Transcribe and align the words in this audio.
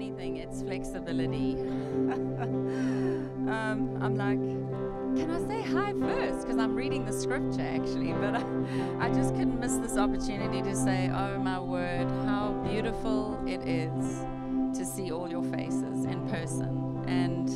anything, 0.00 0.38
it's 0.38 0.62
flexibility. 0.62 1.52
um, 3.52 3.98
I'm 4.00 4.16
like, 4.16 4.38
can 5.18 5.30
I 5.30 5.46
say 5.46 5.62
hi 5.62 5.92
first? 5.92 6.40
Because 6.40 6.56
I'm 6.56 6.74
reading 6.74 7.04
the 7.04 7.12
scripture 7.12 7.60
actually, 7.60 8.14
but 8.14 8.36
I, 8.36 8.44
I 9.00 9.12
just 9.12 9.34
couldn't 9.34 9.60
miss 9.60 9.76
this 9.76 9.98
opportunity 9.98 10.62
to 10.62 10.74
say, 10.74 11.10
oh 11.14 11.38
my 11.38 11.60
word, 11.60 12.08
how 12.24 12.52
beautiful 12.66 13.38
it 13.46 13.60
is 13.68 14.24
to 14.78 14.86
see 14.86 15.12
all 15.12 15.28
your 15.28 15.42
faces 15.42 16.06
in 16.06 16.26
person. 16.30 17.04
And 17.06 17.50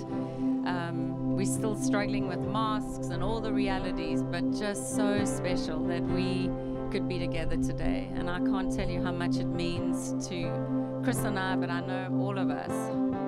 um, 0.69 1.37
we're 1.37 1.47
still 1.47 1.77
struggling 1.77 2.29
with 2.29 2.41
masks 2.41 3.07
and 3.07 3.23
all 3.23 3.41
the 3.41 3.53
realities, 3.53 4.23
but 4.23 4.53
just 4.53 4.95
so 4.95 5.25
special 5.25 5.83
that 5.87 6.03
we 6.03 6.51
could 6.91 7.09
be 7.09 7.19
together 7.19 7.57
today. 7.57 8.11
And 8.15 8.29
I 8.29 8.39
can't 8.41 8.71
tell 8.75 8.89
you 8.89 9.03
how 9.03 9.13
much 9.13 9.37
it 9.37 9.47
means 9.47 10.29
to 10.29 10.74
Chris 11.05 11.19
and 11.19 11.39
I, 11.39 11.55
but 11.55 11.69
I 11.69 11.81
know 11.81 12.19
all 12.19 12.39
of 12.39 12.49
us, 12.49 12.73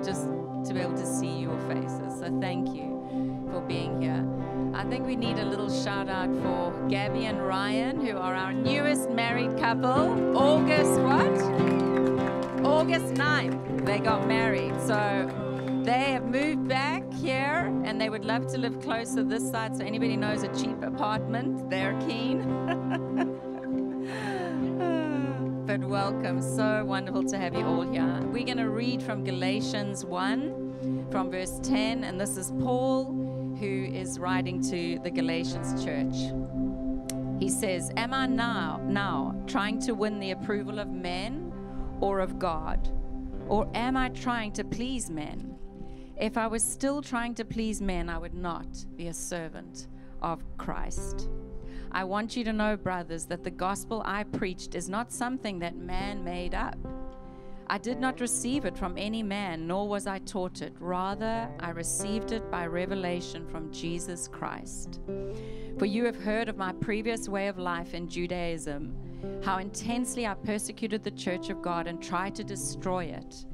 just 0.03 0.23
to 0.65 0.73
be 0.73 0.79
able 0.79 0.97
to 0.97 1.05
see 1.05 1.41
your 1.41 1.59
faces. 1.69 2.19
So 2.19 2.35
thank 2.41 2.75
you 2.75 3.47
for 3.51 3.61
being 3.61 4.01
here. 4.01 4.25
I 4.73 4.83
think 4.83 5.05
we 5.05 5.15
need 5.15 5.37
a 5.37 5.45
little 5.45 5.69
shout 5.69 6.09
out 6.09 6.29
for 6.41 6.87
Gabby 6.89 7.25
and 7.25 7.39
Ryan, 7.39 8.03
who 8.03 8.17
are 8.17 8.33
our 8.33 8.51
newest 8.51 9.11
married 9.11 9.55
couple. 9.59 10.35
August 10.35 10.99
what? 11.01 12.65
August 12.65 13.13
9th, 13.13 13.85
they 13.85 13.99
got 13.99 14.27
married. 14.27 14.73
So 14.81 15.29
they 15.83 16.13
have 16.13 16.25
moved 16.25 16.67
back 16.67 17.03
here 17.13 17.71
and 17.85 18.01
they 18.01 18.09
would 18.09 18.25
love 18.25 18.47
to 18.53 18.57
live 18.57 18.81
closer 18.81 19.23
this 19.23 19.47
side. 19.51 19.77
So 19.77 19.85
anybody 19.85 20.17
knows 20.17 20.41
a 20.41 20.47
cheap 20.59 20.81
apartment, 20.81 21.69
they're 21.69 21.97
keen. 22.07 22.41
welcome. 26.11 26.41
So 26.41 26.85
wonderful 26.85 27.23
to 27.25 27.37
have 27.37 27.53
you 27.53 27.65
all 27.65 27.81
here. 27.81 28.21
We're 28.31 28.45
going 28.45 28.59
to 28.59 28.69
read 28.69 29.03
from 29.03 29.25
Galatians 29.25 30.05
1, 30.05 31.07
from 31.11 31.29
verse 31.29 31.59
10, 31.63 32.05
and 32.05 32.17
this 32.17 32.37
is 32.37 32.53
Paul 32.61 33.07
who 33.59 33.89
is 33.91 34.17
writing 34.17 34.61
to 34.69 34.99
the 35.03 35.11
Galatians 35.11 35.83
church. 35.83 36.15
He 37.41 37.49
says, 37.49 37.91
Am 37.97 38.13
I 38.13 38.25
now, 38.25 38.79
now 38.85 39.35
trying 39.47 39.81
to 39.81 39.95
win 39.95 40.17
the 40.21 40.31
approval 40.31 40.79
of 40.79 40.87
men 40.87 41.51
or 41.99 42.21
of 42.21 42.39
God? 42.39 42.87
Or 43.49 43.69
am 43.73 43.97
I 43.97 44.07
trying 44.07 44.53
to 44.53 44.63
please 44.63 45.09
men? 45.09 45.57
If 46.15 46.37
I 46.37 46.47
was 46.47 46.63
still 46.63 47.01
trying 47.01 47.35
to 47.35 47.43
please 47.43 47.81
men, 47.81 48.09
I 48.09 48.17
would 48.17 48.33
not 48.33 48.85
be 48.95 49.07
a 49.07 49.13
servant 49.13 49.87
of 50.21 50.41
Christ. 50.57 51.27
I 51.91 52.03
want 52.03 52.35
you 52.35 52.43
to 52.43 52.53
know, 52.53 52.77
brothers, 52.77 53.25
that 53.25 53.43
the 53.43 53.51
gospel 53.51 54.01
I 54.05 54.23
preached 54.23 54.75
is 54.75 54.89
not 54.89 55.11
something 55.11 55.59
that 55.59 55.75
man 55.75 56.23
made 56.23 56.53
up. 56.53 56.77
I 57.69 57.77
did 57.77 57.99
not 57.99 58.21
receive 58.21 58.63
it 58.63 58.77
from 58.77 58.97
any 58.97 59.21
man, 59.23 59.67
nor 59.67 59.87
was 59.87 60.07
I 60.07 60.19
taught 60.19 60.61
it. 60.61 60.73
Rather, 60.79 61.49
I 61.59 61.71
received 61.71 62.31
it 62.31 62.49
by 62.49 62.65
revelation 62.65 63.45
from 63.45 63.71
Jesus 63.73 64.27
Christ. 64.27 65.01
For 65.77 65.85
you 65.85 66.05
have 66.05 66.15
heard 66.15 66.47
of 66.47 66.57
my 66.57 66.71
previous 66.71 67.27
way 67.27 67.49
of 67.49 67.57
life 67.57 67.93
in 67.93 68.07
Judaism, 68.07 68.95
how 69.43 69.57
intensely 69.57 70.25
I 70.25 70.33
persecuted 70.33 71.03
the 71.03 71.11
church 71.11 71.49
of 71.49 71.61
God 71.61 71.87
and 71.87 72.01
tried 72.01 72.35
to 72.35 72.43
destroy 72.43 73.05
it. 73.05 73.45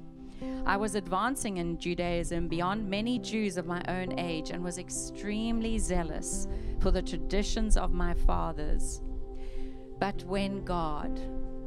I 0.65 0.77
was 0.77 0.95
advancing 0.95 1.57
in 1.57 1.77
Judaism 1.77 2.47
beyond 2.47 2.89
many 2.89 3.17
Jews 3.19 3.57
of 3.57 3.65
my 3.65 3.81
own 3.87 4.17
age 4.19 4.51
and 4.51 4.63
was 4.63 4.77
extremely 4.77 5.77
zealous 5.77 6.47
for 6.83 6.91
the 6.91 7.01
traditions 7.01 7.77
of 7.77 7.93
my 7.93 8.13
fathers. 8.13 9.01
But 9.99 10.21
when 10.25 10.65
God, 10.65 11.17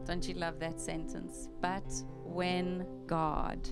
don't 0.05 0.29
you 0.29 0.35
love 0.35 0.61
that 0.61 0.79
sentence? 0.79 1.49
But 1.63 1.91
when 2.23 2.87
God, 3.07 3.67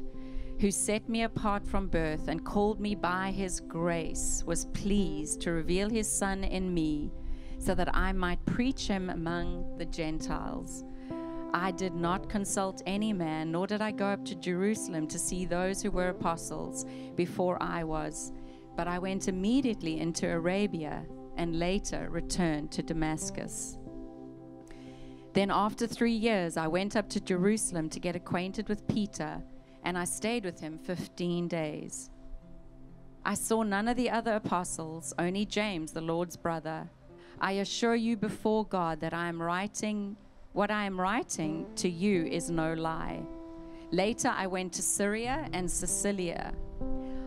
who 0.59 0.71
set 0.71 1.07
me 1.07 1.25
apart 1.25 1.67
from 1.67 1.89
birth 1.89 2.29
and 2.29 2.47
called 2.47 2.81
me 2.81 2.95
by 2.95 3.31
his 3.31 3.61
grace, 3.61 4.43
was 4.47 4.65
pleased 4.73 5.43
to 5.43 5.53
reveal 5.53 5.91
his 5.91 6.11
Son 6.11 6.45
in 6.45 6.73
me 6.73 7.13
so 7.59 7.75
that 7.75 7.95
I 7.95 8.13
might 8.13 8.45
preach 8.47 8.87
him 8.87 9.11
among 9.11 9.77
the 9.77 9.85
Gentiles. 9.85 10.83
I 11.53 11.73
did 11.73 11.95
not 11.95 12.31
consult 12.31 12.81
any 12.87 13.13
man, 13.13 13.53
nor 13.53 13.67
did 13.67 13.83
I 13.83 13.91
go 13.91 14.07
up 14.07 14.25
to 14.25 14.35
Jerusalem 14.35 15.07
to 15.09 15.19
see 15.19 15.45
those 15.45 15.83
who 15.83 15.91
were 15.91 16.09
apostles 16.09 16.87
before 17.17 17.63
I 17.63 17.85
was, 17.85 18.33
but 18.79 18.89
I 18.89 18.99
went 18.99 19.29
immediately 19.29 20.01
into 20.01 20.27
Arabia 20.27 21.05
and 21.37 21.59
later 21.59 22.09
returned 22.11 22.71
to 22.73 22.83
Damascus. 22.83 23.79
Then, 25.33 25.51
after 25.51 25.87
three 25.87 26.13
years, 26.13 26.57
I 26.57 26.69
went 26.69 26.97
up 26.97 27.09
to 27.11 27.21
Jerusalem 27.21 27.89
to 27.91 28.01
get 28.01 28.15
acquainted 28.15 28.69
with 28.69 28.87
Peter, 28.87 29.43
and 29.83 29.99
I 29.99 30.05
stayed 30.05 30.45
with 30.45 30.61
him 30.61 30.79
15 30.79 31.49
days. 31.49 32.11
I 33.25 33.35
saw 33.35 33.63
none 33.63 33.89
of 33.89 33.97
the 33.97 34.11
other 34.11 34.35
apostles, 34.35 35.13
only 35.19 35.45
James, 35.45 35.93
the 35.93 36.01
Lord's 36.01 36.37
brother. 36.37 36.89
I 37.41 37.53
assure 37.53 37.97
you 37.97 38.17
before 38.17 38.65
God 38.65 39.01
that 39.01 39.13
I 39.13 39.29
am 39.29 39.43
writing 39.43 40.17
what 40.55 40.71
I 40.71 40.85
am 40.85 41.01
writing 41.01 41.67
to 41.77 41.89
you 41.89 42.27
is 42.27 42.49
no 42.49 42.75
lie. 42.75 43.21
Later, 43.91 44.29
I 44.29 44.47
went 44.47 44.73
to 44.75 44.83
Syria 44.83 45.49
and 45.53 45.69
Cilicia. 45.69 46.55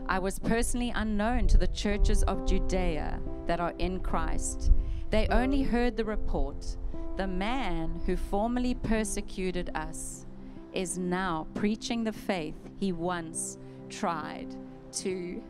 I 0.10 0.20
was 0.20 0.40
personally 0.40 0.94
unknown 0.96 1.48
to 1.48 1.58
the 1.58 1.68
churches 1.68 2.24
of 2.24 2.46
Judea 2.46 3.20
that 3.46 3.60
are 3.60 3.74
in 3.78 4.00
Christ. 4.00 4.72
They 5.10 5.28
only 5.28 5.64
heard 5.64 5.98
the 5.98 6.06
report 6.06 6.78
the 7.18 7.28
man 7.28 8.00
who 8.06 8.16
formerly 8.16 8.76
persecuted 8.76 9.72
us 9.74 10.28
is 10.72 11.00
now 11.00 11.48
preaching 11.56 12.04
the 12.04 12.14
faith 12.14 12.56
he 12.80 12.92
once 12.92 13.58
tried 13.90 14.56
to 14.92 15.42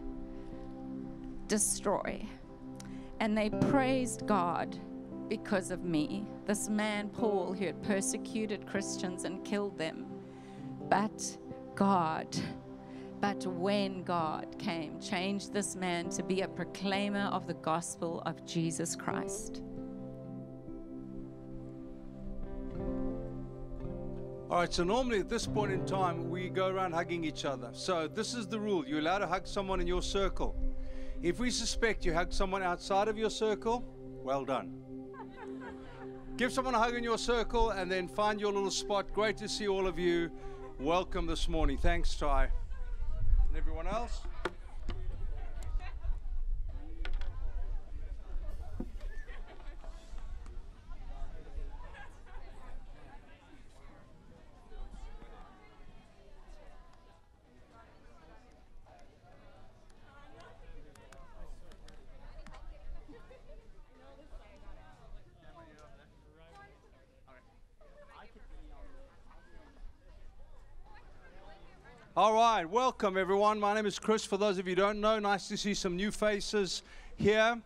destroy. 1.50 2.26
And 3.20 3.38
they 3.38 3.50
praised 3.50 4.26
God 4.26 4.78
because 5.28 5.72
of 5.72 5.84
me. 5.84 6.26
This 6.46 6.70
man, 6.70 7.10
Paul, 7.10 7.54
who 7.54 7.66
had 7.66 7.84
persecuted 7.84 8.66
Christians 8.66 9.26
and 9.26 9.44
killed 9.44 9.78
them. 9.78 10.06
But 10.90 11.38
God, 11.76 12.28
but 13.20 13.46
when 13.48 14.04
God 14.04 14.60
came, 14.60 15.00
changed 15.00 15.52
this 15.52 15.76
man 15.76 16.10
to 16.12 16.24
be 16.24 16.42
a 16.42 16.48
proclaimer 16.48 17.26
of 17.32 17.48
the 17.48 17.56
gospel 17.56 18.22
of 18.26 18.46
Jesus 18.46 18.96
Christ. 18.96 19.62
All 24.50 24.60
right, 24.60 24.74
so 24.74 24.84
normally 24.84 25.20
at 25.20 25.28
this 25.28 25.46
point 25.46 25.74
in 25.74 25.86
time, 25.86 26.30
we 26.30 26.48
go 26.48 26.68
around 26.68 26.94
hugging 26.94 27.26
each 27.26 27.44
other. 27.44 27.70
So 27.74 28.08
this 28.08 28.34
is 28.34 28.48
the 28.48 28.60
rule 28.60 28.88
you're 28.88 29.00
allowed 29.00 29.20
to 29.20 29.28
hug 29.28 29.46
someone 29.46 29.82
in 29.82 29.88
your 29.88 30.02
circle. 30.02 30.56
If 31.22 31.40
we 31.40 31.50
suspect 31.50 32.06
you 32.06 32.14
hug 32.14 32.32
someone 32.32 32.64
outside 32.64 33.10
of 33.10 33.18
your 33.18 33.30
circle, 33.30 33.84
well 34.24 34.46
done. 34.46 34.72
Give 36.38 36.54
someone 36.54 36.76
a 36.76 36.80
hug 36.80 36.96
in 36.96 37.04
your 37.04 37.18
circle 37.18 37.72
and 37.72 37.92
then 37.92 38.08
find 38.08 38.40
your 38.40 38.54
little 38.54 38.72
spot. 38.72 39.12
Great 39.12 39.36
to 39.38 39.50
see 39.50 39.68
all 39.68 39.86
of 39.86 40.00
you. 40.00 40.30
Welcome 40.80 41.26
this 41.26 41.50
morning. 41.50 41.78
Thanks, 41.78 42.16
Ty. 42.16 42.50
And 43.50 43.58
everyone 43.58 43.88
else? 43.88 44.27
All 72.18 72.34
right, 72.34 72.68
welcome 72.68 73.16
everyone. 73.16 73.60
My 73.60 73.76
name 73.76 73.86
is 73.86 74.00
Chris. 74.00 74.26
For 74.26 74.38
those 74.38 74.58
of 74.58 74.68
you 74.68 74.72
who 74.72 74.82
don't 74.82 75.00
know, 75.00 75.20
nice 75.20 75.48
to 75.50 75.56
see 75.56 75.76
some 75.76 75.96
new 75.96 76.10
faces 76.10 76.82
here, 77.16 77.62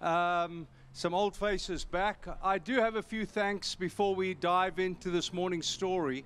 um, 0.00 0.68
some 0.92 1.12
old 1.12 1.34
faces 1.34 1.84
back. 1.84 2.24
I 2.40 2.58
do 2.58 2.74
have 2.74 2.94
a 2.94 3.02
few 3.02 3.26
thanks 3.26 3.74
before 3.74 4.14
we 4.14 4.34
dive 4.34 4.78
into 4.78 5.10
this 5.10 5.32
morning's 5.32 5.66
story. 5.66 6.24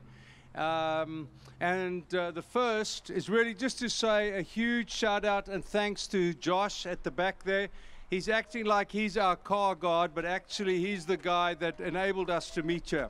Um, 0.57 1.27
and 1.61 2.15
uh, 2.15 2.33
the 2.33 2.43
first 2.43 3.09
is 3.09 3.31
really 3.31 3.55
just 3.55 3.79
to 3.79 3.89
say 3.89 4.39
a 4.39 4.43
huge 4.43 4.91
shout 4.91 5.25
out 5.25 5.49
and 5.49 5.65
thanks 5.65 6.07
to 6.09 6.35
Josh 6.35 6.85
at 6.85 7.03
the 7.03 7.11
back 7.11 7.43
there. 7.45 7.71
He's 8.11 8.29
acting 8.29 8.67
like 8.67 8.93
he's 8.93 9.17
our 9.17 9.37
car 9.37 9.75
guard, 9.75 10.11
but 10.15 10.27
actually, 10.27 10.81
he's 10.81 11.07
the 11.07 11.17
guy 11.17 11.55
that 11.55 11.81
enabled 11.81 12.29
us 12.29 12.51
to 12.51 12.63
meet 12.63 12.93
you. 12.93 13.09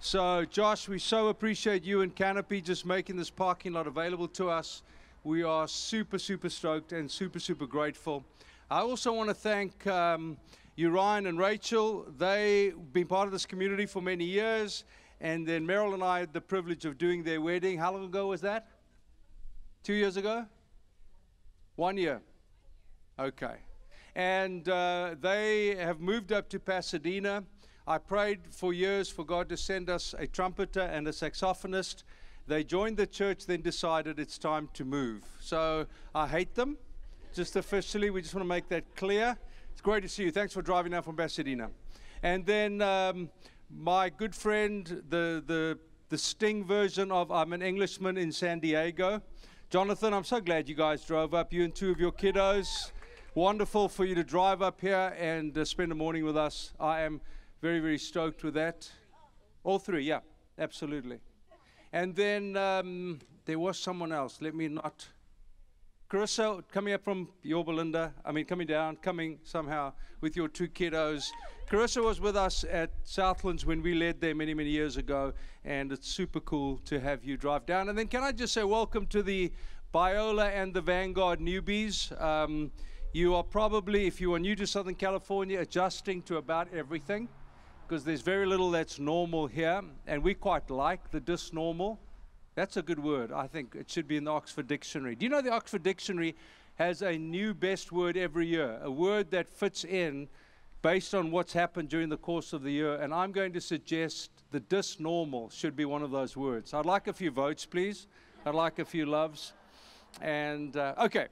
So, 0.00 0.44
Josh, 0.44 0.88
we 0.88 1.00
so 1.00 1.26
appreciate 1.26 1.82
you 1.82 2.02
and 2.02 2.14
Canopy 2.14 2.60
just 2.60 2.86
making 2.86 3.16
this 3.16 3.30
parking 3.30 3.72
lot 3.72 3.88
available 3.88 4.28
to 4.28 4.48
us. 4.48 4.82
We 5.24 5.42
are 5.42 5.66
super, 5.66 6.20
super 6.20 6.48
stoked 6.48 6.92
and 6.92 7.10
super, 7.10 7.40
super 7.40 7.66
grateful. 7.66 8.24
I 8.70 8.78
also 8.78 9.12
want 9.12 9.28
to 9.28 9.34
thank 9.34 9.84
um, 9.88 10.36
you, 10.76 10.90
Ryan 10.90 11.26
and 11.26 11.36
Rachel. 11.36 12.06
They've 12.16 12.76
been 12.92 13.08
part 13.08 13.26
of 13.26 13.32
this 13.32 13.44
community 13.44 13.86
for 13.86 14.00
many 14.00 14.24
years. 14.24 14.84
And 15.20 15.44
then 15.44 15.66
Meryl 15.66 15.94
and 15.94 16.04
I 16.04 16.20
had 16.20 16.32
the 16.32 16.40
privilege 16.40 16.84
of 16.84 16.96
doing 16.96 17.24
their 17.24 17.40
wedding. 17.40 17.76
How 17.76 17.92
long 17.92 18.04
ago 18.04 18.28
was 18.28 18.40
that? 18.42 18.68
Two 19.82 19.94
years 19.94 20.16
ago? 20.16 20.46
One 21.74 21.96
year. 21.96 22.20
Okay. 23.18 23.56
And 24.14 24.68
uh, 24.68 25.16
they 25.20 25.74
have 25.74 25.98
moved 25.98 26.30
up 26.30 26.48
to 26.50 26.60
Pasadena. 26.60 27.42
I 27.88 27.96
prayed 27.96 28.40
for 28.50 28.74
years 28.74 29.08
for 29.08 29.24
God 29.24 29.48
to 29.48 29.56
send 29.56 29.88
us 29.88 30.14
a 30.18 30.26
trumpeter 30.26 30.82
and 30.82 31.08
a 31.08 31.10
saxophonist. 31.10 32.02
They 32.46 32.62
joined 32.62 32.98
the 32.98 33.06
church, 33.06 33.46
then 33.46 33.62
decided 33.62 34.20
it's 34.20 34.36
time 34.36 34.68
to 34.74 34.84
move. 34.84 35.24
So 35.40 35.86
I 36.14 36.26
hate 36.28 36.54
them. 36.54 36.76
Just 37.32 37.56
officially, 37.56 38.10
we 38.10 38.20
just 38.20 38.34
want 38.34 38.44
to 38.44 38.48
make 38.48 38.68
that 38.68 38.94
clear. 38.94 39.38
It's 39.72 39.80
great 39.80 40.02
to 40.02 40.08
see 40.10 40.24
you. 40.24 40.30
Thanks 40.30 40.52
for 40.52 40.60
driving 40.60 40.92
down 40.92 41.02
from 41.02 41.16
Pasadena. 41.16 41.70
And 42.22 42.44
then 42.44 42.82
um, 42.82 43.30
my 43.74 44.10
good 44.10 44.34
friend, 44.34 44.84
the, 45.08 45.42
the, 45.46 45.78
the 46.10 46.18
Sting 46.18 46.66
version 46.66 47.10
of 47.10 47.32
I'm 47.32 47.54
an 47.54 47.62
Englishman 47.62 48.18
in 48.18 48.32
San 48.32 48.60
Diego. 48.60 49.22
Jonathan, 49.70 50.12
I'm 50.12 50.24
so 50.24 50.42
glad 50.42 50.68
you 50.68 50.74
guys 50.74 51.06
drove 51.06 51.32
up, 51.32 51.54
you 51.54 51.64
and 51.64 51.74
two 51.74 51.90
of 51.90 51.98
your 51.98 52.12
kiddos. 52.12 52.92
Wonderful 53.34 53.88
for 53.88 54.04
you 54.04 54.14
to 54.14 54.24
drive 54.24 54.60
up 54.60 54.78
here 54.78 55.14
and 55.18 55.56
uh, 55.56 55.64
spend 55.64 55.90
a 55.90 55.94
morning 55.94 56.26
with 56.26 56.36
us. 56.36 56.74
I 56.78 57.00
am 57.00 57.22
very, 57.60 57.80
very 57.80 57.98
stoked 57.98 58.44
with 58.44 58.54
that. 58.54 58.90
All 59.64 59.78
three, 59.78 60.04
yeah, 60.04 60.20
absolutely. 60.58 61.18
And 61.92 62.14
then 62.14 62.56
um, 62.56 63.18
there 63.44 63.58
was 63.58 63.78
someone 63.78 64.12
else. 64.12 64.38
Let 64.40 64.54
me 64.54 64.68
not. 64.68 65.06
Carissa, 66.10 66.62
coming 66.72 66.94
up 66.94 67.04
from 67.04 67.28
Yorba 67.42 67.70
Linda, 67.70 68.14
I 68.24 68.32
mean, 68.32 68.46
coming 68.46 68.66
down, 68.66 68.96
coming 68.96 69.38
somehow 69.42 69.92
with 70.22 70.36
your 70.36 70.48
two 70.48 70.68
kiddos. 70.68 71.28
Carissa 71.68 72.02
was 72.02 72.18
with 72.18 72.34
us 72.34 72.64
at 72.70 72.90
Southlands 73.04 73.66
when 73.66 73.82
we 73.82 73.94
led 73.94 74.20
there 74.20 74.34
many, 74.34 74.54
many 74.54 74.70
years 74.70 74.96
ago, 74.96 75.34
and 75.64 75.92
it's 75.92 76.08
super 76.08 76.40
cool 76.40 76.78
to 76.86 76.98
have 76.98 77.24
you 77.24 77.36
drive 77.36 77.66
down. 77.66 77.90
And 77.90 77.98
then, 77.98 78.06
can 78.06 78.22
I 78.22 78.32
just 78.32 78.54
say, 78.54 78.64
welcome 78.64 79.06
to 79.08 79.22
the 79.22 79.52
Biola 79.92 80.50
and 80.50 80.72
the 80.72 80.80
Vanguard 80.80 81.40
newbies. 81.40 82.18
Um, 82.20 82.70
you 83.12 83.34
are 83.34 83.42
probably, 83.42 84.06
if 84.06 84.20
you 84.20 84.34
are 84.34 84.38
new 84.38 84.54
to 84.56 84.66
Southern 84.66 84.94
California, 84.94 85.60
adjusting 85.60 86.22
to 86.22 86.36
about 86.36 86.72
everything 86.72 87.28
because 87.88 88.04
there's 88.04 88.20
very 88.20 88.44
little 88.44 88.70
that's 88.70 88.98
normal 88.98 89.46
here, 89.46 89.80
and 90.06 90.22
we 90.22 90.34
quite 90.34 90.68
like 90.68 91.10
the 91.10 91.20
disnormal. 91.20 91.98
That's 92.54 92.76
a 92.76 92.82
good 92.82 93.02
word. 93.02 93.32
I 93.32 93.46
think 93.46 93.74
it 93.74 93.90
should 93.90 94.06
be 94.06 94.18
in 94.18 94.24
the 94.24 94.30
Oxford 94.30 94.66
Dictionary. 94.66 95.14
Do 95.14 95.24
you 95.24 95.30
know 95.30 95.40
the 95.40 95.52
Oxford 95.52 95.82
Dictionary 95.82 96.36
has 96.74 97.00
a 97.00 97.16
new 97.16 97.54
best 97.54 97.90
word 97.90 98.18
every 98.18 98.46
year, 98.46 98.78
a 98.82 98.90
word 98.90 99.30
that 99.30 99.48
fits 99.48 99.84
in 99.84 100.28
based 100.82 101.14
on 101.14 101.30
what's 101.30 101.54
happened 101.54 101.88
during 101.88 102.10
the 102.10 102.18
course 102.18 102.52
of 102.52 102.62
the 102.62 102.70
year? 102.70 102.96
And 102.96 103.14
I'm 103.14 103.32
going 103.32 103.54
to 103.54 103.60
suggest 103.60 104.32
the 104.50 104.60
disnormal 104.60 105.48
should 105.48 105.74
be 105.74 105.86
one 105.86 106.02
of 106.02 106.10
those 106.10 106.36
words. 106.36 106.74
I'd 106.74 106.84
like 106.84 107.06
a 107.08 107.14
few 107.14 107.30
votes, 107.30 107.64
please. 107.64 108.06
I'd 108.44 108.54
like 108.54 108.78
a 108.80 108.84
few 108.84 109.06
loves. 109.06 109.54
And 110.20 110.76
uh, 110.76 110.94
okay, 111.04 111.28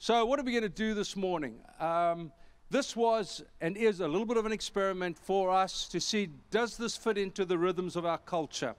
so 0.00 0.26
what 0.26 0.40
are 0.40 0.42
we 0.42 0.50
going 0.50 0.62
to 0.62 0.68
do 0.68 0.92
this 0.92 1.14
morning? 1.14 1.54
Um, 1.78 2.32
this 2.70 2.94
was 2.94 3.42
and 3.60 3.76
is 3.76 4.00
a 4.00 4.06
little 4.06 4.26
bit 4.26 4.36
of 4.36 4.46
an 4.46 4.52
experiment 4.52 5.18
for 5.18 5.50
us 5.50 5.88
to 5.88 6.00
see 6.00 6.28
does 6.50 6.76
this 6.76 6.96
fit 6.96 7.18
into 7.18 7.44
the 7.44 7.58
rhythms 7.58 7.96
of 7.96 8.06
our 8.06 8.18
culture? 8.18 8.74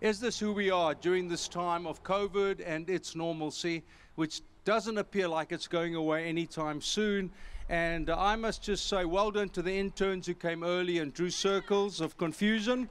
Is 0.00 0.18
this 0.18 0.38
who 0.38 0.52
we 0.52 0.70
are 0.70 0.94
during 0.94 1.28
this 1.28 1.46
time 1.46 1.86
of 1.86 2.02
COVID 2.02 2.62
and 2.66 2.88
its 2.90 3.14
normalcy, 3.14 3.84
which 4.16 4.40
doesn't 4.64 4.98
appear 4.98 5.28
like 5.28 5.52
it's 5.52 5.68
going 5.68 5.94
away 5.94 6.24
anytime 6.24 6.80
soon? 6.80 7.30
And 7.68 8.10
I 8.10 8.34
must 8.36 8.62
just 8.62 8.88
say, 8.88 9.04
well 9.04 9.30
done 9.30 9.50
to 9.50 9.62
the 9.62 9.72
interns 9.72 10.26
who 10.26 10.34
came 10.34 10.64
early 10.64 10.98
and 10.98 11.14
drew 11.14 11.30
circles 11.30 12.00
of 12.00 12.16
confusion, 12.16 12.88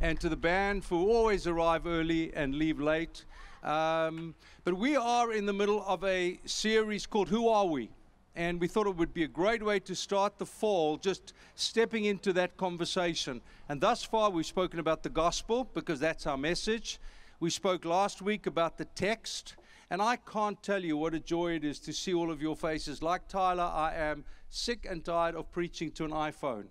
and 0.00 0.18
to 0.20 0.28
the 0.28 0.36
band 0.36 0.84
who 0.84 1.08
always 1.08 1.46
arrive 1.46 1.86
early 1.86 2.34
and 2.34 2.56
leave 2.56 2.80
late. 2.80 3.24
Um, 3.62 4.34
but 4.64 4.74
we 4.74 4.96
are 4.96 5.32
in 5.32 5.46
the 5.46 5.52
middle 5.52 5.84
of 5.86 6.02
a 6.02 6.40
series 6.44 7.06
called 7.06 7.28
Who 7.28 7.48
Are 7.48 7.66
We? 7.66 7.88
And 8.36 8.60
we 8.60 8.66
thought 8.66 8.86
it 8.86 8.96
would 8.96 9.14
be 9.14 9.22
a 9.22 9.28
great 9.28 9.62
way 9.62 9.78
to 9.80 9.94
start 9.94 10.38
the 10.38 10.46
fall 10.46 10.96
just 10.96 11.32
stepping 11.54 12.04
into 12.04 12.32
that 12.32 12.56
conversation. 12.56 13.40
And 13.68 13.80
thus 13.80 14.02
far, 14.02 14.30
we've 14.30 14.44
spoken 14.44 14.80
about 14.80 15.02
the 15.02 15.08
gospel 15.08 15.68
because 15.72 16.00
that's 16.00 16.26
our 16.26 16.36
message. 16.36 16.98
We 17.38 17.50
spoke 17.50 17.84
last 17.84 18.22
week 18.22 18.46
about 18.46 18.78
the 18.78 18.86
text, 18.86 19.56
and 19.90 20.02
I 20.02 20.16
can't 20.16 20.60
tell 20.62 20.82
you 20.82 20.96
what 20.96 21.14
a 21.14 21.20
joy 21.20 21.52
it 21.52 21.64
is 21.64 21.78
to 21.80 21.92
see 21.92 22.14
all 22.14 22.30
of 22.30 22.42
your 22.42 22.56
faces. 22.56 23.02
Like 23.02 23.28
Tyler, 23.28 23.70
I 23.72 23.94
am 23.94 24.24
sick 24.48 24.86
and 24.88 25.04
tired 25.04 25.34
of 25.34 25.52
preaching 25.52 25.90
to 25.92 26.04
an 26.04 26.10
iPhone. 26.10 26.66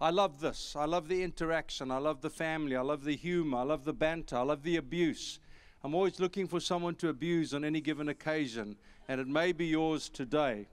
I 0.00 0.10
love 0.10 0.40
this. 0.40 0.74
I 0.76 0.84
love 0.84 1.08
the 1.08 1.22
interaction. 1.22 1.90
I 1.90 1.98
love 1.98 2.22
the 2.22 2.30
family. 2.30 2.74
I 2.74 2.80
love 2.80 3.04
the 3.04 3.16
humor. 3.16 3.58
I 3.58 3.62
love 3.62 3.84
the 3.84 3.92
banter. 3.92 4.36
I 4.36 4.42
love 4.42 4.62
the 4.62 4.76
abuse. 4.76 5.38
I'm 5.84 5.94
always 5.94 6.20
looking 6.20 6.46
for 6.46 6.60
someone 6.60 6.94
to 6.96 7.08
abuse 7.08 7.52
on 7.52 7.64
any 7.64 7.80
given 7.80 8.08
occasion, 8.08 8.76
and 9.08 9.20
it 9.20 9.28
may 9.28 9.52
be 9.52 9.66
yours 9.66 10.08
today. 10.08 10.68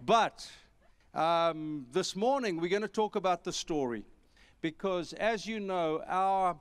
But 0.00 0.48
um, 1.12 1.86
this 1.92 2.14
morning 2.14 2.60
we're 2.60 2.68
going 2.68 2.82
to 2.82 2.88
talk 2.88 3.16
about 3.16 3.42
the 3.42 3.52
story 3.52 4.04
because, 4.60 5.12
as 5.14 5.44
you 5.44 5.58
know, 5.58 6.02
our 6.06 6.56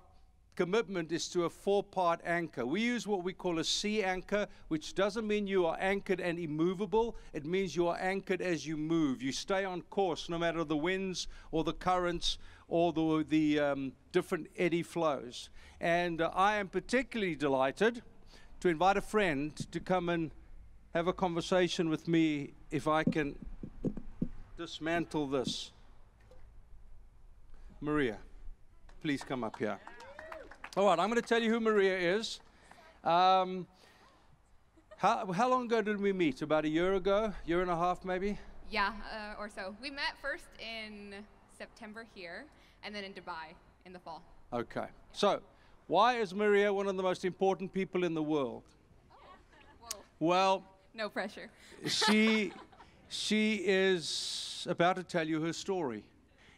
commitment 0.55 1.11
is 1.11 1.27
to 1.29 1.45
a 1.45 1.49
four 1.49 1.83
part 1.83 2.19
anchor. 2.25 2.65
We 2.65 2.81
use 2.81 3.05
what 3.05 3.23
we 3.23 3.33
call 3.33 3.59
a 3.59 3.63
sea 3.63 4.03
anchor, 4.03 4.47
which 4.69 4.95
doesn't 4.95 5.27
mean 5.27 5.45
you 5.45 5.67
are 5.67 5.77
anchored 5.79 6.19
and 6.19 6.39
immovable. 6.39 7.15
It 7.31 7.45
means 7.45 7.75
you 7.75 7.87
are 7.87 7.97
anchored 7.99 8.41
as 8.41 8.65
you 8.65 8.75
move. 8.75 9.21
You 9.21 9.31
stay 9.31 9.63
on 9.65 9.83
course 9.83 10.29
no 10.29 10.39
matter 10.39 10.63
the 10.63 10.75
winds 10.75 11.27
or 11.51 11.63
the 11.63 11.73
currents 11.73 12.39
or 12.67 12.91
the, 12.91 13.23
the 13.29 13.59
um, 13.59 13.91
different 14.11 14.47
eddy 14.57 14.81
flows. 14.81 15.51
And 15.79 16.21
uh, 16.21 16.31
I 16.33 16.55
am 16.55 16.69
particularly 16.69 17.35
delighted 17.35 18.01
to 18.61 18.67
invite 18.67 18.97
a 18.97 19.01
friend 19.01 19.55
to 19.71 19.79
come 19.79 20.09
and 20.09 20.31
have 20.97 21.07
a 21.07 21.13
conversation 21.13 21.89
with 21.89 22.07
me 22.07 22.49
if 22.71 22.87
I 22.87 23.03
can 23.03 23.35
dismantle 24.57 25.27
this. 25.27 25.71
Maria, 27.81 28.17
please 29.03 29.23
come 29.23 29.43
up 29.43 29.57
here. 29.59 29.77
All 30.75 30.87
right, 30.87 30.97
I'm 30.97 31.07
going 31.07 31.21
to 31.21 31.27
tell 31.27 31.39
you 31.39 31.51
who 31.51 31.59
Maria 31.59 32.15
is. 32.15 32.39
Um, 33.03 33.67
how, 34.97 35.31
how 35.31 35.47
long 35.47 35.65
ago 35.65 35.83
did 35.83 36.01
we 36.01 36.11
meet? 36.13 36.41
About 36.41 36.65
a 36.65 36.69
year 36.69 36.95
ago? 36.95 37.31
Year 37.45 37.61
and 37.61 37.69
a 37.69 37.77
half, 37.77 38.03
maybe? 38.03 38.39
Yeah, 38.71 38.91
uh, 39.13 39.39
or 39.39 39.49
so. 39.49 39.75
We 39.79 39.91
met 39.91 40.15
first 40.19 40.45
in 40.59 41.13
September 41.55 42.07
here, 42.15 42.45
and 42.83 42.95
then 42.95 43.03
in 43.03 43.13
Dubai 43.13 43.53
in 43.85 43.93
the 43.93 43.99
fall. 43.99 44.23
Okay. 44.51 44.87
So, 45.11 45.41
why 45.85 46.17
is 46.17 46.33
Maria 46.33 46.73
one 46.73 46.87
of 46.87 46.97
the 46.97 47.03
most 47.03 47.23
important 47.23 47.71
people 47.71 48.03
in 48.03 48.15
the 48.15 48.23
world? 48.23 48.63
Whoa. 49.79 49.99
Well, 50.19 50.63
No 50.97 51.09
pressure. 51.09 51.51
she 51.85 52.51
she 53.07 53.61
is 53.63 54.65
about 54.67 54.95
to 54.95 55.03
tell 55.03 55.27
you 55.27 55.39
her 55.41 55.53
story 55.53 56.03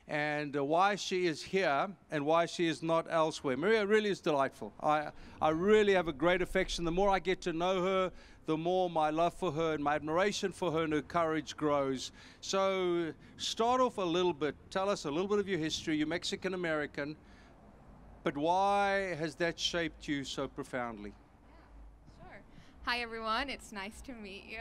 and 0.07 0.55
uh, 0.55 0.63
why 0.63 0.95
she 0.95 1.27
is 1.27 1.43
here 1.43 1.89
and 2.09 2.25
why 2.25 2.45
she 2.45 2.65
is 2.65 2.81
not 2.81 3.05
elsewhere. 3.09 3.57
Maria 3.57 3.85
really 3.85 4.09
is 4.09 4.21
delightful. 4.21 4.73
I, 4.81 5.09
I 5.41 5.49
really 5.49 5.93
have 5.93 6.07
a 6.07 6.13
great 6.13 6.41
affection. 6.41 6.85
The 6.85 6.91
more 6.91 7.09
I 7.09 7.19
get 7.19 7.41
to 7.41 7.53
know 7.53 7.83
her, 7.83 8.11
the 8.45 8.57
more 8.57 8.89
my 8.89 9.09
love 9.09 9.33
for 9.33 9.51
her 9.51 9.73
and 9.73 9.83
my 9.83 9.95
admiration 9.95 10.53
for 10.53 10.71
her 10.71 10.83
and 10.83 10.93
her 10.93 11.01
courage 11.01 11.57
grows. 11.57 12.13
So, 12.39 13.13
start 13.37 13.81
off 13.81 13.97
a 13.97 14.01
little 14.01 14.33
bit. 14.33 14.55
Tell 14.71 14.89
us 14.89 15.03
a 15.03 15.11
little 15.11 15.27
bit 15.27 15.39
of 15.39 15.49
your 15.49 15.59
history. 15.59 15.97
You're 15.97 16.07
Mexican 16.07 16.53
American, 16.53 17.17
but 18.23 18.37
why 18.37 19.15
has 19.19 19.35
that 19.35 19.59
shaped 19.59 20.07
you 20.07 20.23
so 20.23 20.47
profoundly? 20.47 21.13
Hi, 22.89 23.01
everyone. 23.01 23.51
It's 23.51 23.71
nice 23.71 24.01
to 24.07 24.13
meet 24.13 24.45
you. 24.49 24.57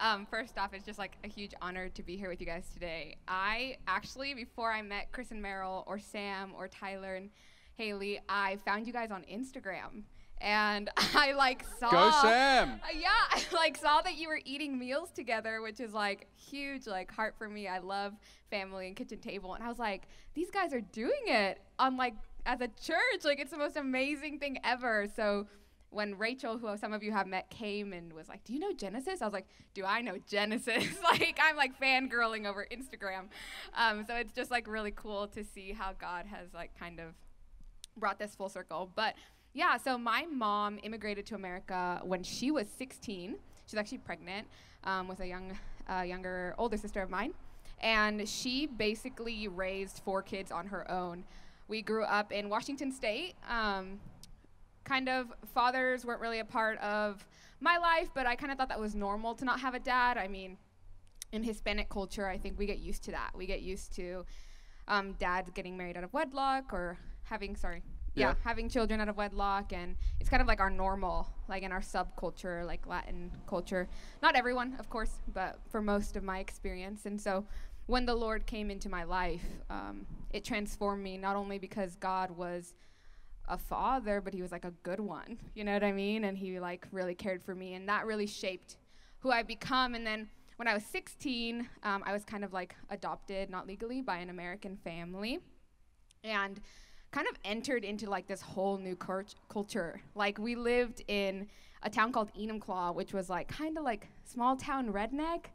Um, 0.00 0.24
first 0.30 0.56
off, 0.56 0.72
it's 0.72 0.86
just 0.86 0.98
like 0.98 1.18
a 1.24 1.28
huge 1.28 1.52
honor 1.60 1.90
to 1.90 2.02
be 2.02 2.16
here 2.16 2.30
with 2.30 2.40
you 2.40 2.46
guys 2.46 2.66
today. 2.72 3.16
I 3.28 3.76
actually, 3.86 4.32
before 4.32 4.72
I 4.72 4.80
met 4.80 5.12
Chris 5.12 5.30
and 5.30 5.44
Meryl 5.44 5.84
or 5.86 5.98
Sam 5.98 6.54
or 6.56 6.68
Tyler 6.68 7.16
and 7.16 7.28
Haley, 7.76 8.18
I 8.30 8.56
found 8.64 8.86
you 8.86 8.94
guys 8.94 9.10
on 9.10 9.24
Instagram. 9.30 10.04
And 10.40 10.88
I 10.96 11.32
like 11.32 11.66
saw. 11.78 11.90
Go 11.90 12.10
Sam! 12.22 12.80
Yeah, 12.98 13.10
I 13.30 13.42
like 13.52 13.76
saw 13.76 14.00
that 14.00 14.16
you 14.16 14.28
were 14.28 14.40
eating 14.46 14.78
meals 14.78 15.10
together, 15.10 15.60
which 15.60 15.80
is 15.80 15.92
like 15.92 16.28
huge 16.34 16.86
like 16.86 17.12
heart 17.12 17.34
for 17.36 17.46
me. 17.46 17.68
I 17.68 17.80
love 17.80 18.14
family 18.50 18.86
and 18.86 18.96
kitchen 18.96 19.18
table, 19.18 19.52
and 19.52 19.62
I 19.62 19.68
was 19.68 19.78
like, 19.78 20.04
these 20.32 20.50
guys 20.50 20.72
are 20.72 20.80
doing 20.80 21.24
it 21.26 21.60
on 21.78 21.98
like 21.98 22.14
as 22.46 22.62
a 22.62 22.68
church. 22.68 23.22
Like 23.22 23.38
it's 23.38 23.50
the 23.50 23.58
most 23.58 23.76
amazing 23.76 24.38
thing 24.38 24.58
ever. 24.64 25.08
So 25.14 25.46
when 25.90 26.16
Rachel, 26.16 26.58
who 26.58 26.76
some 26.76 26.92
of 26.92 27.02
you 27.02 27.12
have 27.12 27.26
met, 27.26 27.50
came 27.50 27.92
and 27.92 28.12
was 28.12 28.28
like, 28.28 28.44
"Do 28.44 28.52
you 28.52 28.60
know 28.60 28.72
Genesis?" 28.72 29.20
I 29.20 29.24
was 29.24 29.34
like, 29.34 29.46
"Do 29.74 29.84
I 29.84 30.00
know 30.00 30.18
Genesis?" 30.28 30.86
like 31.02 31.38
I'm 31.42 31.56
like 31.56 31.78
fangirling 31.80 32.46
over 32.46 32.66
Instagram. 32.70 33.26
Um, 33.74 34.04
so 34.06 34.14
it's 34.16 34.32
just 34.32 34.50
like 34.50 34.66
really 34.68 34.92
cool 34.92 35.26
to 35.28 35.44
see 35.44 35.72
how 35.72 35.92
God 35.92 36.26
has 36.26 36.54
like 36.54 36.78
kind 36.78 37.00
of 37.00 37.14
brought 37.96 38.18
this 38.18 38.34
full 38.34 38.48
circle. 38.48 38.90
But 38.94 39.14
yeah, 39.52 39.76
so 39.76 39.98
my 39.98 40.26
mom 40.26 40.78
immigrated 40.82 41.26
to 41.26 41.34
America 41.34 42.00
when 42.04 42.22
she 42.22 42.50
was 42.50 42.66
16. 42.78 43.36
She's 43.66 43.78
actually 43.78 43.98
pregnant 43.98 44.46
um, 44.84 45.08
with 45.08 45.20
a 45.20 45.26
young, 45.26 45.58
uh, 45.88 46.02
younger, 46.02 46.54
older 46.56 46.76
sister 46.76 47.02
of 47.02 47.10
mine, 47.10 47.34
and 47.80 48.28
she 48.28 48.66
basically 48.66 49.48
raised 49.48 50.02
four 50.04 50.22
kids 50.22 50.52
on 50.52 50.66
her 50.68 50.88
own. 50.90 51.24
We 51.68 51.82
grew 51.82 52.04
up 52.04 52.32
in 52.32 52.48
Washington 52.48 52.92
State. 52.92 53.34
Um, 53.48 54.00
kind 54.84 55.08
of 55.08 55.32
fathers 55.54 56.04
weren't 56.04 56.20
really 56.20 56.40
a 56.40 56.44
part 56.44 56.78
of 56.78 57.26
my 57.60 57.76
life, 57.78 58.10
but 58.14 58.26
I 58.26 58.36
kind 58.36 58.50
of 58.50 58.58
thought 58.58 58.68
that 58.68 58.80
was 58.80 58.94
normal 58.94 59.34
to 59.36 59.44
not 59.44 59.60
have 59.60 59.74
a 59.74 59.78
dad. 59.78 60.16
I 60.16 60.28
mean, 60.28 60.56
in 61.32 61.42
Hispanic 61.42 61.88
culture, 61.88 62.26
I 62.26 62.38
think 62.38 62.58
we 62.58 62.66
get 62.66 62.78
used 62.78 63.04
to 63.04 63.10
that. 63.12 63.30
We 63.34 63.46
get 63.46 63.60
used 63.60 63.94
to 63.96 64.24
um, 64.88 65.12
dads 65.14 65.50
getting 65.50 65.76
married 65.76 65.96
out 65.96 66.04
of 66.04 66.12
wedlock 66.12 66.72
or 66.72 66.98
having, 67.22 67.54
sorry, 67.56 67.82
yeah. 68.14 68.30
Yeah. 68.30 68.34
having 68.42 68.68
children 68.68 69.00
out 69.00 69.08
of 69.08 69.16
wedlock. 69.16 69.72
And 69.72 69.96
it's 70.18 70.28
kind 70.28 70.42
of 70.42 70.48
like 70.48 70.60
our 70.60 70.70
normal, 70.70 71.28
like 71.48 71.62
in 71.62 71.70
our 71.70 71.80
subculture, 71.80 72.66
like 72.66 72.86
Latin 72.86 73.30
culture. 73.46 73.88
Not 74.22 74.34
everyone, 74.34 74.74
of 74.80 74.90
course, 74.90 75.20
but 75.32 75.58
for 75.68 75.80
most 75.80 76.16
of 76.16 76.24
my 76.24 76.40
experience. 76.40 77.06
And 77.06 77.20
so 77.20 77.44
when 77.86 78.06
the 78.06 78.14
Lord 78.14 78.46
came 78.46 78.70
into 78.70 78.88
my 78.88 79.04
life, 79.04 79.44
um, 79.68 80.06
it 80.30 80.44
transformed 80.44 81.02
me 81.02 81.16
not 81.16 81.36
only 81.36 81.58
because 81.58 81.94
God 81.96 82.30
was 82.30 82.74
a 83.50 83.58
father, 83.58 84.20
but 84.20 84.32
he 84.32 84.40
was 84.40 84.52
like 84.52 84.64
a 84.64 84.72
good 84.82 85.00
one. 85.00 85.38
You 85.54 85.64
know 85.64 85.74
what 85.74 85.84
I 85.84 85.92
mean? 85.92 86.24
And 86.24 86.38
he 86.38 86.58
like 86.58 86.86
really 86.92 87.14
cared 87.14 87.42
for 87.42 87.54
me, 87.54 87.74
and 87.74 87.88
that 87.88 88.06
really 88.06 88.26
shaped 88.26 88.76
who 89.18 89.30
I 89.30 89.42
become. 89.42 89.94
And 89.94 90.06
then 90.06 90.28
when 90.56 90.68
I 90.68 90.74
was 90.74 90.84
16, 90.86 91.68
um, 91.82 92.02
I 92.06 92.12
was 92.12 92.24
kind 92.24 92.44
of 92.44 92.52
like 92.52 92.74
adopted, 92.88 93.50
not 93.50 93.66
legally, 93.66 94.00
by 94.00 94.18
an 94.18 94.30
American 94.30 94.76
family, 94.76 95.40
and 96.24 96.60
kind 97.10 97.26
of 97.28 97.36
entered 97.44 97.84
into 97.84 98.08
like 98.08 98.28
this 98.28 98.40
whole 98.40 98.78
new 98.78 98.94
cult- 98.94 99.34
culture. 99.48 100.00
Like 100.14 100.38
we 100.38 100.54
lived 100.54 101.02
in 101.08 101.48
a 101.82 101.90
town 101.90 102.12
called 102.12 102.30
Enumclaw, 102.38 102.94
which 102.94 103.12
was 103.12 103.28
like 103.28 103.48
kind 103.48 103.76
of 103.76 103.84
like 103.84 104.08
small 104.24 104.56
town 104.56 104.92
redneck, 104.92 105.46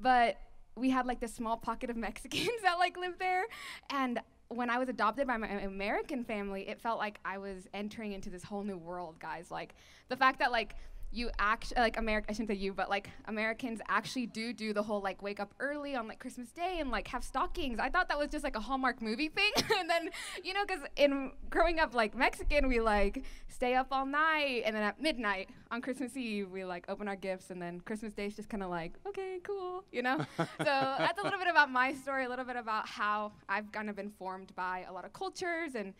but 0.00 0.36
we 0.76 0.90
had 0.90 1.06
like 1.06 1.20
this 1.20 1.34
small 1.34 1.56
pocket 1.56 1.90
of 1.90 1.96
Mexicans 2.08 2.62
that 2.62 2.78
like 2.78 2.96
lived 2.96 3.18
there, 3.18 3.44
and 3.90 4.20
when 4.56 4.70
I 4.70 4.78
was 4.78 4.88
adopted 4.88 5.26
by 5.26 5.36
my 5.36 5.48
American 5.48 6.24
family, 6.24 6.68
it 6.68 6.80
felt 6.80 6.98
like 6.98 7.18
I 7.24 7.38
was 7.38 7.68
entering 7.74 8.12
into 8.12 8.30
this 8.30 8.42
whole 8.42 8.62
new 8.62 8.78
world, 8.78 9.18
guys. 9.18 9.50
Like 9.50 9.74
the 10.08 10.16
fact 10.16 10.38
that 10.40 10.52
like 10.52 10.74
you 11.12 11.30
act 11.38 11.72
like 11.76 11.98
America 11.98 12.26
I 12.30 12.32
shouldn't 12.32 12.48
say 12.48 12.54
you, 12.54 12.72
but 12.72 12.88
like 12.88 13.10
Americans 13.26 13.80
actually 13.88 14.26
do 14.26 14.52
do 14.52 14.72
the 14.72 14.82
whole 14.82 15.00
like 15.00 15.22
wake 15.22 15.40
up 15.40 15.54
early 15.60 15.94
on 15.94 16.08
like 16.08 16.18
Christmas 16.18 16.50
Day 16.50 16.78
and 16.80 16.90
like 16.90 17.06
have 17.08 17.22
stockings. 17.22 17.78
I 17.78 17.90
thought 17.90 18.08
that 18.08 18.18
was 18.18 18.30
just 18.30 18.42
like 18.42 18.56
a 18.56 18.60
Hallmark 18.60 19.02
movie 19.02 19.28
thing, 19.28 19.52
and 19.78 19.88
then 19.88 20.08
you 20.42 20.54
know 20.54 20.64
because 20.66 20.82
in 20.96 21.32
growing 21.50 21.78
up 21.78 21.94
like 21.94 22.16
Mexican, 22.16 22.66
we 22.66 22.80
like 22.80 23.24
stay 23.48 23.74
up 23.74 23.88
all 23.92 24.06
night, 24.06 24.62
and 24.64 24.74
then 24.74 24.82
at 24.82 25.00
midnight 25.00 25.50
on 25.70 25.82
Christmas 25.82 26.16
Eve 26.16 26.50
we 26.50 26.64
like 26.64 26.86
open 26.88 27.08
our 27.08 27.16
gifts, 27.16 27.50
and 27.50 27.60
then 27.60 27.80
Christmas 27.80 28.14
Day 28.14 28.26
is 28.26 28.34
just 28.34 28.48
kind 28.48 28.62
of 28.62 28.70
like 28.70 28.94
okay, 29.06 29.38
cool, 29.42 29.84
you 29.92 30.02
know. 30.02 30.18
so 30.38 30.46
that's 30.58 31.20
a 31.20 31.22
little 31.22 31.38
bit 31.38 31.48
about 31.48 31.70
my 31.70 31.92
story, 31.92 32.24
a 32.24 32.28
little 32.28 32.46
bit 32.46 32.56
about 32.56 32.88
how 32.88 33.32
I've 33.48 33.70
kind 33.70 33.90
of 33.90 33.96
been 33.96 34.10
formed 34.10 34.54
by 34.54 34.86
a 34.88 34.92
lot 34.92 35.04
of 35.04 35.12
cultures 35.12 35.74
and 35.74 35.92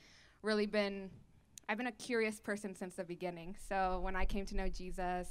really 0.43 0.67
been 0.67 1.11
I've 1.73 1.79
been 1.79 1.87
a 1.87 1.93
curious 1.93 2.39
person 2.39 2.75
since 2.75 2.97
the 2.97 3.05
beginning. 3.05 3.57
So 3.67 3.99
when 4.03 4.15
I 4.15 4.27
came 4.27 4.45
to 4.45 4.55
know 4.55 4.69
Jesus, 4.69 5.27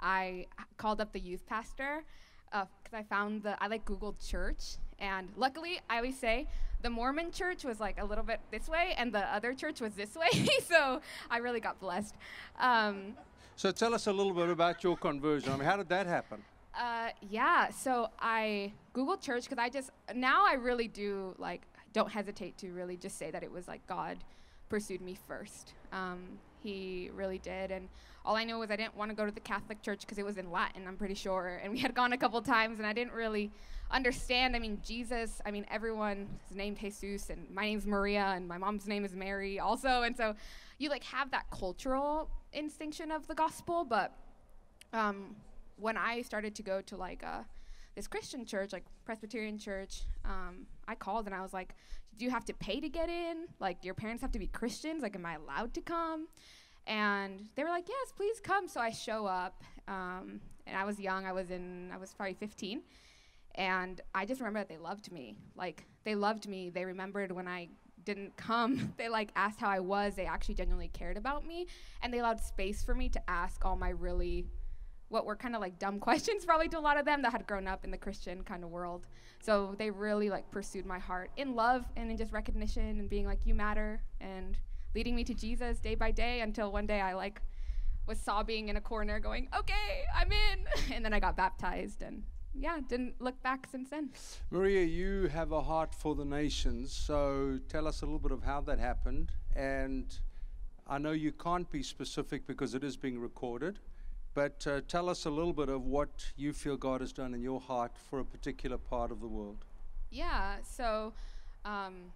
I 0.00 0.46
called 0.76 1.00
up 1.00 1.12
the 1.12 1.18
youth 1.18 1.44
pastor 1.46 2.04
because 2.44 2.94
I 2.94 3.02
found 3.02 3.42
the 3.42 3.60
I 3.60 3.66
like 3.66 3.84
Googled 3.84 4.24
church, 4.24 4.76
and 5.00 5.28
luckily 5.36 5.80
I 5.90 5.96
always 5.96 6.16
say 6.16 6.46
the 6.82 6.90
Mormon 6.90 7.32
church 7.32 7.64
was 7.64 7.80
like 7.80 8.00
a 8.00 8.04
little 8.04 8.22
bit 8.22 8.38
this 8.52 8.68
way, 8.68 8.94
and 8.96 9.12
the 9.12 9.26
other 9.34 9.52
church 9.52 9.80
was 9.80 9.94
this 9.94 10.14
way. 10.14 10.46
so 10.62 11.00
I 11.28 11.38
really 11.38 11.58
got 11.58 11.80
blessed. 11.80 12.14
Um, 12.60 13.16
So 13.56 13.72
tell 13.72 13.94
us 13.94 14.06
a 14.06 14.12
little 14.12 14.32
bit 14.32 14.50
about 14.50 14.84
your 14.84 14.96
conversion. 14.96 15.50
I 15.50 15.56
mean, 15.56 15.64
how 15.64 15.76
did 15.76 15.88
that 15.88 16.06
happen? 16.06 16.40
Uh, 16.72 17.08
yeah. 17.28 17.70
So 17.70 18.10
I 18.20 18.72
Googled 18.94 19.22
church 19.22 19.42
because 19.50 19.58
I 19.58 19.70
just 19.70 19.90
now 20.14 20.46
I 20.46 20.52
really 20.52 20.86
do 20.86 21.34
like 21.36 21.62
don't 21.92 22.12
hesitate 22.12 22.56
to 22.58 22.70
really 22.70 22.96
just 22.96 23.18
say 23.18 23.32
that 23.32 23.42
it 23.42 23.50
was 23.50 23.66
like 23.66 23.84
God 23.88 24.18
pursued 24.74 25.00
me 25.00 25.16
first. 25.28 25.72
Um, 25.92 26.18
he 26.60 27.08
really 27.14 27.38
did, 27.38 27.70
and 27.70 27.88
all 28.24 28.34
I 28.34 28.42
know 28.42 28.58
was 28.58 28.72
I 28.72 28.76
didn't 28.76 28.96
want 28.96 29.12
to 29.12 29.14
go 29.14 29.24
to 29.24 29.30
the 29.30 29.38
Catholic 29.38 29.82
church 29.82 30.00
because 30.00 30.18
it 30.18 30.24
was 30.24 30.36
in 30.36 30.50
Latin. 30.50 30.88
I'm 30.88 30.96
pretty 30.96 31.14
sure, 31.14 31.60
and 31.62 31.72
we 31.72 31.78
had 31.78 31.94
gone 31.94 32.12
a 32.12 32.18
couple 32.18 32.42
times, 32.42 32.78
and 32.78 32.86
I 32.86 32.92
didn't 32.92 33.12
really 33.12 33.52
understand. 33.92 34.56
I 34.56 34.58
mean, 34.58 34.80
Jesus. 34.84 35.40
I 35.46 35.52
mean, 35.52 35.64
everyone 35.70 36.26
is 36.50 36.56
named 36.56 36.80
Jesus, 36.80 37.30
and 37.30 37.48
my 37.50 37.66
name's 37.66 37.86
Maria, 37.86 38.32
and 38.34 38.48
my 38.48 38.58
mom's 38.58 38.88
name 38.88 39.04
is 39.04 39.14
Mary 39.14 39.60
also, 39.60 40.02
and 40.02 40.16
so 40.16 40.34
you 40.78 40.90
like 40.90 41.04
have 41.04 41.30
that 41.30 41.48
cultural 41.52 42.28
instinction 42.52 43.12
of 43.12 43.28
the 43.28 43.34
gospel, 43.36 43.84
but 43.84 44.10
um, 44.92 45.36
when 45.76 45.96
I 45.96 46.22
started 46.22 46.56
to 46.56 46.64
go 46.64 46.80
to 46.80 46.96
like 46.96 47.22
uh, 47.22 47.42
this 47.94 48.08
Christian 48.08 48.44
church, 48.44 48.72
like 48.72 48.86
Presbyterian 49.04 49.56
church, 49.56 50.02
um, 50.24 50.66
I 50.88 50.96
called 50.96 51.26
and 51.26 51.34
I 51.34 51.42
was 51.42 51.52
like, 51.52 51.76
"Do 52.16 52.24
you 52.24 52.30
have 52.30 52.44
to 52.46 52.54
pay 52.54 52.80
to 52.80 52.88
get 52.88 53.08
in? 53.08 53.46
Like, 53.60 53.80
do 53.80 53.86
your 53.86 53.94
parents 53.94 54.22
have 54.22 54.32
to 54.32 54.38
be 54.38 54.46
Christians? 54.46 55.02
Like, 55.02 55.16
am 55.16 55.26
I 55.26 55.34
allowed 55.34 55.74
to 55.74 55.80
come?" 55.80 56.28
And 56.86 57.48
they 57.54 57.64
were 57.64 57.70
like, 57.70 57.88
"Yes, 57.88 58.12
please 58.12 58.40
come." 58.40 58.68
So 58.68 58.80
I 58.80 58.90
show 58.90 59.26
up, 59.26 59.62
um, 59.88 60.40
and 60.66 60.76
I 60.76 60.84
was 60.84 61.00
young. 61.00 61.26
I 61.26 61.32
was 61.32 61.50
in, 61.50 61.90
I 61.92 61.96
was 61.96 62.14
probably 62.14 62.34
15, 62.34 62.82
and 63.54 64.00
I 64.14 64.26
just 64.26 64.40
remember 64.40 64.60
that 64.60 64.68
they 64.68 64.78
loved 64.78 65.10
me. 65.12 65.38
Like, 65.54 65.86
they 66.04 66.14
loved 66.14 66.48
me. 66.48 66.70
They 66.70 66.84
remembered 66.84 67.32
when 67.32 67.48
I 67.48 67.68
didn't 68.04 68.36
come. 68.36 68.92
they 68.96 69.08
like 69.08 69.30
asked 69.36 69.60
how 69.60 69.68
I 69.68 69.80
was. 69.80 70.14
They 70.14 70.26
actually 70.26 70.54
genuinely 70.54 70.88
cared 70.88 71.16
about 71.16 71.46
me, 71.46 71.66
and 72.02 72.12
they 72.12 72.18
allowed 72.18 72.40
space 72.40 72.82
for 72.82 72.94
me 72.94 73.08
to 73.10 73.30
ask 73.30 73.64
all 73.64 73.76
my 73.76 73.90
really 73.90 74.46
what 75.14 75.24
were 75.24 75.36
kind 75.36 75.54
of 75.54 75.62
like 75.62 75.78
dumb 75.78 75.98
questions 76.08 76.44
probably 76.44 76.68
to 76.68 76.78
a 76.78 76.80
lot 76.80 76.98
of 76.98 77.06
them 77.06 77.22
that 77.22 77.32
had 77.32 77.46
grown 77.46 77.66
up 77.66 77.84
in 77.84 77.90
the 77.90 77.96
Christian 77.96 78.42
kind 78.42 78.62
of 78.64 78.70
world. 78.70 79.06
So 79.40 79.74
they 79.78 79.90
really 79.90 80.28
like 80.28 80.50
pursued 80.50 80.84
my 80.84 80.98
heart 80.98 81.30
in 81.36 81.54
love 81.54 81.86
and 81.96 82.10
in 82.10 82.16
just 82.16 82.32
recognition 82.32 83.00
and 83.00 83.08
being 83.08 83.24
like 83.24 83.46
you 83.46 83.54
matter 83.54 84.02
and 84.20 84.58
leading 84.94 85.14
me 85.14 85.24
to 85.24 85.34
Jesus 85.34 85.78
day 85.78 85.94
by 85.94 86.10
day 86.10 86.40
until 86.40 86.70
one 86.72 86.86
day 86.86 87.00
I 87.00 87.14
like 87.14 87.40
was 88.06 88.18
sobbing 88.18 88.68
in 88.68 88.76
a 88.76 88.80
corner 88.80 89.18
going, 89.18 89.48
"Okay, 89.56 90.04
I'm 90.14 90.30
in." 90.30 90.66
and 90.94 91.04
then 91.04 91.14
I 91.14 91.20
got 91.20 91.36
baptized 91.36 92.02
and 92.02 92.22
yeah, 92.54 92.78
didn't 92.88 93.20
look 93.20 93.42
back 93.42 93.66
since 93.70 93.90
then. 93.90 94.10
Maria, 94.50 94.84
you 94.84 95.28
have 95.28 95.52
a 95.52 95.60
heart 95.60 95.94
for 95.94 96.14
the 96.14 96.24
nations. 96.24 96.92
So 96.92 97.58
tell 97.68 97.88
us 97.88 98.02
a 98.02 98.04
little 98.04 98.20
bit 98.20 98.30
of 98.30 98.42
how 98.42 98.60
that 98.62 98.78
happened. 98.78 99.32
And 99.56 100.06
I 100.86 100.98
know 100.98 101.12
you 101.12 101.32
can't 101.32 101.70
be 101.70 101.82
specific 101.82 102.46
because 102.46 102.74
it 102.74 102.84
is 102.84 102.96
being 102.96 103.18
recorded. 103.18 103.78
But 104.34 104.66
uh, 104.66 104.80
tell 104.88 105.08
us 105.08 105.26
a 105.26 105.30
little 105.30 105.52
bit 105.52 105.68
of 105.68 105.84
what 105.86 106.32
you 106.36 106.52
feel 106.52 106.76
God 106.76 107.00
has 107.00 107.12
done 107.12 107.34
in 107.34 107.40
your 107.40 107.60
heart 107.60 107.92
for 108.10 108.18
a 108.18 108.24
particular 108.24 108.76
part 108.76 109.10
of 109.10 109.20
the 109.20 109.28
world. 109.28 109.64
Yeah, 110.10 110.56
so 110.62 111.12
um 111.64 112.12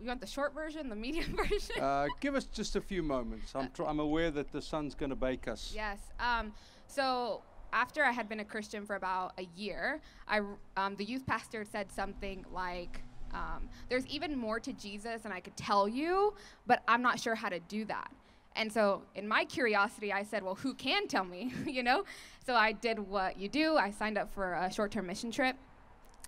you 0.00 0.06
want 0.06 0.20
the 0.20 0.26
short 0.26 0.54
version, 0.54 0.88
the 0.88 0.96
medium 0.96 1.36
version? 1.48 1.80
Uh, 1.80 2.06
give 2.20 2.34
us 2.34 2.44
just 2.44 2.76
a 2.76 2.80
few 2.80 3.02
moments. 3.02 3.52
I'm, 3.54 3.68
tr- 3.70 3.84
I'm 3.84 4.00
aware 4.00 4.30
that 4.30 4.52
the 4.52 4.62
sun's 4.62 4.94
going 4.94 5.10
to 5.10 5.16
bake 5.16 5.48
us. 5.48 5.72
Yes. 5.74 5.98
Um, 6.20 6.52
so 6.86 7.42
after 7.72 8.04
I 8.04 8.12
had 8.12 8.28
been 8.28 8.40
a 8.40 8.44
Christian 8.44 8.86
for 8.86 8.96
about 8.96 9.32
a 9.38 9.46
year, 9.56 10.00
I, 10.26 10.40
um, 10.76 10.96
the 10.96 11.04
youth 11.04 11.26
pastor 11.26 11.64
said 11.64 11.90
something 11.92 12.44
like, 12.52 13.02
um, 13.34 13.68
"There's 13.88 14.06
even 14.06 14.38
more 14.38 14.60
to 14.60 14.72
Jesus 14.72 15.22
than 15.22 15.32
I 15.32 15.40
could 15.40 15.56
tell 15.56 15.88
you, 15.88 16.34
but 16.66 16.82
I'm 16.88 17.02
not 17.02 17.20
sure 17.20 17.34
how 17.34 17.48
to 17.48 17.60
do 17.60 17.84
that." 17.86 18.10
And 18.56 18.72
so, 18.72 19.02
in 19.14 19.28
my 19.28 19.44
curiosity, 19.44 20.12
I 20.12 20.24
said, 20.24 20.42
"Well, 20.42 20.56
who 20.56 20.74
can 20.74 21.06
tell 21.06 21.24
me?" 21.24 21.52
you 21.66 21.82
know. 21.82 22.04
So 22.44 22.54
I 22.54 22.72
did 22.72 22.98
what 22.98 23.38
you 23.38 23.48
do. 23.48 23.76
I 23.76 23.90
signed 23.90 24.16
up 24.16 24.32
for 24.32 24.54
a 24.54 24.72
short-term 24.72 25.06
mission 25.06 25.30
trip 25.30 25.56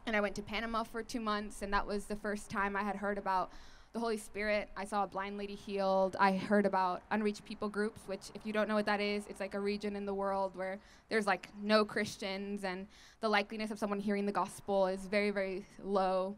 and 0.06 0.16
I 0.16 0.20
went 0.20 0.34
to 0.36 0.42
Panama 0.42 0.82
for 0.82 1.02
two 1.02 1.20
months, 1.20 1.62
and 1.62 1.72
that 1.72 1.86
was 1.86 2.04
the 2.04 2.16
first 2.16 2.50
time 2.50 2.76
I 2.76 2.82
had 2.82 2.96
heard 2.96 3.18
about 3.18 3.52
the 3.92 4.00
Holy 4.00 4.16
Spirit. 4.16 4.68
I 4.76 4.84
saw 4.84 5.04
a 5.04 5.06
blind 5.06 5.36
lady 5.36 5.54
healed. 5.54 6.16
I 6.18 6.36
heard 6.36 6.64
about 6.64 7.02
unreached 7.10 7.44
people 7.44 7.68
groups, 7.68 8.00
which, 8.06 8.30
if 8.34 8.46
you 8.46 8.52
don't 8.52 8.68
know 8.68 8.74
what 8.74 8.86
that 8.86 9.00
is, 9.00 9.24
it's 9.28 9.40
like 9.40 9.54
a 9.54 9.60
region 9.60 9.96
in 9.96 10.06
the 10.06 10.14
world 10.14 10.56
where 10.56 10.78
there's 11.08 11.26
like 11.26 11.48
no 11.62 11.84
Christians, 11.84 12.64
and 12.64 12.86
the 13.20 13.28
likeliness 13.28 13.70
of 13.70 13.78
someone 13.78 14.00
hearing 14.00 14.26
the 14.26 14.32
gospel 14.32 14.86
is 14.86 15.00
very, 15.06 15.30
very 15.30 15.66
low. 15.82 16.36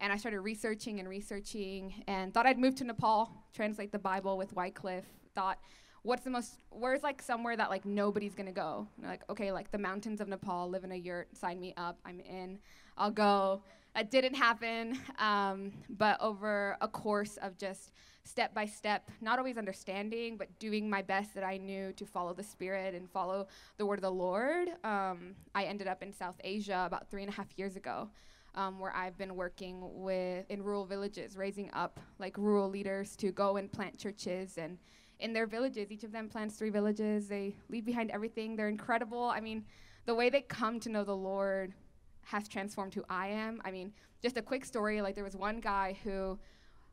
And 0.00 0.12
I 0.12 0.16
started 0.16 0.40
researching 0.40 0.98
and 0.98 1.08
researching, 1.08 2.02
and 2.06 2.34
thought 2.34 2.46
I'd 2.46 2.58
move 2.58 2.74
to 2.76 2.84
Nepal, 2.84 3.30
translate 3.54 3.92
the 3.92 3.98
Bible 3.98 4.36
with 4.36 4.52
Wycliffe. 4.52 5.06
Thought, 5.34 5.58
what's 6.02 6.22
the 6.22 6.30
most? 6.30 6.62
Where's 6.70 7.02
like 7.02 7.20
somewhere 7.20 7.56
that 7.56 7.70
like 7.70 7.84
nobody's 7.84 8.34
gonna 8.34 8.52
go? 8.52 8.86
And 8.98 9.06
like, 9.06 9.22
okay, 9.28 9.50
like 9.50 9.70
the 9.72 9.78
mountains 9.78 10.20
of 10.20 10.28
Nepal. 10.28 10.68
Live 10.68 10.84
in 10.84 10.92
a 10.92 10.96
yurt. 10.96 11.36
Sign 11.36 11.60
me 11.60 11.74
up. 11.76 11.98
I'm 12.04 12.20
in. 12.20 12.58
I'll 12.96 13.10
go. 13.10 13.62
That 13.94 14.10
didn't 14.10 14.34
happen. 14.34 14.98
Um, 15.18 15.72
but 15.88 16.20
over 16.20 16.76
a 16.80 16.88
course 16.88 17.38
of 17.38 17.56
just 17.56 17.92
step 18.24 18.52
by 18.52 18.66
step, 18.66 19.10
not 19.20 19.38
always 19.38 19.56
understanding, 19.56 20.36
but 20.36 20.58
doing 20.58 20.90
my 20.90 21.02
best 21.02 21.34
that 21.34 21.44
I 21.44 21.56
knew 21.56 21.92
to 21.92 22.04
follow 22.04 22.34
the 22.34 22.42
Spirit 22.42 22.94
and 22.94 23.08
follow 23.08 23.46
the 23.78 23.86
word 23.86 23.98
of 23.98 24.02
the 24.02 24.10
Lord, 24.10 24.68
um, 24.82 25.34
I 25.54 25.64
ended 25.64 25.86
up 25.86 26.02
in 26.02 26.12
South 26.12 26.34
Asia 26.42 26.82
about 26.86 27.08
three 27.10 27.22
and 27.22 27.30
a 27.30 27.34
half 27.34 27.46
years 27.56 27.76
ago. 27.76 28.10
Um, 28.56 28.78
where 28.78 28.94
I've 28.94 29.18
been 29.18 29.34
working 29.34 29.80
with 30.04 30.48
in 30.48 30.62
rural 30.62 30.84
villages, 30.84 31.36
raising 31.36 31.72
up 31.72 31.98
like 32.20 32.38
rural 32.38 32.70
leaders 32.70 33.16
to 33.16 33.32
go 33.32 33.56
and 33.56 33.72
plant 33.72 33.98
churches 33.98 34.58
and 34.58 34.78
in 35.20 35.32
their 35.32 35.46
villages. 35.46 35.90
Each 35.90 36.04
of 36.04 36.12
them 36.12 36.28
plants 36.28 36.56
three 36.56 36.70
villages. 36.70 37.28
They 37.28 37.56
leave 37.68 37.84
behind 37.84 38.10
everything. 38.10 38.56
They're 38.56 38.68
incredible. 38.68 39.24
I 39.24 39.40
mean, 39.40 39.64
the 40.06 40.14
way 40.14 40.30
they 40.30 40.42
come 40.42 40.80
to 40.80 40.88
know 40.88 41.04
the 41.04 41.16
Lord 41.16 41.74
has 42.22 42.48
transformed 42.48 42.94
who 42.94 43.04
I 43.08 43.28
am. 43.28 43.60
I 43.64 43.70
mean, 43.70 43.92
just 44.22 44.36
a 44.36 44.42
quick 44.42 44.64
story 44.64 45.00
like, 45.00 45.14
there 45.14 45.24
was 45.24 45.36
one 45.36 45.60
guy 45.60 45.96
who 46.04 46.38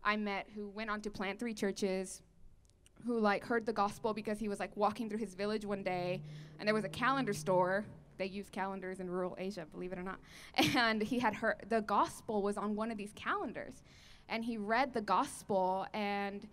I 0.03 0.17
met 0.17 0.47
who 0.53 0.69
went 0.69 0.89
on 0.89 1.01
to 1.01 1.09
plant 1.09 1.39
three 1.39 1.53
churches, 1.53 2.21
who 3.05 3.19
like 3.19 3.43
heard 3.45 3.65
the 3.65 3.73
gospel 3.73 4.13
because 4.13 4.39
he 4.39 4.47
was 4.47 4.59
like 4.59 4.75
walking 4.75 5.09
through 5.09 5.19
his 5.19 5.33
village 5.33 5.65
one 5.65 5.83
day 5.83 6.21
and 6.59 6.67
there 6.67 6.75
was 6.75 6.83
a 6.83 6.89
calendar 6.89 7.33
store 7.33 7.85
they 8.17 8.25
use 8.25 8.49
calendars 8.49 8.99
in 8.99 9.09
rural 9.09 9.35
asia 9.39 9.65
believe 9.71 9.91
it 9.91 9.97
or 9.97 10.03
not 10.03 10.19
and 10.75 11.01
he 11.01 11.19
had 11.19 11.33
heard 11.33 11.55
the 11.69 11.81
gospel 11.81 12.41
was 12.41 12.57
on 12.57 12.75
one 12.75 12.91
of 12.91 12.97
these 12.97 13.11
calendars 13.15 13.81
and 14.29 14.45
he 14.45 14.57
read 14.57 14.93
the 14.93 15.01
gospel 15.01 15.85
and 15.93 16.47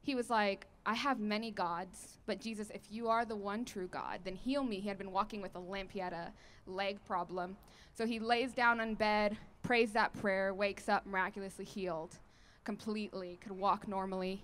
he 0.00 0.14
was 0.14 0.30
like 0.30 0.66
i 0.86 0.94
have 0.94 1.18
many 1.20 1.50
gods 1.50 2.18
but 2.26 2.40
jesus 2.40 2.70
if 2.74 2.82
you 2.90 3.08
are 3.08 3.24
the 3.24 3.36
one 3.36 3.64
true 3.64 3.88
god 3.88 4.20
then 4.24 4.34
heal 4.34 4.62
me 4.62 4.80
he 4.80 4.88
had 4.88 4.98
been 4.98 5.12
walking 5.12 5.40
with 5.40 5.54
a 5.54 5.58
limp 5.58 5.90
he 5.90 5.98
had 5.98 6.12
a 6.12 6.32
leg 6.66 6.98
problem 7.06 7.56
so 7.94 8.06
he 8.06 8.18
lays 8.18 8.52
down 8.52 8.80
on 8.80 8.94
bed 8.94 9.36
prays 9.62 9.92
that 9.92 10.12
prayer 10.20 10.54
wakes 10.54 10.88
up 10.88 11.04
miraculously 11.06 11.64
healed 11.64 12.18
completely 12.64 13.38
could 13.42 13.52
walk 13.52 13.88
normally 13.88 14.42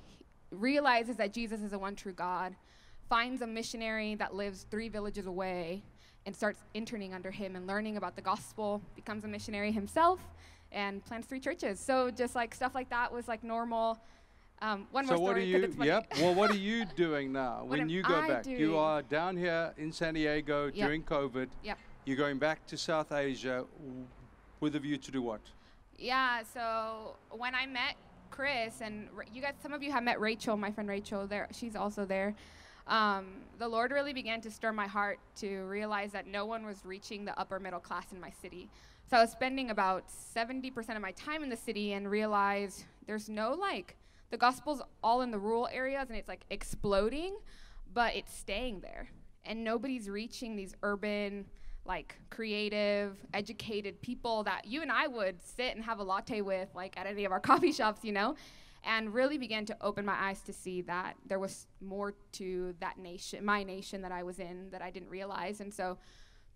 realizes 0.50 1.16
that 1.16 1.32
Jesus 1.32 1.60
is 1.60 1.70
the 1.70 1.78
one 1.78 1.96
true 1.96 2.12
God, 2.12 2.54
finds 3.08 3.42
a 3.42 3.46
missionary 3.46 4.14
that 4.16 4.34
lives 4.34 4.66
three 4.70 4.88
villages 4.88 5.26
away, 5.26 5.82
and 6.24 6.34
starts 6.34 6.60
interning 6.74 7.14
under 7.14 7.30
him 7.30 7.54
and 7.54 7.66
learning 7.66 7.96
about 7.96 8.16
the 8.16 8.22
gospel, 8.22 8.82
becomes 8.96 9.24
a 9.24 9.28
missionary 9.28 9.70
himself, 9.70 10.20
and 10.72 11.04
plants 11.04 11.28
three 11.28 11.38
churches. 11.38 11.78
So 11.78 12.10
just 12.10 12.34
like 12.34 12.52
stuff 12.52 12.74
like 12.74 12.90
that 12.90 13.12
was 13.12 13.28
like 13.28 13.44
normal. 13.44 13.98
Um, 14.62 14.86
one 14.90 15.06
so 15.06 15.16
more 15.16 15.28
what 15.28 15.36
are 15.36 15.40
you? 15.40 15.74
Yep. 15.82 16.14
Well, 16.20 16.34
what 16.34 16.50
are 16.50 16.56
you 16.56 16.84
doing 16.96 17.32
now 17.32 17.64
when 17.64 17.88
you 17.88 18.02
go 18.02 18.16
I 18.16 18.28
back? 18.28 18.46
You 18.46 18.78
are 18.78 19.02
down 19.02 19.36
here 19.36 19.72
in 19.76 19.92
San 19.92 20.14
Diego 20.14 20.66
Yep. 20.66 20.74
during 20.74 21.02
COVID. 21.02 21.48
Yep. 21.62 21.78
You're 22.04 22.16
going 22.16 22.38
back 22.38 22.66
to 22.68 22.76
South 22.76 23.12
Asia 23.12 23.64
with 24.60 24.76
a 24.76 24.78
view 24.78 24.96
to 24.96 25.10
do 25.10 25.20
what? 25.20 25.40
Yeah, 25.98 26.42
so 26.42 27.16
when 27.30 27.54
I 27.54 27.66
met 27.66 27.96
Chris 28.30 28.80
and 28.80 29.08
you 29.32 29.42
guys, 29.42 29.54
some 29.62 29.72
of 29.72 29.82
you 29.82 29.92
have 29.92 30.02
met 30.02 30.20
Rachel, 30.20 30.56
my 30.56 30.70
friend 30.70 30.88
Rachel. 30.88 31.26
There, 31.26 31.48
she's 31.52 31.76
also 31.76 32.04
there. 32.04 32.34
Um, 32.86 33.42
the 33.58 33.66
Lord 33.66 33.90
really 33.90 34.12
began 34.12 34.40
to 34.42 34.50
stir 34.50 34.72
my 34.72 34.86
heart 34.86 35.18
to 35.36 35.62
realize 35.64 36.12
that 36.12 36.26
no 36.26 36.46
one 36.46 36.64
was 36.64 36.84
reaching 36.84 37.24
the 37.24 37.38
upper 37.38 37.58
middle 37.58 37.80
class 37.80 38.12
in 38.12 38.20
my 38.20 38.30
city. 38.30 38.68
So 39.10 39.16
I 39.16 39.20
was 39.20 39.30
spending 39.30 39.70
about 39.70 40.04
70% 40.08 40.96
of 40.96 41.02
my 41.02 41.12
time 41.12 41.42
in 41.42 41.48
the 41.48 41.56
city 41.56 41.92
and 41.92 42.10
realized 42.10 42.84
there's 43.06 43.28
no 43.28 43.52
like 43.52 43.96
the 44.30 44.36
gospel's 44.36 44.82
all 45.02 45.22
in 45.22 45.30
the 45.30 45.38
rural 45.38 45.68
areas 45.72 46.08
and 46.08 46.18
it's 46.18 46.28
like 46.28 46.44
exploding, 46.50 47.36
but 47.92 48.14
it's 48.14 48.34
staying 48.34 48.80
there. 48.80 49.08
And 49.44 49.62
nobody's 49.62 50.10
reaching 50.10 50.56
these 50.56 50.74
urban 50.82 51.46
like 51.86 52.16
creative, 52.30 53.16
educated 53.32 54.00
people 54.02 54.42
that 54.44 54.66
you 54.66 54.82
and 54.82 54.90
I 54.90 55.06
would 55.06 55.40
sit 55.40 55.74
and 55.76 55.84
have 55.84 56.00
a 56.00 56.02
latte 56.02 56.40
with, 56.40 56.68
like 56.74 56.98
at 56.98 57.06
any 57.06 57.24
of 57.24 57.32
our 57.32 57.40
coffee 57.50 57.72
shops, 57.72 58.04
you 58.04 58.12
know, 58.12 58.34
and 58.84 59.12
really 59.12 59.38
began 59.38 59.64
to 59.66 59.76
open 59.80 60.04
my 60.04 60.14
eyes 60.14 60.40
to 60.42 60.52
see 60.52 60.82
that 60.82 61.14
there 61.26 61.38
was 61.38 61.66
more 61.80 62.14
to 62.32 62.74
that 62.80 62.98
nation, 62.98 63.44
my 63.44 63.62
nation 63.62 64.02
that 64.02 64.12
I 64.12 64.22
was 64.22 64.38
in 64.38 64.70
that 64.70 64.82
I 64.82 64.90
didn't 64.90 65.08
realize. 65.08 65.60
And 65.60 65.72
so, 65.72 65.98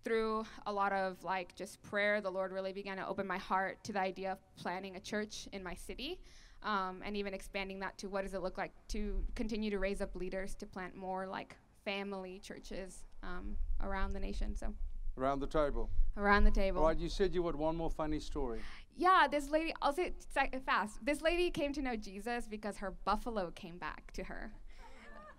through 0.03 0.45
a 0.65 0.73
lot 0.73 0.91
of 0.93 1.23
like 1.23 1.55
just 1.55 1.81
prayer, 1.83 2.21
the 2.21 2.29
Lord 2.31 2.51
really 2.51 2.73
began 2.73 2.97
to 2.97 3.07
open 3.07 3.27
my 3.27 3.37
heart 3.37 3.83
to 3.83 3.93
the 3.93 3.99
idea 3.99 4.31
of 4.31 4.39
planning 4.55 4.95
a 4.95 4.99
church 4.99 5.47
in 5.51 5.63
my 5.63 5.75
city. 5.75 6.19
Um, 6.63 7.01
and 7.03 7.17
even 7.17 7.33
expanding 7.33 7.79
that 7.79 7.97
to 7.99 8.07
what 8.07 8.23
does 8.23 8.33
it 8.35 8.43
look 8.43 8.57
like 8.57 8.71
to 8.89 9.23
continue 9.35 9.71
to 9.71 9.79
raise 9.79 9.99
up 10.01 10.15
leaders 10.15 10.53
to 10.55 10.67
plant 10.67 10.95
more 10.95 11.25
like 11.25 11.55
family 11.85 12.39
churches 12.39 13.03
um, 13.23 13.57
around 13.81 14.13
the 14.13 14.19
nation. 14.19 14.55
So 14.55 14.73
Around 15.17 15.39
the 15.39 15.47
table. 15.47 15.89
around 16.17 16.43
the 16.45 16.51
table. 16.51 16.81
All 16.81 16.87
right. 16.87 16.97
You 16.97 17.09
said 17.09 17.33
you 17.33 17.45
had 17.47 17.55
one 17.55 17.75
more 17.75 17.89
funny 17.89 18.19
story. 18.19 18.59
Yeah, 18.95 19.27
this 19.29 19.49
lady, 19.49 19.73
I'll 19.81 19.91
say 19.93 20.13
it 20.35 20.63
fast. 20.65 21.03
This 21.03 21.21
lady 21.21 21.49
came 21.49 21.73
to 21.73 21.81
know 21.81 21.95
Jesus 21.95 22.45
because 22.47 22.77
her 22.77 22.91
buffalo 23.05 23.51
came 23.51 23.77
back 23.77 24.11
to 24.13 24.23
her. 24.23 24.51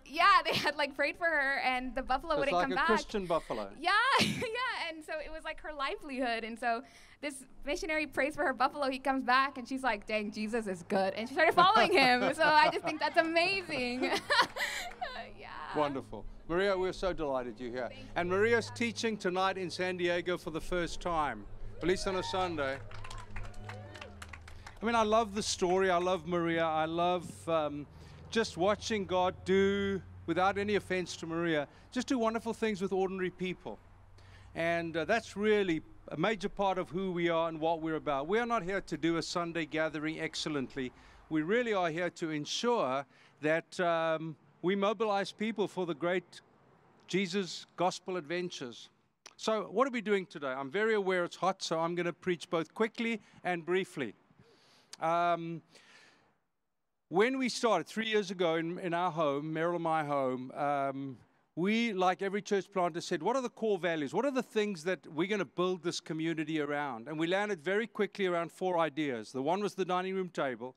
Yeah, 0.05 0.26
they 0.45 0.55
had 0.55 0.75
like 0.76 0.95
prayed 0.97 1.17
for 1.17 1.26
her, 1.26 1.61
and 1.64 1.95
the 1.95 2.02
buffalo 2.02 2.33
it's 2.33 2.41
wouldn't 2.41 2.57
like 2.57 2.64
come 2.64 2.73
a 2.73 2.75
back. 2.76 2.87
Christian 2.87 3.25
buffalo. 3.25 3.70
Yeah, 3.81 3.90
yeah, 4.20 4.88
and 4.90 5.05
so 5.05 5.12
it 5.25 5.31
was 5.33 5.44
like 5.44 5.61
her 5.61 5.73
livelihood. 5.73 6.42
And 6.44 6.59
so 6.59 6.83
this 7.23 7.45
missionary 7.65 8.07
prays 8.07 8.35
for 8.35 8.45
her 8.45 8.53
buffalo. 8.53 8.91
He 8.91 8.99
comes 8.99 9.25
back, 9.25 9.57
and 9.57 9.67
she's 9.67 9.83
like, 9.83 10.07
"Dang, 10.07 10.31
Jesus 10.31 10.67
is 10.67 10.83
good," 10.89 11.15
and 11.15 11.27
she 11.29 11.35
started 11.35 11.55
following 11.55 11.93
him. 11.93 12.21
So 12.35 12.45
I 12.45 12.69
just 12.71 12.85
think 12.85 12.99
that's 12.99 13.17
amazing. 13.17 14.03
yeah. 15.39 15.49
Wonderful. 15.77 16.25
Maria, 16.49 16.77
we're 16.77 16.93
so 16.93 17.13
delighted 17.13 17.55
you're 17.59 17.71
here. 17.71 17.91
And 18.17 18.29
Maria's 18.29 18.71
teaching 18.75 19.17
tonight 19.17 19.57
in 19.57 19.71
San 19.71 19.97
Diego 19.97 20.37
for 20.37 20.51
the 20.51 20.61
first 20.61 21.01
time, 21.01 21.45
at 21.81 21.87
least 21.87 22.07
on 22.09 22.17
a 22.17 22.23
Sunday. 22.23 22.79
I 24.83 24.85
mean, 24.85 24.97
I 24.97 25.05
love 25.05 25.35
the 25.35 25.43
story. 25.43 25.91
I 25.91 25.99
love 25.99 26.27
Maria. 26.27 26.65
I 26.65 26.87
love 26.87 27.49
um, 27.49 27.87
just 28.31 28.57
watching 28.57 29.05
God 29.05 29.35
do, 29.45 30.03
without 30.27 30.59
any 30.59 30.75
offense 30.75 31.17
to 31.19 31.27
Maria, 31.27 31.69
just 31.93 32.09
do 32.09 32.19
wonderful 32.19 32.53
things 32.53 32.81
with 32.81 32.93
ordinary 32.93 33.31
people. 33.31 33.79
And 34.55 34.97
uh, 34.97 35.05
that's 35.05 35.37
really 35.37 35.83
a 36.09 36.17
major 36.17 36.49
part 36.49 36.77
of 36.79 36.91
who 36.91 37.12
we 37.12 37.29
are 37.29 37.49
and 37.49 37.59
what 37.59 37.81
we're 37.81 37.97
about. 37.97 38.29
We 38.29 38.38
are 38.38 38.47
not 38.47 38.62
here 38.62 38.81
to 38.83 38.97
do 38.97 39.17
a 39.17 39.23
Sunday 39.23 39.65
gathering 39.65 40.21
excellently. 40.21 40.93
We 41.31 41.43
really 41.43 41.73
are 41.73 41.88
here 41.88 42.11
to 42.11 42.31
ensure 42.31 43.07
that 43.41 43.81
um, 43.81 44.37
we 44.61 44.77
mobilize 44.77 45.33
people 45.33 45.67
for 45.69 45.87
the 45.87 45.95
great 45.95 46.43
Jesus 47.07 47.67
gospel 47.77 48.17
adventures. 48.17 48.91
So, 49.37 49.62
what 49.62 49.88
are 49.88 49.91
we 49.91 50.03
doing 50.03 50.27
today? 50.27 50.49
I'm 50.49 50.71
very 50.71 50.95
aware 50.95 51.25
it's 51.25 51.37
hot, 51.37 51.62
so 51.62 51.81
I'm 51.81 51.95
going 51.95 52.07
to 52.07 52.12
preach 52.12 52.49
both 52.49 52.75
quickly 52.75 53.21
and 53.43 53.65
briefly. 53.65 54.15
Um, 55.01 55.62
when 57.09 57.38
we 57.38 57.49
started 57.49 57.87
three 57.87 58.07
years 58.07 58.31
ago 58.31 58.55
in, 58.55 58.79
in 58.79 58.95
our 58.95 59.11
home, 59.11 59.53
Meryl 59.53 59.81
my 59.81 60.05
home, 60.05 60.53
um, 60.53 61.17
we, 61.55 61.93
like 61.93 62.23
every 62.23 62.41
church 62.41 62.73
planter, 62.73 63.01
said, 63.01 63.23
What 63.23 63.37
are 63.37 63.43
the 63.43 63.51
core 63.51 63.79
values? 63.79 64.15
What 64.15 64.25
are 64.25 64.31
the 64.31 64.43
things 64.43 64.85
that 64.85 65.07
we're 65.07 65.29
going 65.29 65.38
to 65.38 65.45
build 65.45 65.83
this 65.83 66.01
community 66.01 66.61
around? 66.61 67.09
And 67.09 67.19
we 67.19 67.27
landed 67.27 67.62
very 67.62 67.87
quickly 67.87 68.27
around 68.27 68.51
four 68.51 68.79
ideas. 68.79 69.33
The 69.33 69.43
one 69.43 69.61
was 69.61 69.75
the 69.75 69.85
dining 69.85 70.15
room 70.15 70.31
table, 70.31 70.75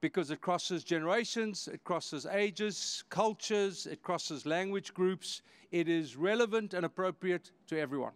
because 0.00 0.30
it 0.30 0.40
crosses 0.40 0.84
generations, 0.84 1.68
it 1.70 1.84
crosses 1.84 2.24
ages, 2.24 3.04
cultures, 3.10 3.86
it 3.86 4.02
crosses 4.02 4.46
language 4.46 4.94
groups. 4.94 5.42
It 5.70 5.88
is 5.88 6.16
relevant 6.16 6.72
and 6.72 6.86
appropriate 6.86 7.50
to 7.66 7.78
everyone. 7.78 8.12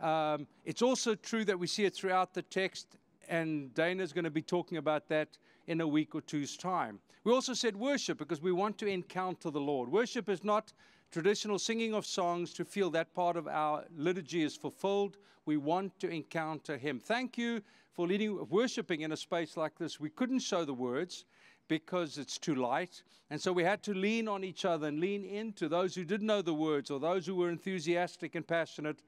Um, 0.00 0.46
it's 0.64 0.80
also 0.80 1.14
true 1.14 1.44
that 1.44 1.58
we 1.58 1.66
see 1.66 1.84
it 1.84 1.94
throughout 1.94 2.32
the 2.34 2.42
text, 2.42 2.96
and 3.28 3.74
Dana's 3.74 4.12
going 4.12 4.24
to 4.24 4.30
be 4.30 4.42
talking 4.42 4.78
about 4.78 5.08
that 5.08 5.36
in 5.66 5.80
a 5.80 5.86
week 5.86 6.14
or 6.14 6.20
two's 6.20 6.56
time. 6.56 7.00
We 7.24 7.32
also 7.32 7.52
said 7.52 7.76
worship 7.76 8.16
because 8.16 8.40
we 8.40 8.52
want 8.52 8.78
to 8.78 8.86
encounter 8.86 9.50
the 9.50 9.60
Lord. 9.60 9.90
Worship 9.90 10.28
is 10.28 10.42
not 10.42 10.72
traditional 11.10 11.58
singing 11.58 11.94
of 11.94 12.06
songs 12.06 12.52
to 12.54 12.64
feel 12.64 12.90
that 12.90 13.14
part 13.14 13.36
of 13.36 13.48
our 13.48 13.84
liturgy 13.96 14.42
is 14.42 14.56
fulfilled. 14.56 15.16
We 15.44 15.56
want 15.56 15.98
to 16.00 16.08
encounter 16.08 16.76
Him. 16.76 17.00
Thank 17.00 17.36
you 17.36 17.62
for 17.92 18.06
leading 18.06 18.46
worshiping 18.48 19.00
in 19.00 19.12
a 19.12 19.16
space 19.16 19.56
like 19.56 19.76
this. 19.76 19.98
We 19.98 20.10
couldn't 20.10 20.40
show 20.40 20.64
the 20.64 20.74
words 20.74 21.24
because 21.68 22.18
it's 22.18 22.38
too 22.38 22.54
light. 22.54 23.02
And 23.30 23.40
so 23.40 23.52
we 23.52 23.62
had 23.62 23.82
to 23.84 23.94
lean 23.94 24.28
on 24.28 24.44
each 24.44 24.64
other 24.64 24.88
and 24.88 25.00
lean 25.00 25.24
into 25.24 25.68
those 25.68 25.94
who 25.94 26.04
didn't 26.04 26.26
know 26.26 26.42
the 26.42 26.54
words 26.54 26.90
or 26.90 26.98
those 26.98 27.26
who 27.26 27.34
were 27.34 27.50
enthusiastic 27.50 28.34
and 28.34 28.46
passionate 28.46 29.02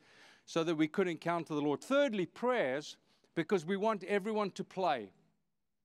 so 0.46 0.64
that 0.64 0.76
we 0.76 0.88
could 0.88 1.08
encounter 1.08 1.54
the 1.54 1.60
Lord. 1.60 1.80
Thirdly, 1.80 2.26
prayers, 2.26 2.96
because 3.34 3.64
we 3.64 3.76
want 3.76 4.04
everyone 4.04 4.50
to 4.52 4.64
play. 4.64 5.10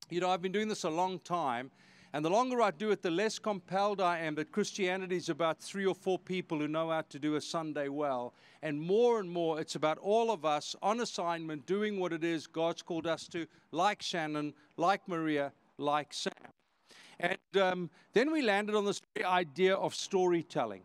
You 0.10 0.22
know, 0.22 0.30
I've 0.30 0.42
been 0.42 0.52
doing 0.52 0.68
this 0.68 0.84
a 0.84 0.90
long 0.90 1.20
time, 1.20 1.72
and 2.18 2.26
the 2.26 2.32
longer 2.32 2.64
I 2.64 2.72
do 2.72 2.90
it, 2.90 3.04
the 3.04 3.12
less 3.12 3.38
compelled 3.38 4.02
I 4.02 4.18
am 4.18 4.34
that 4.36 4.52
Christianity 4.52 5.18
is 5.18 5.30
about 5.30 5.60
three 5.60 5.86
or 5.86 5.94
four 5.94 6.18
people 6.18 6.58
who 6.58 6.68
know 6.68 6.90
how 6.90 7.02
to 7.10 7.20
do 7.20 7.36
a 7.36 7.42
Sunday 7.42 7.90
well. 7.90 8.34
And 8.64 8.82
more 8.82 9.20
and 9.20 9.30
more, 9.30 9.62
it's 9.62 9.76
about 9.76 10.00
all 10.00 10.32
of 10.32 10.44
us 10.44 10.76
on 10.82 11.02
assignment 11.02 11.68
doing 11.68 12.00
what 12.00 12.12
it 12.12 12.24
is 12.24 12.48
God's 12.48 12.82
called 12.82 13.06
us 13.06 13.28
to, 13.28 13.46
like 13.72 14.02
Shannon, 14.02 14.56
like 14.78 15.08
Maria, 15.08 15.52
like 15.78 16.12
Sam. 16.12 16.34
And 17.20 17.38
um, 17.62 17.92
then 18.14 18.32
we 18.32 18.42
landed 18.42 18.74
on 18.74 18.84
this 18.84 19.00
idea 19.24 19.76
of 19.76 19.94
storytelling. 19.94 20.82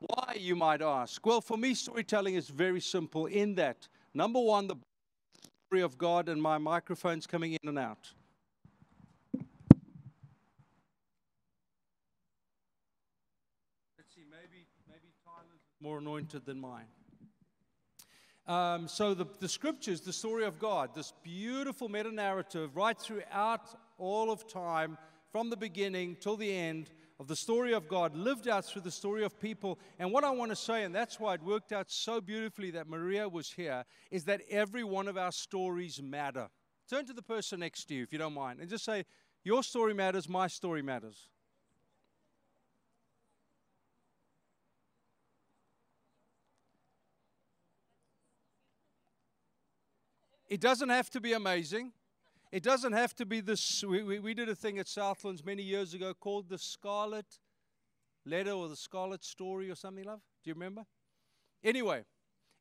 Why, 0.00 0.36
you 0.38 0.56
might 0.56 0.82
ask? 0.82 1.24
Well, 1.24 1.40
for 1.40 1.56
me, 1.56 1.72
storytelling 1.72 2.34
is 2.34 2.50
very 2.50 2.82
simple 2.82 3.24
in 3.24 3.54
that, 3.54 3.88
number 4.12 4.40
one, 4.40 4.66
the 4.66 4.76
story 5.70 5.80
of 5.80 5.96
God, 5.96 6.28
and 6.28 6.42
my 6.42 6.58
microphone's 6.58 7.26
coming 7.26 7.54
in 7.54 7.66
and 7.66 7.78
out. 7.78 8.12
Let's 13.98 14.14
see, 14.14 14.26
maybe, 14.30 14.66
maybe 14.88 15.12
Tyler's 15.24 15.64
more 15.86 15.98
anointed 15.98 16.44
than 16.44 16.60
mine. 16.60 16.86
Um, 18.48 18.88
so 18.88 19.14
the, 19.14 19.24
the 19.38 19.48
scriptures, 19.48 20.00
the 20.00 20.12
story 20.12 20.44
of 20.44 20.58
God, 20.58 20.96
this 20.96 21.12
beautiful 21.22 21.88
meta 21.88 22.10
narrative 22.10 22.74
right 22.74 22.98
throughout 22.98 23.72
all 23.96 24.32
of 24.32 24.48
time, 24.48 24.98
from 25.30 25.48
the 25.48 25.56
beginning 25.56 26.16
till 26.18 26.36
the 26.36 26.52
end 26.52 26.90
of 27.20 27.28
the 27.28 27.36
story 27.36 27.72
of 27.72 27.86
God, 27.86 28.16
lived 28.16 28.48
out 28.48 28.64
through 28.64 28.82
the 28.82 28.90
story 28.90 29.22
of 29.22 29.38
people. 29.38 29.78
And 30.00 30.10
what 30.10 30.24
I 30.24 30.30
want 30.30 30.50
to 30.50 30.56
say, 30.56 30.82
and 30.82 30.92
that's 30.92 31.20
why 31.20 31.34
it 31.34 31.42
worked 31.44 31.70
out 31.70 31.88
so 31.88 32.20
beautifully 32.20 32.72
that 32.72 32.88
Maria 32.88 33.28
was 33.28 33.52
here, 33.52 33.84
is 34.10 34.24
that 34.24 34.40
every 34.50 34.82
one 34.82 35.06
of 35.06 35.16
our 35.16 35.30
stories 35.30 36.02
matter. 36.02 36.48
Turn 36.90 37.06
to 37.06 37.12
the 37.12 37.22
person 37.22 37.60
next 37.60 37.84
to 37.84 37.94
you, 37.94 38.02
if 38.02 38.12
you 38.12 38.18
don't 38.18 38.34
mind, 38.34 38.58
and 38.58 38.68
just 38.68 38.84
say, 38.84 39.04
Your 39.44 39.62
story 39.62 39.94
matters, 39.94 40.28
my 40.28 40.48
story 40.48 40.82
matters. 40.82 41.28
It 50.48 50.60
doesn't 50.60 50.90
have 50.90 51.10
to 51.10 51.20
be 51.20 51.32
amazing. 51.32 51.92
It 52.52 52.62
doesn't 52.62 52.92
have 52.92 53.14
to 53.16 53.26
be 53.26 53.40
this. 53.40 53.82
We, 53.82 54.02
we, 54.04 54.18
we 54.20 54.32
did 54.32 54.48
a 54.48 54.54
thing 54.54 54.78
at 54.78 54.86
Southlands 54.86 55.44
many 55.44 55.64
years 55.64 55.92
ago 55.92 56.14
called 56.14 56.48
the 56.48 56.58
Scarlet 56.58 57.26
Letter 58.24 58.52
or 58.52 58.68
the 58.68 58.76
Scarlet 58.76 59.24
Story 59.24 59.70
or 59.70 59.74
something, 59.74 60.04
love. 60.04 60.20
Do 60.44 60.50
you 60.50 60.54
remember? 60.54 60.84
Anyway, 61.64 62.04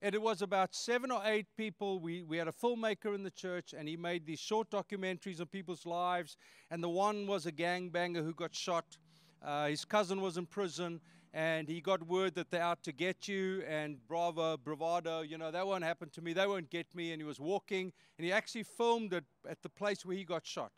and 0.01 0.15
it 0.15 0.21
was 0.21 0.41
about 0.41 0.73
seven 0.73 1.11
or 1.11 1.21
eight 1.25 1.45
people. 1.55 1.99
We, 1.99 2.23
we 2.23 2.37
had 2.37 2.47
a 2.47 2.51
filmmaker 2.51 3.13
in 3.13 3.23
the 3.23 3.31
church, 3.31 3.73
and 3.77 3.87
he 3.87 3.97
made 3.97 4.25
these 4.25 4.39
short 4.39 4.71
documentaries 4.71 5.39
of 5.39 5.51
people's 5.51 5.85
lives. 5.85 6.37
And 6.71 6.83
the 6.83 6.89
one 6.89 7.27
was 7.27 7.45
a 7.45 7.51
gangbanger 7.51 8.23
who 8.23 8.33
got 8.33 8.55
shot. 8.55 8.97
Uh, 9.43 9.67
his 9.67 9.85
cousin 9.85 10.21
was 10.21 10.37
in 10.37 10.47
prison, 10.47 11.01
and 11.35 11.69
he 11.69 11.81
got 11.81 12.01
word 12.07 12.33
that 12.33 12.49
they're 12.49 12.63
out 12.63 12.81
to 12.83 12.91
get 12.91 13.27
you. 13.27 13.61
And 13.69 13.97
bravo, 14.07 14.57
bravado, 14.57 15.21
you 15.21 15.37
know, 15.37 15.51
that 15.51 15.67
won't 15.67 15.83
happen 15.83 16.09
to 16.09 16.21
me. 16.21 16.33
They 16.33 16.47
won't 16.47 16.71
get 16.71 16.87
me. 16.95 17.11
And 17.11 17.21
he 17.21 17.27
was 17.27 17.39
walking, 17.39 17.93
and 18.17 18.25
he 18.25 18.31
actually 18.31 18.63
filmed 18.63 19.13
it 19.13 19.25
at 19.47 19.61
the 19.61 19.69
place 19.69 20.03
where 20.03 20.17
he 20.17 20.23
got 20.23 20.47
shot. 20.47 20.71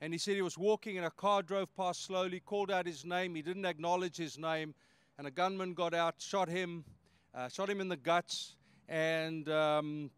And 0.00 0.12
he 0.12 0.18
said 0.18 0.36
he 0.36 0.42
was 0.42 0.56
walking, 0.56 0.96
and 0.96 1.06
a 1.06 1.10
car 1.10 1.42
drove 1.42 1.74
past 1.74 2.04
slowly, 2.04 2.38
called 2.38 2.70
out 2.70 2.86
his 2.86 3.04
name. 3.04 3.34
He 3.34 3.42
didn't 3.42 3.64
acknowledge 3.64 4.16
his 4.16 4.38
name, 4.38 4.74
and 5.18 5.26
a 5.26 5.30
gunman 5.32 5.74
got 5.74 5.92
out, 5.92 6.14
shot 6.18 6.48
him 6.48 6.84
uh, 7.34 7.48
shot 7.48 7.70
him 7.70 7.80
in 7.80 7.88
the 7.88 7.96
guts, 7.96 8.56
and 8.88 9.48
um, 9.48 10.10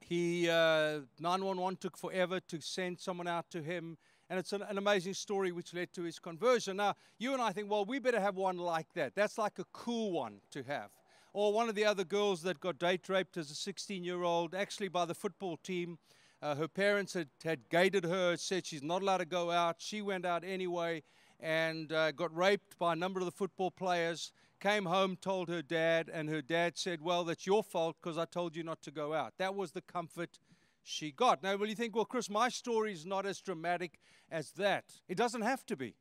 he 0.00 0.48
uh, 0.48 1.00
911 1.18 1.76
took 1.76 1.96
forever 1.96 2.40
to 2.40 2.60
send 2.60 3.00
someone 3.00 3.28
out 3.28 3.50
to 3.50 3.62
him. 3.62 3.96
And 4.30 4.38
it's 4.38 4.52
an, 4.52 4.62
an, 4.62 4.78
amazing 4.78 5.14
story 5.14 5.52
which 5.52 5.74
led 5.74 5.92
to 5.92 6.02
his 6.02 6.18
conversion. 6.18 6.78
Now, 6.78 6.94
you 7.18 7.34
and 7.34 7.42
I 7.42 7.52
think, 7.52 7.70
well, 7.70 7.84
we 7.84 7.98
better 7.98 8.20
have 8.20 8.36
one 8.36 8.56
like 8.56 8.86
that. 8.94 9.14
That's 9.14 9.36
like 9.36 9.58
a 9.58 9.64
cool 9.72 10.12
one 10.12 10.40
to 10.50 10.62
have. 10.62 10.90
Or 11.32 11.52
one 11.52 11.68
of 11.68 11.74
the 11.74 11.84
other 11.84 12.04
girls 12.04 12.42
that 12.42 12.60
got 12.60 12.78
date 12.78 13.08
raped 13.08 13.36
as 13.36 13.50
a 13.50 13.54
16 13.54 14.02
year 14.02 14.22
old, 14.22 14.54
actually 14.54 14.88
by 14.88 15.04
the 15.04 15.14
football 15.14 15.56
team. 15.58 15.98
Uh, 16.40 16.54
her 16.54 16.68
parents 16.68 17.14
had, 17.14 17.28
had 17.42 17.68
gated 17.70 18.04
her, 18.04 18.36
said 18.36 18.66
she's 18.66 18.82
not 18.82 19.02
allowed 19.02 19.18
to 19.18 19.24
go 19.24 19.50
out. 19.50 19.76
She 19.78 20.02
went 20.02 20.24
out 20.24 20.42
anyway 20.44 21.02
and 21.40 21.92
uh, 21.92 22.12
got 22.12 22.34
raped 22.34 22.78
by 22.78 22.92
a 22.92 22.96
number 22.96 23.20
of 23.20 23.26
the 23.26 23.32
football 23.32 23.70
players 23.70 24.32
came 24.64 24.86
home, 24.86 25.14
told 25.20 25.50
her 25.50 25.60
dad, 25.60 26.10
and 26.10 26.26
her 26.30 26.40
dad 26.40 26.78
said, 26.78 27.02
Well, 27.02 27.24
that's 27.24 27.46
your 27.46 27.62
fault 27.62 27.96
because 28.00 28.16
I 28.16 28.24
told 28.24 28.56
you 28.56 28.62
not 28.62 28.80
to 28.82 28.90
go 28.90 29.12
out. 29.12 29.34
That 29.36 29.54
was 29.54 29.72
the 29.72 29.82
comfort 29.82 30.38
she 30.84 31.10
got. 31.10 31.42
Now, 31.42 31.56
will 31.56 31.68
you 31.68 31.74
think, 31.74 31.96
well, 31.96 32.04
Chris, 32.04 32.30
my 32.30 32.48
story 32.48 32.92
is 32.92 33.04
not 33.04 33.26
as 33.26 33.40
dramatic 33.40 33.98
as 34.30 34.52
that? 34.52 34.84
It 35.08 35.16
doesn't 35.16 35.42
have 35.42 35.64
to 35.66 35.76
be. 35.76 35.96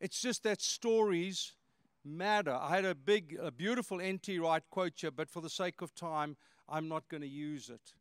It's 0.00 0.20
just 0.20 0.42
that 0.44 0.62
stories 0.62 1.54
matter. 2.04 2.52
I 2.52 2.76
had 2.76 2.84
a 2.84 2.94
big, 2.94 3.36
a 3.40 3.50
beautiful 3.50 4.00
N.T. 4.00 4.38
Wright 4.38 4.62
quote 4.70 4.92
here, 4.96 5.10
but 5.10 5.30
for 5.30 5.40
the 5.40 5.50
sake 5.50 5.82
of 5.82 5.94
time, 5.94 6.36
I'm 6.68 6.88
not 6.88 7.08
going 7.08 7.22
to 7.22 7.28
use 7.28 7.68
it. 7.68 7.94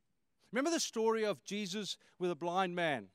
Remember 0.51 0.71
the 0.71 0.79
story 0.79 1.25
of 1.25 1.43
Jesus 1.43 1.97
with 2.17 2.31
a 2.31 2.35
blind 2.35 2.75
man? 2.75 3.07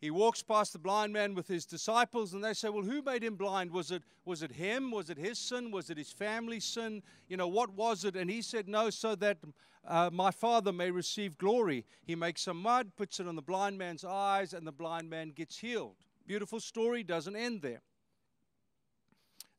He 0.00 0.10
walks 0.10 0.42
past 0.42 0.72
the 0.72 0.78
blind 0.78 1.12
man 1.12 1.34
with 1.34 1.48
his 1.48 1.66
disciples 1.66 2.34
and 2.34 2.42
they 2.42 2.54
say 2.54 2.68
well 2.68 2.84
who 2.84 3.02
made 3.02 3.22
him 3.22 3.36
blind? 3.36 3.70
Was 3.70 3.90
it 3.90 4.02
was 4.24 4.42
it 4.42 4.52
him? 4.52 4.90
Was 4.90 5.10
it 5.10 5.18
his 5.18 5.38
sin? 5.38 5.70
Was 5.70 5.90
it 5.90 5.98
his 5.98 6.10
family's 6.10 6.64
sin? 6.64 7.02
You 7.28 7.36
know 7.36 7.48
what 7.48 7.70
was 7.74 8.04
it? 8.04 8.16
And 8.16 8.30
he 8.30 8.42
said 8.42 8.68
no 8.68 8.90
so 8.90 9.14
that 9.16 9.38
uh, 9.86 10.10
my 10.12 10.30
father 10.30 10.72
may 10.72 10.90
receive 10.90 11.38
glory. 11.38 11.84
He 12.04 12.14
makes 12.14 12.42
some 12.42 12.62
mud 12.62 12.92
puts 12.96 13.20
it 13.20 13.26
on 13.26 13.36
the 13.36 13.42
blind 13.42 13.78
man's 13.78 14.04
eyes 14.04 14.52
and 14.52 14.66
the 14.66 14.72
blind 14.72 15.08
man 15.10 15.30
gets 15.30 15.58
healed. 15.58 15.96
Beautiful 16.26 16.60
story 16.60 17.02
doesn't 17.02 17.36
end 17.36 17.62
there. 17.62 17.82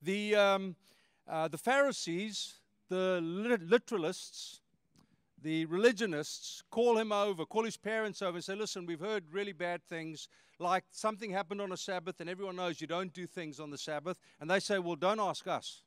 The 0.01 0.35
um, 0.35 0.75
uh, 1.27 1.47
the 1.47 1.57
pharisees 1.57 2.59
the 2.89 3.19
literalists 3.21 4.59
the 5.41 5.65
religionists 5.65 6.63
call 6.69 6.97
him 6.97 7.11
over, 7.11 7.45
call 7.45 7.63
his 7.63 7.77
parents 7.77 8.21
over, 8.21 8.37
and 8.37 8.43
say, 8.43 8.55
Listen, 8.55 8.85
we've 8.85 8.99
heard 8.99 9.23
really 9.31 9.53
bad 9.53 9.83
things, 9.83 10.27
like 10.59 10.83
something 10.91 11.31
happened 11.31 11.61
on 11.61 11.71
a 11.71 11.77
Sabbath, 11.77 12.19
and 12.19 12.29
everyone 12.29 12.55
knows 12.55 12.81
you 12.81 12.87
don't 12.87 13.13
do 13.13 13.25
things 13.25 13.59
on 13.59 13.69
the 13.69 13.77
Sabbath. 13.77 14.19
And 14.39 14.49
they 14.49 14.59
say, 14.59 14.79
Well, 14.79 14.95
don't 14.95 15.19
ask 15.19 15.47
us. 15.47 15.83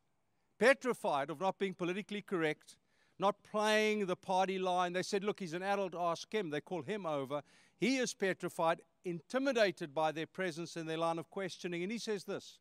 Petrified 0.58 1.30
of 1.30 1.40
not 1.40 1.58
being 1.58 1.74
politically 1.74 2.22
correct, 2.22 2.76
not 3.18 3.36
playing 3.42 4.06
the 4.06 4.16
party 4.16 4.58
line. 4.58 4.92
They 4.92 5.02
said, 5.02 5.24
Look, 5.24 5.40
he's 5.40 5.54
an 5.54 5.62
adult, 5.62 5.94
ask 5.94 6.32
him. 6.32 6.50
They 6.50 6.60
call 6.60 6.82
him 6.82 7.06
over. 7.06 7.42
He 7.78 7.96
is 7.96 8.14
petrified, 8.14 8.80
intimidated 9.04 9.92
by 9.92 10.12
their 10.12 10.26
presence 10.26 10.76
and 10.76 10.88
their 10.88 10.98
line 10.98 11.18
of 11.18 11.30
questioning. 11.30 11.82
And 11.82 11.92
he 11.92 11.98
says 11.98 12.24
this 12.24 12.58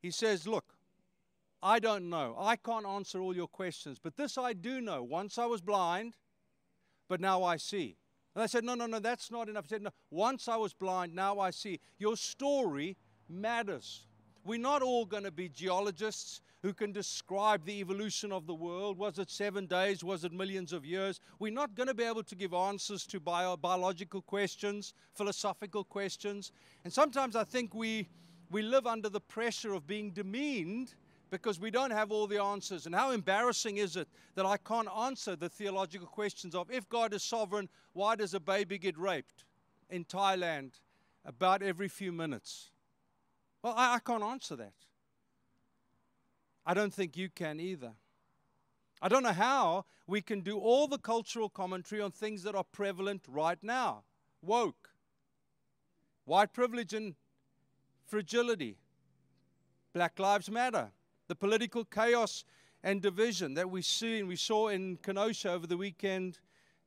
He 0.00 0.10
says, 0.10 0.46
Look, 0.46 0.71
I 1.62 1.78
don't 1.78 2.10
know. 2.10 2.34
I 2.38 2.56
can't 2.56 2.86
answer 2.86 3.20
all 3.20 3.36
your 3.36 3.46
questions. 3.46 3.98
But 4.02 4.16
this 4.16 4.36
I 4.36 4.52
do 4.52 4.80
know. 4.80 5.02
Once 5.02 5.38
I 5.38 5.46
was 5.46 5.60
blind, 5.60 6.16
but 7.08 7.20
now 7.20 7.44
I 7.44 7.56
see. 7.56 7.96
And 8.34 8.42
I 8.42 8.46
said, 8.46 8.64
No, 8.64 8.74
no, 8.74 8.86
no, 8.86 8.98
that's 8.98 9.30
not 9.30 9.48
enough. 9.48 9.64
He 9.64 9.70
said, 9.70 9.82
No, 9.82 9.90
once 10.10 10.48
I 10.48 10.56
was 10.56 10.72
blind, 10.72 11.14
now 11.14 11.38
I 11.38 11.50
see. 11.50 11.78
Your 11.98 12.16
story 12.16 12.96
matters. 13.28 14.06
We're 14.44 14.58
not 14.58 14.82
all 14.82 15.04
going 15.04 15.22
to 15.22 15.30
be 15.30 15.48
geologists 15.48 16.40
who 16.62 16.72
can 16.72 16.92
describe 16.92 17.64
the 17.64 17.80
evolution 17.80 18.32
of 18.32 18.46
the 18.46 18.54
world. 18.54 18.98
Was 18.98 19.18
it 19.18 19.30
seven 19.30 19.66
days? 19.66 20.02
Was 20.02 20.24
it 20.24 20.32
millions 20.32 20.72
of 20.72 20.84
years? 20.84 21.20
We're 21.38 21.52
not 21.52 21.74
going 21.74 21.88
to 21.88 21.94
be 21.94 22.04
able 22.04 22.22
to 22.24 22.34
give 22.34 22.54
answers 22.54 23.06
to 23.08 23.20
bio- 23.20 23.56
biological 23.56 24.22
questions, 24.22 24.94
philosophical 25.14 25.84
questions. 25.84 26.50
And 26.84 26.92
sometimes 26.92 27.36
I 27.36 27.44
think 27.44 27.74
we, 27.74 28.08
we 28.50 28.62
live 28.62 28.86
under 28.86 29.08
the 29.08 29.20
pressure 29.20 29.74
of 29.74 29.86
being 29.86 30.10
demeaned 30.10 30.94
because 31.32 31.58
we 31.58 31.70
don't 31.70 31.92
have 31.92 32.12
all 32.12 32.26
the 32.26 32.40
answers. 32.40 32.84
And 32.84 32.94
how 32.94 33.10
embarrassing 33.10 33.78
is 33.78 33.96
it 33.96 34.06
that 34.34 34.44
I 34.44 34.58
can't 34.58 34.88
answer 35.00 35.34
the 35.34 35.48
theological 35.48 36.06
questions 36.06 36.54
of 36.54 36.70
if 36.70 36.86
God 36.90 37.14
is 37.14 37.22
sovereign, 37.22 37.70
why 37.94 38.16
does 38.16 38.34
a 38.34 38.38
baby 38.38 38.76
get 38.76 38.98
raped 38.98 39.46
in 39.88 40.04
Thailand 40.04 40.72
about 41.24 41.62
every 41.62 41.88
few 41.88 42.12
minutes? 42.12 42.70
Well, 43.62 43.72
I, 43.74 43.94
I 43.94 43.98
can't 44.00 44.22
answer 44.22 44.56
that. 44.56 44.74
I 46.66 46.74
don't 46.74 46.92
think 46.92 47.16
you 47.16 47.30
can 47.30 47.58
either. 47.58 47.92
I 49.00 49.08
don't 49.08 49.22
know 49.22 49.32
how 49.32 49.86
we 50.06 50.20
can 50.20 50.42
do 50.42 50.58
all 50.58 50.86
the 50.86 50.98
cultural 50.98 51.48
commentary 51.48 52.02
on 52.02 52.10
things 52.10 52.42
that 52.42 52.54
are 52.54 52.62
prevalent 52.62 53.22
right 53.26 53.58
now 53.62 54.04
woke, 54.42 54.90
white 56.26 56.52
privilege 56.52 56.92
and 56.92 57.14
fragility, 58.04 58.76
Black 59.94 60.18
Lives 60.18 60.50
Matter, 60.50 60.90
the 61.32 61.36
political 61.36 61.82
chaos 61.82 62.44
and 62.84 63.00
division 63.00 63.54
that 63.54 63.70
we 63.70 63.80
see 63.80 64.18
and 64.18 64.28
we 64.28 64.36
saw 64.36 64.68
in 64.68 64.98
Kenosha 64.98 65.50
over 65.50 65.66
the 65.66 65.78
weekend. 65.78 66.38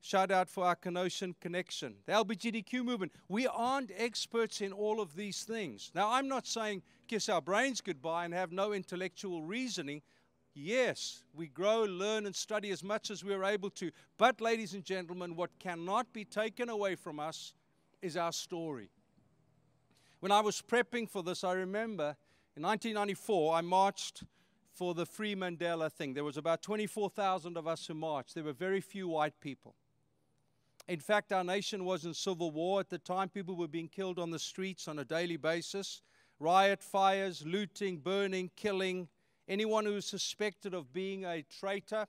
Shout 0.02 0.30
out 0.30 0.48
for 0.48 0.66
our 0.66 0.76
Kenosha 0.76 1.34
connection. 1.42 1.96
The 2.06 2.12
LGBTQ 2.12 2.86
movement. 2.86 3.14
We 3.28 3.48
aren't 3.48 3.90
experts 3.98 4.62
in 4.62 4.72
all 4.72 5.02
of 5.02 5.16
these 5.16 5.46
things. 5.46 5.90
Now, 5.96 6.12
I'm 6.12 6.28
not 6.28 6.46
saying 6.46 6.84
kiss 7.08 7.28
our 7.28 7.42
brains 7.42 7.82
goodbye 7.82 8.26
and 8.26 8.36
have 8.36 8.52
no 8.52 8.72
intellectual 8.74 9.42
reasoning. 9.42 10.04
Yes, 10.54 11.24
we 11.34 11.48
grow, 11.48 11.82
learn, 11.86 12.28
and 12.28 12.36
study 12.36 12.70
as 12.70 12.84
much 12.84 13.10
as 13.10 13.24
we're 13.24 13.46
able 13.46 13.72
to. 13.72 13.90
But, 14.16 14.42
ladies 14.42 14.76
and 14.76 14.86
gentlemen, 14.86 15.36
what 15.36 15.58
cannot 15.58 16.14
be 16.14 16.24
taken 16.24 16.70
away 16.70 16.94
from 16.94 17.20
us 17.20 17.56
is 18.00 18.16
our 18.16 18.32
story. 18.32 18.92
When 20.20 20.32
I 20.32 20.42
was 20.42 20.62
prepping 20.62 21.10
for 21.10 21.24
this, 21.24 21.44
I 21.44 21.54
remember 21.54 22.16
in 22.58 22.64
1994, 22.64 23.56
I 23.56 23.60
marched 23.60 24.24
for 24.76 24.94
the 24.94 25.06
Free 25.06 25.36
Mandela 25.36 25.92
thing. 25.92 26.14
There 26.14 26.24
was 26.24 26.38
about 26.38 26.62
24,000 26.62 27.56
of 27.56 27.66
us 27.66 27.88
who 27.88 27.94
marched. 27.94 28.36
There 28.36 28.44
were 28.44 28.54
very 28.54 28.82
few 28.82 29.08
white 29.08 29.40
people. 29.40 29.76
In 30.88 31.00
fact, 31.00 31.32
our 31.32 31.44
nation 31.44 31.86
was 31.86 32.06
in 32.06 32.14
civil 32.14 32.52
war 32.52 32.82
at 32.82 32.90
the 32.90 33.00
time. 33.00 33.30
People 33.30 33.56
were 33.56 33.70
being 33.70 33.88
killed 33.88 34.20
on 34.20 34.32
the 34.32 34.38
streets 34.38 34.88
on 34.88 35.00
a 35.00 35.06
daily 35.06 35.38
basis. 35.38 36.02
Riot, 36.40 36.84
fires, 36.84 37.44
looting, 37.46 37.98
burning, 37.98 38.52
killing. 38.56 39.08
Anyone 39.48 39.86
who 39.86 39.94
was 39.94 40.06
suspected 40.06 40.74
of 40.74 40.92
being 40.92 41.24
a 41.26 41.44
traitor 41.44 42.06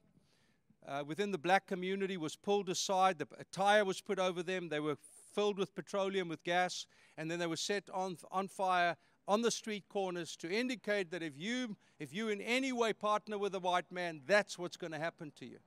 uh, 0.87 1.05
within 1.07 1.31
the 1.31 1.39
black 1.39 1.67
community 1.67 2.17
was 2.17 2.35
pulled 2.35 2.69
aside. 2.69 3.19
The, 3.19 3.29
tire 3.53 3.85
was 3.85 4.01
put 4.01 4.19
over 4.19 4.43
them. 4.43 4.69
They 4.69 4.81
were 4.81 4.97
filled 5.33 5.59
with 5.59 5.75
petroleum, 5.75 6.29
with 6.29 6.43
gas, 6.43 6.87
and 7.17 7.31
then 7.31 7.39
they 7.39 7.47
were 7.47 7.57
set 7.57 7.89
on, 7.95 8.17
on 8.33 8.49
fire 8.49 8.97
on 9.29 9.43
the 9.43 9.51
street 9.51 9.85
corners 9.89 10.37
to 10.37 10.51
indicate 10.51 11.11
that 11.11 11.23
if 11.23 11.33
you, 11.37 11.77
if 11.99 12.15
you 12.15 12.29
in 12.29 12.41
any 12.41 12.73
way 12.73 12.93
partner 12.93 13.39
with 13.39 13.55
a 13.55 13.61
white 13.61 13.91
man, 13.91 14.21
that's 14.27 14.59
what's 14.59 14.77
going 14.77 14.93
to 14.93 14.99
happen 14.99 15.33
to 15.37 15.47
you. 15.47 15.59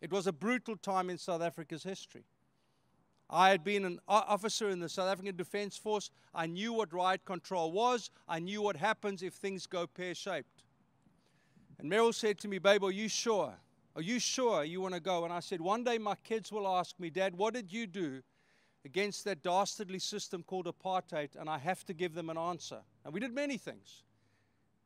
It 0.00 0.12
was 0.12 0.26
a 0.26 0.32
brutal 0.32 0.76
time 0.76 1.10
in 1.10 1.18
South 1.18 1.42
Africa's 1.42 1.82
history. 1.82 2.24
I 3.28 3.50
had 3.50 3.64
been 3.64 3.84
an 3.84 3.98
officer 4.06 4.68
in 4.68 4.78
the 4.78 4.88
South 4.88 5.08
African 5.08 5.36
Defense 5.36 5.76
Force. 5.76 6.10
I 6.32 6.46
knew 6.46 6.72
what 6.72 6.92
riot 6.92 7.24
control 7.24 7.72
was. 7.72 8.10
I 8.28 8.38
knew 8.38 8.62
what 8.62 8.76
happens 8.76 9.22
if 9.22 9.34
things 9.34 9.66
go 9.66 9.86
pear 9.86 10.14
shaped. 10.14 10.62
And 11.78 11.90
Meryl 11.90 12.14
said 12.14 12.38
to 12.40 12.48
me, 12.48 12.58
Babe, 12.58 12.84
are 12.84 12.92
you 12.92 13.08
sure? 13.08 13.54
Are 13.96 14.02
you 14.02 14.20
sure 14.20 14.62
you 14.62 14.80
want 14.80 14.94
to 14.94 15.00
go? 15.00 15.24
And 15.24 15.32
I 15.32 15.40
said, 15.40 15.60
One 15.60 15.82
day 15.82 15.98
my 15.98 16.14
kids 16.22 16.52
will 16.52 16.68
ask 16.68 16.98
me, 17.00 17.10
Dad, 17.10 17.34
what 17.36 17.54
did 17.54 17.72
you 17.72 17.86
do 17.86 18.22
against 18.86 19.24
that 19.24 19.42
dastardly 19.42 19.98
system 19.98 20.44
called 20.44 20.66
apartheid, 20.66 21.30
and 21.36 21.50
I 21.50 21.58
have 21.58 21.84
to 21.86 21.92
give 21.92 22.14
them 22.14 22.30
an 22.30 22.38
answer. 22.38 22.78
And 23.04 23.12
we 23.12 23.18
did 23.18 23.34
many 23.34 23.58
things. 23.58 24.04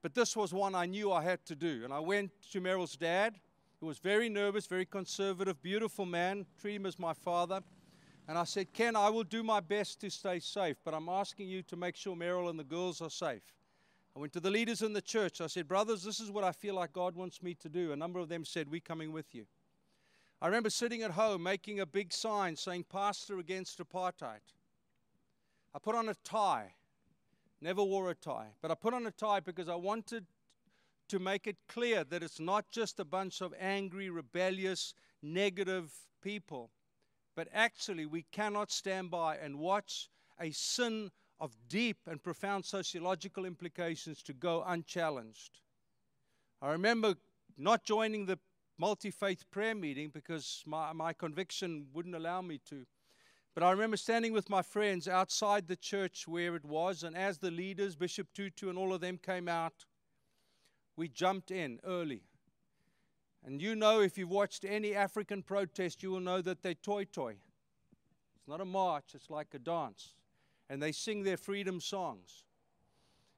But 0.00 0.14
this 0.14 0.34
was 0.34 0.54
one 0.54 0.74
I 0.74 0.86
knew 0.86 1.12
I 1.12 1.22
had 1.22 1.44
to 1.44 1.54
do. 1.54 1.82
And 1.84 1.92
I 1.92 2.00
went 2.00 2.30
to 2.52 2.62
Meryl's 2.62 2.96
dad, 2.96 3.38
who 3.78 3.86
was 3.86 3.98
very 3.98 4.30
nervous, 4.30 4.66
very 4.66 4.86
conservative, 4.86 5.62
beautiful 5.62 6.06
man. 6.06 6.46
Treat 6.58 6.76
him 6.76 6.86
as 6.86 6.98
my 6.98 7.12
father. 7.12 7.60
And 8.26 8.38
I 8.38 8.44
said, 8.44 8.72
Ken, 8.72 8.96
I 8.96 9.10
will 9.10 9.24
do 9.24 9.42
my 9.42 9.60
best 9.60 10.00
to 10.00 10.10
stay 10.10 10.40
safe, 10.40 10.76
but 10.82 10.94
I'm 10.94 11.10
asking 11.10 11.48
you 11.48 11.62
to 11.64 11.76
make 11.76 11.94
sure 11.94 12.16
Meryl 12.16 12.48
and 12.48 12.58
the 12.58 12.64
girls 12.64 13.02
are 13.02 13.10
safe. 13.10 13.42
I 14.16 14.18
went 14.18 14.32
to 14.32 14.40
the 14.40 14.50
leaders 14.50 14.80
in 14.80 14.94
the 14.94 15.02
church. 15.02 15.42
I 15.42 15.46
said, 15.46 15.68
Brothers, 15.68 16.02
this 16.02 16.20
is 16.20 16.30
what 16.30 16.44
I 16.44 16.52
feel 16.52 16.74
like 16.74 16.94
God 16.94 17.14
wants 17.14 17.42
me 17.42 17.54
to 17.56 17.68
do. 17.68 17.92
A 17.92 17.96
number 17.96 18.18
of 18.18 18.30
them 18.30 18.46
said, 18.46 18.70
We're 18.70 18.80
coming 18.80 19.12
with 19.12 19.34
you. 19.34 19.44
I 20.42 20.46
remember 20.46 20.70
sitting 20.70 21.02
at 21.02 21.10
home 21.10 21.42
making 21.42 21.80
a 21.80 21.86
big 21.86 22.12
sign 22.12 22.56
saying, 22.56 22.84
Pastor 22.90 23.38
against 23.38 23.78
apartheid. 23.78 24.40
I 25.74 25.78
put 25.78 25.94
on 25.94 26.08
a 26.08 26.14
tie. 26.24 26.74
Never 27.60 27.82
wore 27.82 28.10
a 28.10 28.14
tie, 28.14 28.48
but 28.62 28.70
I 28.70 28.74
put 28.74 28.94
on 28.94 29.06
a 29.06 29.10
tie 29.10 29.40
because 29.40 29.68
I 29.68 29.74
wanted 29.74 30.24
to 31.10 31.18
make 31.18 31.46
it 31.46 31.56
clear 31.68 32.04
that 32.04 32.22
it's 32.22 32.40
not 32.40 32.70
just 32.70 33.00
a 33.00 33.04
bunch 33.04 33.42
of 33.42 33.52
angry, 33.60 34.08
rebellious, 34.08 34.94
negative 35.22 35.92
people, 36.22 36.70
but 37.36 37.48
actually 37.52 38.06
we 38.06 38.24
cannot 38.32 38.70
stand 38.70 39.10
by 39.10 39.36
and 39.36 39.58
watch 39.58 40.08
a 40.40 40.50
sin 40.52 41.10
of 41.38 41.54
deep 41.68 41.98
and 42.06 42.22
profound 42.22 42.64
sociological 42.64 43.44
implications 43.44 44.22
to 44.22 44.32
go 44.32 44.62
unchallenged. 44.66 45.60
I 46.62 46.70
remember 46.70 47.16
not 47.58 47.84
joining 47.84 48.24
the 48.24 48.38
multi 48.80 49.10
faith 49.10 49.44
prayer 49.50 49.74
meeting 49.74 50.08
because 50.08 50.62
my, 50.66 50.90
my 50.94 51.12
conviction 51.12 51.86
wouldn't 51.92 52.14
allow 52.14 52.40
me 52.40 52.58
to. 52.70 52.86
But 53.54 53.62
I 53.62 53.72
remember 53.72 53.98
standing 53.98 54.32
with 54.32 54.48
my 54.48 54.62
friends 54.62 55.06
outside 55.06 55.68
the 55.68 55.76
church 55.76 56.26
where 56.26 56.56
it 56.56 56.64
was, 56.64 57.02
and 57.02 57.14
as 57.14 57.36
the 57.38 57.50
leaders, 57.50 57.94
Bishop 57.94 58.28
Tutu 58.32 58.70
and 58.70 58.78
all 58.78 58.94
of 58.94 59.02
them 59.02 59.18
came 59.18 59.48
out, 59.48 59.84
we 60.96 61.08
jumped 61.08 61.50
in 61.50 61.78
early. 61.84 62.22
And 63.44 63.60
you 63.60 63.76
know, 63.76 64.00
if 64.00 64.16
you've 64.16 64.30
watched 64.30 64.64
any 64.64 64.94
African 64.94 65.42
protest, 65.42 66.02
you 66.02 66.10
will 66.10 66.20
know 66.20 66.40
that 66.40 66.62
they 66.62 66.74
toyi-toyi. 66.74 67.36
It's 68.36 68.48
not 68.48 68.62
a 68.62 68.64
march, 68.64 69.12
it's 69.14 69.28
like 69.28 69.52
a 69.52 69.58
dance. 69.58 70.14
And 70.70 70.82
they 70.82 70.92
sing 70.92 71.22
their 71.22 71.36
freedom 71.36 71.80
songs. 71.80 72.44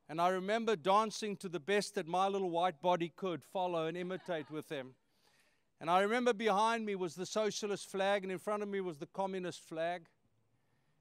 And 0.09 0.21
I 0.21 0.29
remember 0.29 0.77
dancing 0.77 1.37
to 1.39 1.49
the 1.49 1.61
best 1.61 1.97
that 1.97 2.07
my 2.07 2.29
little 2.29 2.51
white 2.51 2.81
body 2.81 3.11
could 3.17 3.43
follow 3.43 3.87
and 3.87 3.97
imitate 3.97 4.49
with 4.49 4.69
them. 4.69 4.95
And 5.83 5.91
I 5.91 6.03
remember 6.03 6.33
behind 6.33 6.87
me 6.87 6.95
was 6.95 7.17
the 7.17 7.27
socialist 7.27 7.91
flag, 7.91 8.23
and 8.23 8.31
in 8.31 8.39
front 8.39 8.63
of 8.63 8.69
me 8.69 8.81
was 8.81 8.99
the 8.99 9.07
communist 9.07 9.69
flag. 9.69 10.05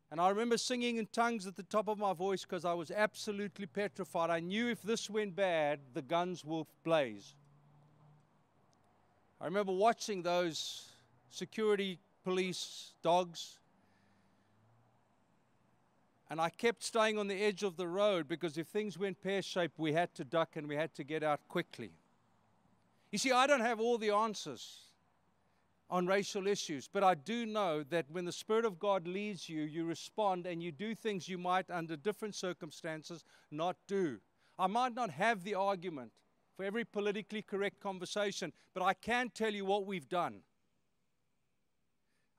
And 0.09 0.19
I 0.19 0.29
remember 0.29 0.57
singing 0.57 0.97
in 0.97 1.05
tongues 1.05 1.45
at 1.45 1.55
the 1.55 1.61
top 1.61 1.87
of 1.87 1.99
my 1.99 2.13
voice 2.13 2.41
because 2.41 2.65
I 2.65 2.73
was 2.73 2.89
absolutely 2.89 3.67
petrified. 3.67 4.31
I 4.31 4.39
knew 4.39 4.69
if 4.69 4.81
this 4.81 5.07
went 5.07 5.35
bad, 5.35 5.81
the 5.93 6.01
guns 6.01 6.43
will 6.43 6.65
blaze. 6.83 7.35
I 9.39 9.45
remember 9.45 9.71
watching 9.71 10.23
those 10.23 10.87
security 11.29 11.99
police 12.23 12.93
dogs. 13.03 13.59
And 16.31 16.41
I 16.41 16.49
kept 16.49 16.83
staying 16.83 17.19
on 17.19 17.27
the 17.27 17.39
edge 17.39 17.61
of 17.61 17.77
the 17.77 17.87
road 17.87 18.27
because 18.27 18.57
if 18.57 18.65
things 18.65 18.97
went 18.97 19.21
pear 19.21 19.43
shaped, 19.43 19.77
we 19.77 19.93
had 19.93 20.15
to 20.15 20.23
duck 20.23 20.55
and 20.55 20.67
we 20.67 20.75
had 20.75 20.95
to 20.95 21.03
get 21.03 21.21
out 21.21 21.39
quickly. 21.49 21.91
You 23.11 23.17
see, 23.17 23.31
I 23.31 23.45
don't 23.45 23.61
have 23.61 23.79
all 23.79 23.97
the 23.97 24.11
answers 24.11 24.85
on 25.89 26.07
racial 26.07 26.47
issues, 26.47 26.87
but 26.87 27.03
I 27.03 27.13
do 27.15 27.45
know 27.45 27.83
that 27.83 28.05
when 28.09 28.23
the 28.23 28.31
Spirit 28.31 28.63
of 28.63 28.79
God 28.79 29.05
leads 29.05 29.49
you, 29.49 29.63
you 29.63 29.83
respond 29.83 30.45
and 30.45 30.63
you 30.63 30.71
do 30.71 30.95
things 30.95 31.27
you 31.27 31.37
might, 31.37 31.69
under 31.69 31.97
different 31.97 32.35
circumstances, 32.35 33.25
not 33.51 33.75
do. 33.87 34.19
I 34.57 34.67
might 34.67 34.95
not 34.95 35.09
have 35.09 35.43
the 35.43 35.55
argument 35.55 36.13
for 36.55 36.63
every 36.63 36.85
politically 36.85 37.41
correct 37.41 37.81
conversation, 37.81 38.53
but 38.73 38.83
I 38.83 38.93
can 38.93 39.29
tell 39.29 39.53
you 39.53 39.65
what 39.65 39.85
we've 39.85 40.07
done. 40.07 40.43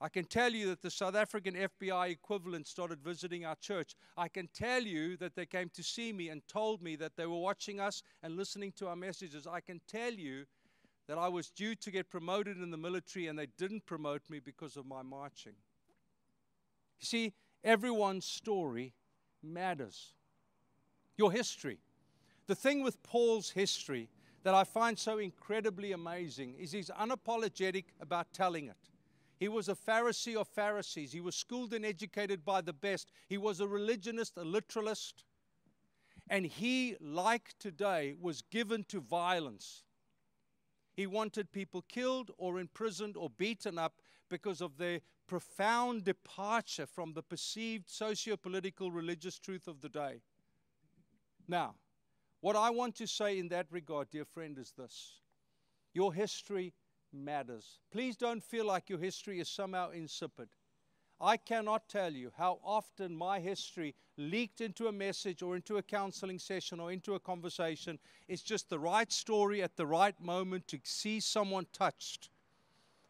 I 0.01 0.09
can 0.09 0.25
tell 0.25 0.53
you 0.53 0.67
that 0.67 0.83
the 0.83 0.91
South 0.91 1.15
African 1.15 1.55
FBI 1.55 2.11
equivalent 2.11 2.67
started 2.67 3.01
visiting 3.05 3.45
our 3.45 3.55
church. 3.55 3.95
I 4.17 4.27
can 4.27 4.49
tell 4.53 4.83
you 4.83 5.17
that 5.19 5.37
they 5.37 5.47
came 5.47 5.71
to 5.75 5.83
see 5.83 6.13
me 6.13 6.31
and 6.31 6.43
told 6.49 6.83
me 6.83 6.97
that 6.97 7.17
they 7.17 7.27
were 7.27 7.39
watching 7.39 7.79
us 7.79 8.03
and 8.23 8.37
listening 8.37 8.73
to 8.79 8.89
our 8.89 8.97
messages. 8.97 9.47
I 9.47 9.61
can 9.61 9.81
tell 9.87 10.13
you 10.13 10.47
that 11.13 11.19
I 11.19 11.29
was 11.29 11.51
due 11.51 11.75
to 11.75 11.91
get 11.91 12.09
promoted 12.09 12.57
in 12.57 12.71
the 12.71 12.79
military 12.79 13.27
and 13.27 13.39
they 13.39 13.49
didn't 13.59 13.85
promote 13.85 14.23
me 14.31 14.41
because 14.41 14.79
of 14.79 14.87
my 14.87 15.03
marching. 15.03 15.53
You 17.01 17.05
see, 17.05 17.35
everyone's 17.63 18.25
story 18.25 18.95
matters. 19.43 20.15
Your 21.19 21.31
history. 21.31 21.81
The 22.47 22.55
thing 22.55 22.83
with 22.83 23.03
Paul's 23.03 23.51
history 23.51 24.09
that 24.43 24.55
I 24.55 24.65
find 24.65 24.99
so 24.99 25.19
incredibly 25.19 25.93
amazing 25.93 26.55
is 26.59 26.73
he's 26.73 26.89
unapologetic 26.89 27.85
about 28.01 28.33
telling 28.33 28.69
it. 28.69 28.89
He 29.39 29.49
was 29.49 29.69
a 29.69 29.75
Pharisee 29.75 30.37
of 30.37 30.49
Pharisees. 30.49 31.13
He 31.13 31.21
was 31.21 31.37
schooled 31.37 31.75
and 31.75 31.85
educated 31.85 32.43
by 32.43 32.63
the 32.63 32.73
best. 32.73 33.13
He 33.29 33.37
was 33.37 33.61
a 33.61 33.69
religionist, 33.69 34.39
a 34.39 34.45
literalist. 34.45 35.25
And 36.31 36.47
he, 36.47 36.97
like 37.03 37.53
today, 37.59 38.15
was 38.19 38.41
given 38.41 38.85
to 38.85 39.03
violence. 39.03 39.85
He 40.95 41.07
wanted 41.07 41.53
people 41.53 41.83
killed 41.89 42.31
or 42.37 42.59
imprisoned 42.61 43.17
or 43.17 43.31
beaten 43.31 43.79
up 43.79 43.95
because 44.29 44.61
of 44.61 44.77
their 44.77 45.01
profound 45.27 46.05
departure 46.05 46.87
from 46.87 47.15
the 47.15 47.23
perceived 47.23 47.89
socio 47.89 48.37
political 48.37 48.91
religious 48.91 49.39
truth 49.39 49.67
of 49.67 49.81
the 49.81 49.89
day. 49.89 50.21
Now, 51.49 51.75
what 52.41 52.57
I 52.57 52.71
want 52.71 52.97
to 52.97 53.07
say 53.07 53.39
in 53.39 53.49
that 53.49 53.67
regard, 53.71 54.11
dear 54.11 54.25
friend, 54.25 54.59
is 54.59 54.73
this 54.77 55.21
your 55.95 56.13
history 56.13 56.75
matters. 57.13 57.79
Please 57.91 58.17
don't 58.17 58.43
feel 58.43 58.65
like 58.65 58.89
your 58.89 58.99
history 58.99 59.41
is 59.41 59.49
somehow 59.49 59.91
insipid. 59.91 60.49
I 61.23 61.37
cannot 61.37 61.89
tell 61.89 62.13
you 62.13 62.33
how 62.37 62.59
often 62.65 63.15
my 63.15 63.39
history 63.39 63.95
leaked 64.17 64.61
into 64.61 64.89
a 64.89 64.93
message 64.93 65.41
or 65.41 65.55
into 65.55 65.77
a 65.77 65.83
counseling 65.83 66.41
session 66.41 66.81
or 66.81 66.91
into 66.91 67.15
a 67.15 67.21
conversation. 67.21 68.01
It's 68.27 68.43
just 68.43 68.69
the 68.69 68.81
right 68.81 69.11
story 69.13 69.63
at 69.63 69.77
the 69.77 69.87
right 69.87 70.21
moment 70.21 70.67
to 70.69 70.81
see 70.83 71.21
someone 71.21 71.67
touched 71.73 72.29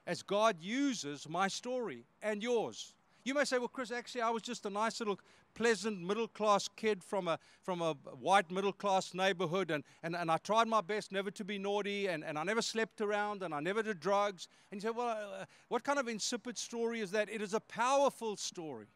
as 0.07 0.23
God 0.23 0.57
uses 0.61 1.27
my 1.27 1.49
story 1.49 2.05
and 2.23 2.43
yours. 2.43 2.93
You 3.25 3.35
may 3.35 3.45
say, 3.45 3.59
well, 3.59 3.69
Chris, 3.69 3.93
actually, 3.93 4.23
I 4.23 4.31
was 4.31 4.43
just 4.43 4.67
a 4.67 4.71
nice 4.71 4.99
little 4.99 5.19
pleasant 5.55 6.01
middle 6.01 6.27
class 6.27 6.69
kid 6.75 7.05
from 7.05 7.29
a, 7.29 7.39
from 7.63 7.81
a 7.81 7.93
white 8.19 8.51
middle 8.51 8.73
class 8.73 9.15
neighborhood, 9.15 9.71
and, 9.71 9.85
and, 10.03 10.17
and 10.17 10.31
I 10.31 10.39
tried 10.39 10.67
my 10.67 10.81
best 10.81 11.13
never 11.13 11.31
to 11.31 11.45
be 11.45 11.57
naughty, 11.57 12.09
and, 12.09 12.25
and 12.25 12.37
I 12.37 12.43
never 12.43 12.63
slept 12.63 13.01
around, 13.01 13.43
and 13.43 13.55
I 13.55 13.61
never 13.61 13.83
did 13.83 14.01
drugs. 14.01 14.49
And 14.71 14.83
you 14.83 14.89
say, 14.89 14.95
well, 14.97 15.09
uh, 15.09 15.45
what 15.69 15.85
kind 15.85 16.01
of 16.01 16.09
insipid 16.09 16.59
story 16.59 17.01
is 17.01 17.13
that? 17.13 17.29
It 17.31 17.43
is 17.43 17.55
a 17.55 17.61
powerful 17.61 18.37
story, 18.37 18.87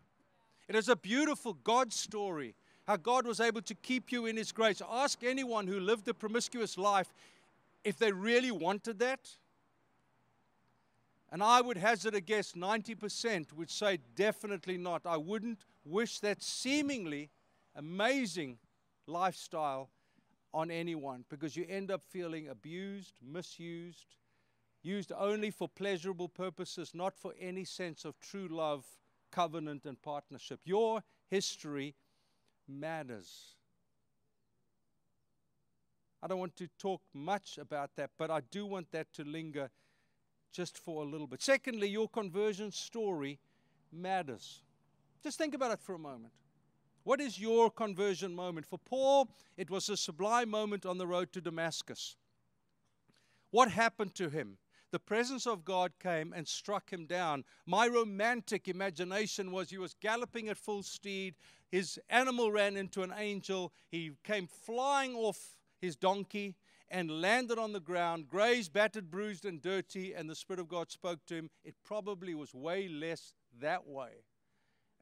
it 0.69 0.75
is 0.75 0.89
a 0.89 0.97
beautiful 0.97 1.55
God 1.63 1.93
story. 1.93 2.55
How 2.87 2.97
God 2.97 3.27
was 3.27 3.41
able 3.41 3.63
to 3.63 3.75
keep 3.75 4.13
you 4.13 4.27
in 4.27 4.37
His 4.37 4.53
grace. 4.53 4.81
Ask 4.89 5.25
anyone 5.25 5.67
who 5.67 5.81
lived 5.81 6.07
a 6.07 6.15
promiscuous 6.15 6.79
life 6.79 7.13
if 7.83 7.99
they 7.99 8.13
really 8.13 8.53
wanted 8.53 9.01
that. 9.01 9.29
And 11.31 11.43
I 11.43 11.61
would 11.61 11.77
hazard 11.77 12.15
a 12.15 12.21
guess 12.21 12.53
90% 12.53 13.53
would 13.53 13.71
say 13.71 13.99
definitely 14.15 14.79
not. 14.79 15.03
I 15.05 15.17
wouldn't 15.17 15.65
wish 15.85 16.21
that 16.21 16.43
seemingly 16.43 17.31
amazing 17.75 18.59
lifestyle 19.07 19.91
on 20.55 20.71
anyone 20.71 21.25
because 21.29 21.57
you 21.57 21.67
end 21.69 21.91
up 21.91 22.03
feeling 22.03 22.49
abused, 22.49 23.15
misused, 23.23 24.15
used 24.83 25.13
only 25.19 25.51
for 25.51 25.69
pleasurable 25.69 26.29
purposes, 26.29 26.93
not 26.95 27.19
for 27.19 27.35
any 27.41 27.65
sense 27.65 28.05
of 28.05 28.19
true 28.21 28.49
love, 28.49 28.85
covenant, 29.33 29.85
and 29.85 30.01
partnership. 30.01 30.61
Your 30.65 31.03
history 31.29 31.95
matters. 32.69 33.57
I 36.23 36.29
don't 36.29 36.39
want 36.39 36.57
to 36.57 36.69
talk 36.79 37.03
much 37.13 37.59
about 37.59 37.97
that, 37.97 38.11
but 38.17 38.31
I 38.31 38.41
do 38.41 38.65
want 38.65 38.91
that 38.93 39.13
to 39.15 39.25
linger 39.25 39.71
just 40.57 40.79
for 40.79 41.03
a 41.03 41.07
little 41.07 41.27
bit. 41.27 41.43
Secondly, 41.43 41.87
your 41.87 42.09
conversion 42.09 42.73
story 42.73 43.39
matters. 43.93 44.63
Just 45.23 45.37
think 45.37 45.53
about 45.53 45.71
it 45.71 45.81
for 45.81 45.95
a 45.95 45.99
moment. 45.99 46.33
What 47.05 47.21
is 47.21 47.39
your 47.39 47.71
conversion 47.71 48.35
moment? 48.35 48.65
For 48.65 48.79
Paul, 48.79 49.29
it 49.59 49.71
was 49.71 49.91
a 49.91 49.99
sublime 49.99 50.49
moment 50.49 50.87
on 50.87 50.97
the 50.97 51.07
road 51.07 51.31
to 51.35 51.43
Damascus. 51.43 52.17
What 53.51 53.71
happened 53.71 54.15
to 54.15 54.31
him? 54.31 54.57
The 54.93 54.99
presence 54.99 55.47
of 55.47 55.63
God 55.63 55.93
came 56.03 56.33
and 56.33 56.49
struck 56.49 56.91
him 56.91 57.05
down. 57.05 57.45
My 57.67 57.87
romantic 57.87 58.67
imagination 58.67 59.53
was 59.53 59.69
he 59.69 59.77
was 59.77 59.95
galloping 60.01 60.49
at 60.49 60.57
full 60.57 60.83
speed. 60.83 61.35
His 61.71 62.01
animal 62.09 62.51
ran 62.51 62.79
into 62.79 63.03
an 63.03 63.13
angel. 63.15 63.75
He 63.91 64.13
came 64.25 64.47
flying 64.47 65.15
off 65.15 65.59
his 65.79 65.97
donkey 65.97 66.55
and 66.89 67.21
landed 67.21 67.59
on 67.59 67.73
the 67.73 67.81
ground, 67.81 68.29
grazed, 68.29 68.73
battered, 68.73 69.11
bruised, 69.11 69.45
and 69.45 69.61
dirty, 69.61 70.15
and 70.15 70.31
the 70.31 70.35
Spirit 70.35 70.61
of 70.61 70.69
God 70.69 70.91
spoke 70.91 71.25
to 71.27 71.35
him. 71.35 71.51
It 71.65 71.75
probably 71.85 72.35
was 72.35 72.55
way 72.55 72.89
less 72.89 73.33
that 73.61 73.87
way 73.87 74.25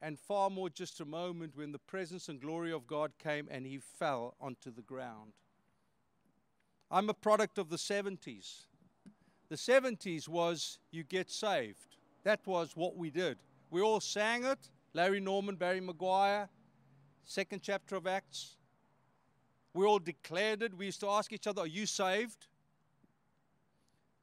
and 0.01 0.19
far 0.19 0.49
more 0.49 0.69
just 0.69 0.99
a 0.99 1.05
moment 1.05 1.55
when 1.55 1.71
the 1.71 1.79
presence 1.79 2.29
and 2.29 2.39
glory 2.41 2.71
of 2.71 2.85
God 2.85 3.13
came 3.17 3.47
and 3.49 3.65
he 3.65 3.79
fell 3.79 4.35
onto 4.39 4.71
the 4.71 4.81
ground. 4.81 5.33
I'm 6.91 7.09
a 7.09 7.13
product 7.13 7.57
of 7.57 7.69
the 7.69 7.77
70s. 7.77 8.67
The 9.49 9.55
The 9.55 9.55
70s 9.55 10.27
was 10.27 10.79
you 10.91 11.03
get 11.03 11.31
saved. 11.31 11.97
That 12.23 12.45
was 12.45 12.75
what 12.75 12.95
we 12.95 13.09
did. 13.09 13.37
We 13.69 13.81
all 13.81 13.99
sang 13.99 14.43
it. 14.43 14.69
Larry 14.93 15.19
Norman, 15.19 15.55
Barry 15.55 15.81
McGuire, 15.81 16.49
second 17.23 17.61
chapter 17.61 17.95
of 17.95 18.07
Acts. 18.07 18.57
We 19.75 19.85
all 19.85 19.99
declared 19.99 20.63
it. 20.63 20.73
We 20.73 20.85
used 20.85 21.01
to 21.01 21.09
ask 21.09 21.33
each 21.33 21.47
other, 21.47 21.63
Are 21.63 21.67
you 21.67 21.85
saved? 21.85 22.47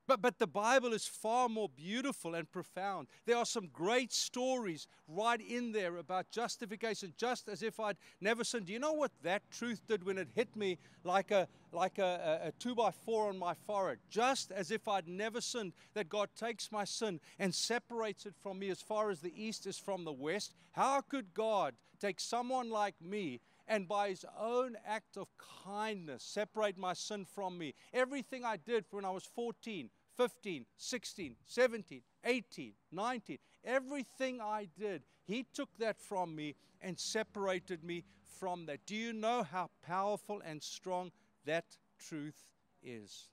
But, 0.07 0.21
but 0.21 0.39
the 0.39 0.47
Bible 0.47 0.95
is 0.95 1.07
far 1.07 1.49
more 1.49 1.69
beautiful 1.69 2.35
and 2.35 2.51
profound. 2.51 3.07
There 3.27 3.37
are 3.37 3.45
some 3.45 3.69
great 3.73 4.13
stories 4.13 4.89
right 5.07 5.41
in 5.41 5.71
there 5.73 5.97
about 5.99 6.31
justification, 6.31 7.13
just 7.17 7.49
as 7.49 7.63
if 7.63 7.79
I'd 7.79 7.99
never 8.21 8.45
sinned. 8.45 8.67
Do 8.67 8.73
you 8.73 8.79
know 8.79 8.95
what 8.95 9.13
that 9.23 9.43
truth 9.51 9.81
did 9.87 10.05
when 10.05 10.19
it 10.19 10.29
hit 10.35 10.57
me 10.57 10.79
like 11.05 11.31
a, 11.31 11.47
like 11.71 11.99
a, 11.99 12.41
a, 12.43 12.49
a 12.49 12.53
two 12.59 12.75
by 12.75 12.91
four 12.91 13.29
on 13.29 13.39
my 13.39 13.55
forehead? 13.55 13.99
Just 14.11 14.51
as 14.53 14.71
if 14.71 14.89
I'd 14.89 15.07
never 15.07 15.41
sinned, 15.41 15.73
that 15.95 16.09
God 16.09 16.31
takes 16.35 16.73
my 16.73 16.85
sin 16.85 17.21
and 17.39 17.55
separates 17.55 18.27
it 18.27 18.35
from 18.43 18.59
me 18.59 18.71
as 18.71 18.81
far 18.81 19.11
as 19.11 19.21
the 19.21 19.33
east 19.37 19.67
is 19.67 19.79
from 19.79 20.05
the 20.05 20.13
west. 20.13 20.55
How 20.73 21.03
could 21.03 21.33
God 21.33 21.75
take 22.01 22.19
someone 22.19 22.71
like 22.71 22.97
me 23.01 23.41
and 23.73 23.89
by 23.89 24.11
his 24.11 24.27
own 24.39 24.77
act 24.87 25.17
of 25.17 25.29
kindness 25.65 26.23
separate 26.23 26.77
my 26.77 26.93
sin 26.93 27.25
from 27.25 27.57
me. 27.57 27.73
Everything 27.95 28.45
I 28.45 28.59
did 28.59 28.85
when 28.91 29.07
I 29.07 29.11
was 29.11 29.25
14, 29.25 29.89
15, 30.15 30.67
16, 30.77 31.37
17, 31.47 32.03
18, 32.23 32.73
19, 32.93 33.39
everything 33.65 34.43
I 34.43 34.69
did, 34.79 35.05
he 35.25 35.47
took 35.55 35.71
that 35.79 35.99
from 35.99 36.37
me 36.37 36.55
and 36.83 36.99
separated 36.99 37.83
me 37.83 38.05
from 38.39 38.67
that. 38.67 38.81
Do 38.85 38.95
you 38.95 39.15
know 39.15 39.43
how 39.43 39.71
powerful 39.83 40.43
and 40.45 40.63
strong 40.63 41.11
that 41.47 41.65
truth 41.99 42.51
is? 42.83 43.31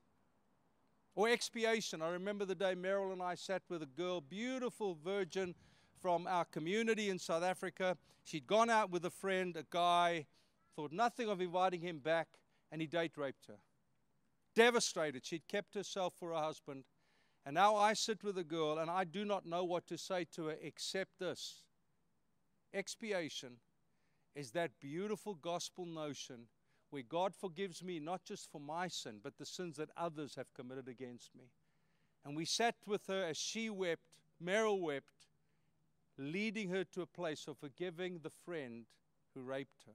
Or 1.14 1.28
expiation. 1.28 2.00
I 2.00 2.08
remember 2.08 2.46
the 2.46 2.54
day 2.54 2.74
Meryl 2.74 3.12
and 3.12 3.22
I 3.22 3.34
sat 3.34 3.60
with 3.68 3.82
a 3.82 3.86
girl, 3.86 4.22
beautiful 4.22 4.96
virgin 5.04 5.54
from 6.00 6.26
our 6.26 6.44
community 6.44 7.10
in 7.10 7.18
South 7.18 7.42
Africa. 7.42 7.96
She'd 8.24 8.46
gone 8.46 8.70
out 8.70 8.90
with 8.90 9.04
a 9.04 9.10
friend, 9.10 9.56
a 9.56 9.64
guy, 9.68 10.26
thought 10.76 10.92
nothing 10.92 11.28
of 11.28 11.40
inviting 11.40 11.80
him 11.80 11.98
back, 11.98 12.28
and 12.70 12.80
he 12.80 12.86
date 12.86 13.12
raped 13.16 13.46
her. 13.46 13.58
Devastated. 14.54 15.24
She'd 15.24 15.48
kept 15.48 15.74
herself 15.74 16.14
for 16.18 16.30
her 16.30 16.42
husband. 16.42 16.84
And 17.46 17.54
now 17.54 17.76
I 17.76 17.94
sit 17.94 18.22
with 18.22 18.36
a 18.38 18.44
girl, 18.44 18.78
and 18.78 18.90
I 18.90 19.04
do 19.04 19.24
not 19.24 19.46
know 19.46 19.64
what 19.64 19.86
to 19.88 19.98
say 19.98 20.26
to 20.34 20.46
her 20.46 20.56
except 20.60 21.18
this 21.18 21.62
expiation 22.72 23.56
is 24.34 24.52
that 24.52 24.78
beautiful 24.80 25.34
gospel 25.34 25.84
notion 25.84 26.46
where 26.90 27.02
God 27.02 27.34
forgives 27.34 27.82
me 27.82 27.98
not 28.00 28.24
just 28.24 28.50
for 28.50 28.60
my 28.60 28.88
sin, 28.88 29.20
but 29.22 29.38
the 29.38 29.46
sins 29.46 29.76
that 29.76 29.90
others 29.96 30.34
have 30.34 30.52
committed 30.54 30.88
against 30.88 31.34
me. 31.34 31.50
And 32.24 32.36
we 32.36 32.44
sat 32.44 32.76
with 32.86 33.06
her 33.06 33.24
as 33.24 33.36
she 33.36 33.70
wept, 33.70 34.02
Meryl 34.42 34.80
wept, 34.80 35.28
leading 36.20 36.68
her 36.68 36.84
to 36.84 37.02
a 37.02 37.06
place 37.06 37.48
of 37.48 37.56
forgiving 37.58 38.20
the 38.22 38.30
friend 38.44 38.84
who 39.34 39.42
raped 39.42 39.84
her. 39.86 39.92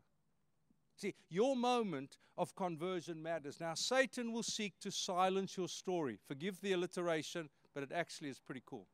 See, 0.98 1.14
your 1.30 1.56
moment 1.56 2.18
of 2.38 2.56
conversion 2.56 3.22
matters. 3.22 3.60
Now, 3.60 3.74
Satan 3.74 4.32
will 4.32 4.44
seek 4.44 4.80
to 4.80 4.92
silence 4.92 5.58
your 5.58 5.68
story. 5.68 6.18
Forgive 6.28 6.62
the 6.62 6.72
alliteration, 6.72 7.50
but 7.74 7.84
it 7.84 7.92
actually 7.94 8.30
is 8.30 8.40
pretty 8.40 8.64
cool. 8.66 8.88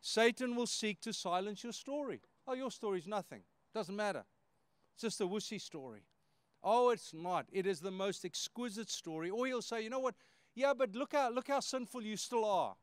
Satan 0.00 0.56
will 0.56 0.66
seek 0.66 1.00
to 1.02 1.12
silence 1.12 1.62
your 1.62 1.72
story. 1.72 2.20
Oh, 2.46 2.54
your 2.54 2.70
story 2.70 2.98
is 2.98 3.06
nothing. 3.06 3.42
Doesn't 3.74 3.96
matter. 3.96 4.24
It's 4.94 5.02
just 5.02 5.20
a 5.20 5.26
wussy 5.26 5.60
story. 5.60 6.02
Oh, 6.62 6.90
it's 6.90 7.14
not. 7.14 7.46
It 7.52 7.66
is 7.66 7.80
the 7.80 7.90
most 7.90 8.24
exquisite 8.24 8.90
story. 8.90 9.30
Or 9.30 9.46
he'll 9.46 9.62
say, 9.62 9.82
you 9.82 9.90
know 9.90 10.00
what? 10.00 10.14
Yeah, 10.54 10.74
but 10.74 10.94
look 10.94 11.12
how, 11.12 11.30
look 11.30 11.48
how 11.48 11.60
sinful 11.60 12.02
you 12.02 12.16
still 12.16 12.44
are. 12.44 12.74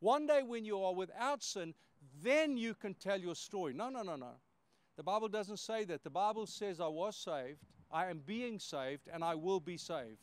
One 0.00 0.26
day 0.26 0.42
when 0.42 0.64
you 0.64 0.82
are 0.82 0.94
without 0.94 1.42
sin, 1.42 1.74
then 2.22 2.56
you 2.56 2.74
can 2.74 2.94
tell 2.94 3.18
your 3.18 3.34
story. 3.34 3.72
No, 3.72 3.88
no, 3.88 4.02
no, 4.02 4.16
no. 4.16 4.32
The 4.96 5.02
Bible 5.02 5.28
doesn't 5.28 5.58
say 5.58 5.84
that. 5.84 6.04
The 6.04 6.10
Bible 6.10 6.46
says, 6.46 6.80
I 6.80 6.88
was 6.88 7.16
saved, 7.16 7.60
I 7.90 8.06
am 8.06 8.20
being 8.24 8.58
saved, 8.58 9.08
and 9.12 9.24
I 9.24 9.34
will 9.34 9.60
be 9.60 9.76
saved. 9.76 10.18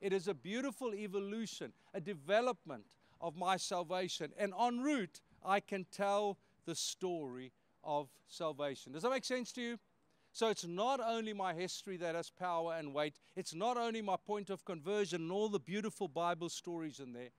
It 0.00 0.12
is 0.12 0.28
a 0.28 0.34
beautiful 0.34 0.94
evolution, 0.94 1.72
a 1.94 2.00
development 2.00 2.84
of 3.20 3.36
my 3.36 3.56
salvation. 3.56 4.32
And 4.38 4.52
en 4.60 4.80
route, 4.80 5.20
I 5.44 5.60
can 5.60 5.86
tell 5.90 6.38
the 6.66 6.74
story 6.74 7.52
of 7.82 8.08
salvation. 8.28 8.92
Does 8.92 9.02
that 9.02 9.10
make 9.10 9.24
sense 9.24 9.52
to 9.52 9.62
you? 9.62 9.78
So 10.32 10.48
it's 10.48 10.66
not 10.66 11.00
only 11.00 11.32
my 11.32 11.54
history 11.54 11.96
that 11.96 12.14
has 12.14 12.30
power 12.30 12.74
and 12.78 12.94
weight, 12.94 13.14
it's 13.34 13.54
not 13.54 13.76
only 13.76 14.02
my 14.02 14.16
point 14.16 14.50
of 14.50 14.64
conversion 14.64 15.22
and 15.22 15.32
all 15.32 15.48
the 15.48 15.58
beautiful 15.58 16.06
Bible 16.06 16.48
stories 16.48 17.00
in 17.00 17.12
there, 17.12 17.30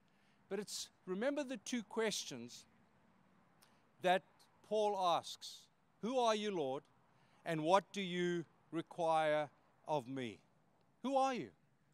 but 0.49 0.59
it's 0.59 0.89
remember 1.05 1.43
the 1.43 1.57
two 1.57 1.83
questions 1.83 2.65
that 4.01 4.23
Paul 4.67 4.97
asks 4.97 5.61
Who 6.01 6.19
are 6.19 6.35
you, 6.35 6.55
Lord? 6.55 6.83
And 7.45 7.63
what 7.63 7.83
do 7.93 8.01
you 8.01 8.45
require 8.71 9.49
of 9.87 10.07
me? 10.07 10.39
Who 11.03 11.15
are 11.15 11.33
you? 11.33 11.49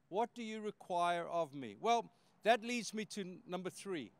What 0.09 0.33
do 0.35 0.43
you 0.43 0.61
require 0.61 1.25
of 1.25 1.53
me? 1.53 1.75
Well, 1.79 2.11
that 2.43 2.63
leads 2.63 2.93
me 2.93 3.05
to 3.05 3.37
number 3.47 3.69
three. 3.69 4.11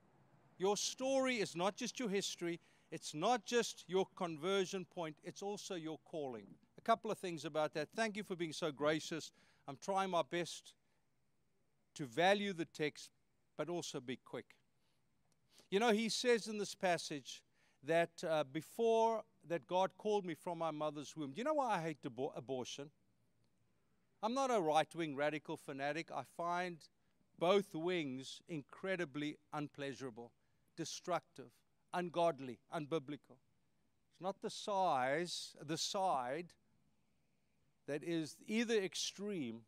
Your 0.57 0.77
story 0.77 1.37
is 1.37 1.55
not 1.55 1.75
just 1.75 1.99
your 1.99 2.09
history, 2.09 2.59
it's 2.91 3.13
not 3.13 3.45
just 3.45 3.83
your 3.87 4.07
conversion 4.15 4.85
point, 4.85 5.17
it's 5.23 5.41
also 5.41 5.75
your 5.75 5.99
calling. 6.05 6.47
A 6.77 6.81
couple 6.81 7.11
of 7.11 7.17
things 7.17 7.45
about 7.45 7.73
that. 7.73 7.89
Thank 7.95 8.15
you 8.15 8.23
for 8.23 8.35
being 8.35 8.53
so 8.53 8.71
gracious. 8.71 9.31
I'm 9.67 9.77
trying 9.81 10.11
my 10.11 10.21
best 10.29 10.73
to 11.95 12.05
value 12.05 12.53
the 12.53 12.65
text, 12.65 13.09
but 13.57 13.69
also 13.69 13.99
be 13.99 14.17
quick. 14.23 14.55
You 15.69 15.79
know, 15.79 15.91
he 15.91 16.09
says 16.09 16.47
in 16.47 16.57
this 16.57 16.75
passage 16.75 17.41
that 17.85 18.23
uh, 18.27 18.43
before 18.43 19.23
that 19.47 19.67
God 19.67 19.91
called 19.97 20.25
me 20.25 20.33
from 20.33 20.57
my 20.57 20.71
mother's 20.71 21.15
womb. 21.15 21.31
Do 21.31 21.37
you 21.37 21.43
know 21.43 21.53
why 21.53 21.77
I 21.77 21.81
hate 21.81 22.03
abor- 22.03 22.35
abortion? 22.35 22.89
I'm 24.23 24.33
not 24.33 24.49
a 24.49 24.59
right 24.59 24.93
wing 24.95 25.15
radical 25.15 25.57
fanatic. 25.57 26.09
I 26.11 26.23
find 26.35 26.77
both 27.37 27.75
wings 27.75 28.41
incredibly 28.47 29.37
unpleasurable, 29.53 30.31
destructive, 30.75 31.51
ungodly, 31.93 32.59
unbiblical. 32.73 33.37
It's 34.11 34.21
not 34.21 34.41
the 34.41 34.49
size, 34.49 35.55
the 35.61 35.77
side 35.77 36.53
that 37.87 38.03
is 38.03 38.35
either 38.47 38.75
extreme 38.75 39.61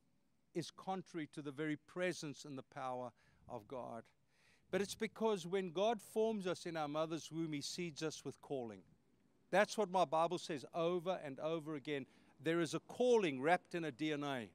is 0.56 0.72
contrary 0.72 1.30
to 1.34 1.42
the 1.42 1.52
very 1.52 1.76
presence 1.76 2.46
and 2.46 2.58
the 2.58 2.64
power 2.64 3.12
of 3.48 3.68
God. 3.68 4.04
But 4.70 4.82
it's 4.82 4.96
because 4.96 5.48
when 5.48 5.72
God 5.72 6.02
forms 6.02 6.46
us 6.46 6.66
in 6.66 6.76
our 6.76 6.88
mother's 6.88 7.32
womb, 7.32 7.54
He 7.54 7.62
seeds 7.62 8.04
us 8.04 8.26
with 8.26 8.42
calling. 8.42 8.82
That's 9.50 9.78
what 9.78 9.90
my 9.90 10.04
Bible 10.04 10.38
says 10.38 10.66
over 10.74 11.20
and 11.24 11.40
over 11.40 11.76
again. 11.76 12.06
There 12.44 12.60
is 12.60 12.74
a 12.74 12.80
calling 12.82 13.42
wrapped 13.42 13.76
in 13.76 13.86
a 13.86 13.92
DNA. 13.92 14.50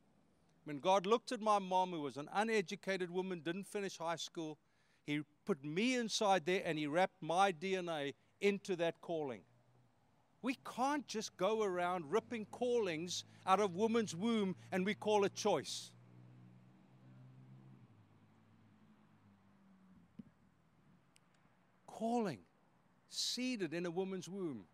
When 0.64 0.78
God 0.78 1.06
looked 1.06 1.32
at 1.32 1.40
my 1.40 1.58
mom, 1.58 1.92
who 1.92 2.02
was 2.02 2.16
an 2.16 2.28
uneducated 2.32 3.10
woman, 3.10 3.40
didn't 3.40 3.66
finish 3.66 3.98
high 3.98 4.16
school, 4.16 4.58
He 5.06 5.22
put 5.46 5.64
me 5.64 5.96
inside 5.96 6.44
there 6.44 6.62
and 6.64 6.78
He 6.78 6.86
wrapped 6.86 7.22
my 7.22 7.52
DNA 7.52 8.14
into 8.40 8.76
that 8.76 9.00
calling. 9.00 9.40
We 10.42 10.58
can't 10.76 11.06
just 11.06 11.36
go 11.36 11.62
around 11.62 12.10
ripping 12.10 12.46
callings 12.50 13.24
out 13.46 13.60
of 13.60 13.76
woman's 13.76 14.14
womb 14.14 14.56
and 14.72 14.84
we 14.84 14.94
call 14.94 15.24
it 15.24 15.34
choice. 15.34 15.91
Calling, 22.02 22.40
seeded 23.10 23.72
in 23.72 23.86
a 23.86 23.90
woman's 23.92 24.28
womb 24.28 24.64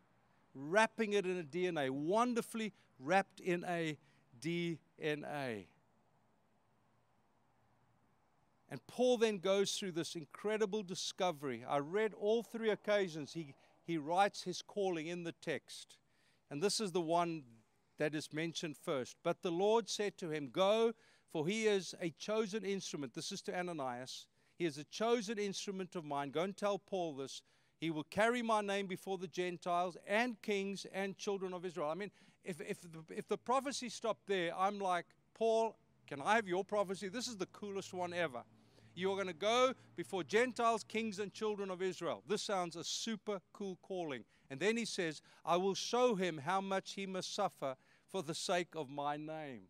wrapping 0.55 1.12
it 1.12 1.26
in 1.26 1.39
a 1.39 1.43
DNA, 1.43 1.91
wonderfully 1.91 2.72
wrapped 2.99 3.41
in 3.41 3.64
a 3.68 3.99
DNA. 4.41 5.66
And 8.70 8.87
Paul 8.87 9.18
then 9.18 9.39
goes 9.39 9.72
through 9.72 9.93
this 9.93 10.14
incredible 10.14 10.83
discovery. 10.83 11.64
I 11.68 11.79
read 11.79 12.12
all 12.14 12.43
three 12.43 12.70
occasions 12.70 13.33
he, 13.33 13.55
he 13.85 13.99
writes 13.99 14.43
his 14.43 14.62
calling 14.62 15.07
in 15.07 15.24
the 15.24 15.33
text. 15.33 15.97
And 16.51 16.62
this 16.62 16.81
is 16.81 16.93
the 16.93 17.01
one 17.01 17.43
that 17.99 18.14
is 18.14 18.33
mentioned 18.33 18.76
first. 18.76 19.16
But 19.22 19.43
the 19.43 19.51
Lord 19.51 19.89
said 19.89 20.16
to 20.18 20.31
him, 20.31 20.49
Go, 20.51 20.93
for 21.31 21.47
he 21.47 21.66
is 21.66 21.95
a 22.01 22.11
chosen 22.11 22.64
instrument. 22.64 23.14
This 23.14 23.33
is 23.33 23.43
to 23.43 23.59
Ananias. 23.59 24.26
He 24.59 24.65
is 24.65 24.77
a 24.77 24.85
chosen 24.85 25.39
instrument 25.39 25.95
of 25.95 26.05
mine. 26.05 26.31
Go 26.31 26.43
and 26.43 26.57
tell 26.57 26.79
Paul 26.79 27.15
this 27.15 27.43
he 27.81 27.91
will 27.91 28.05
carry 28.05 28.43
my 28.43 28.61
name 28.61 28.87
before 28.87 29.19
the 29.19 29.29
Gentiles 29.29 29.97
and 30.07 30.41
kings 30.43 30.85
and 30.93 31.17
children 31.17 31.55
of 31.55 31.65
Israel. 31.65 31.91
I 31.91 31.95
mean, 31.95 32.11
if, 32.45 32.61
if, 32.61 32.81
the, 32.81 33.15
if 33.15 33.29
the 33.29 33.39
prophecy 33.39 33.89
stopped 33.89 34.27
there, 34.27 34.53
I'm 34.59 34.81
like, 34.81 35.07
Paul, 35.33 35.77
can 36.09 36.21
I 36.21 36.35
have 36.35 36.49
your 36.49 36.65
prophecy? 36.65 37.09
This 37.09 37.29
is 37.29 37.37
the 37.37 37.47
coolest 37.47 37.95
one 37.95 38.13
ever. 38.13 38.43
You're 38.95 39.15
going 39.15 39.29
to 39.29 39.33
go 39.33 39.75
before 39.95 40.25
Gentiles, 40.25 40.83
kings, 40.83 41.21
and 41.21 41.33
children 41.33 41.71
of 41.71 41.83
Israel. 41.83 42.25
This 42.27 42.43
sounds 42.43 42.75
a 42.75 42.83
super 42.83 43.41
cool 43.53 43.79
calling. 43.81 44.25
And 44.51 44.59
then 44.59 44.77
he 44.77 44.85
says, 44.85 45.23
I 45.45 45.57
will 45.57 45.75
show 45.75 46.17
him 46.17 46.39
how 46.39 46.61
much 46.61 46.95
he 46.95 47.07
must 47.07 47.33
suffer 47.33 47.77
for 48.09 48.25
the 48.25 48.35
sake 48.35 48.75
of 48.75 48.91
my 48.91 49.17
name. 49.17 49.69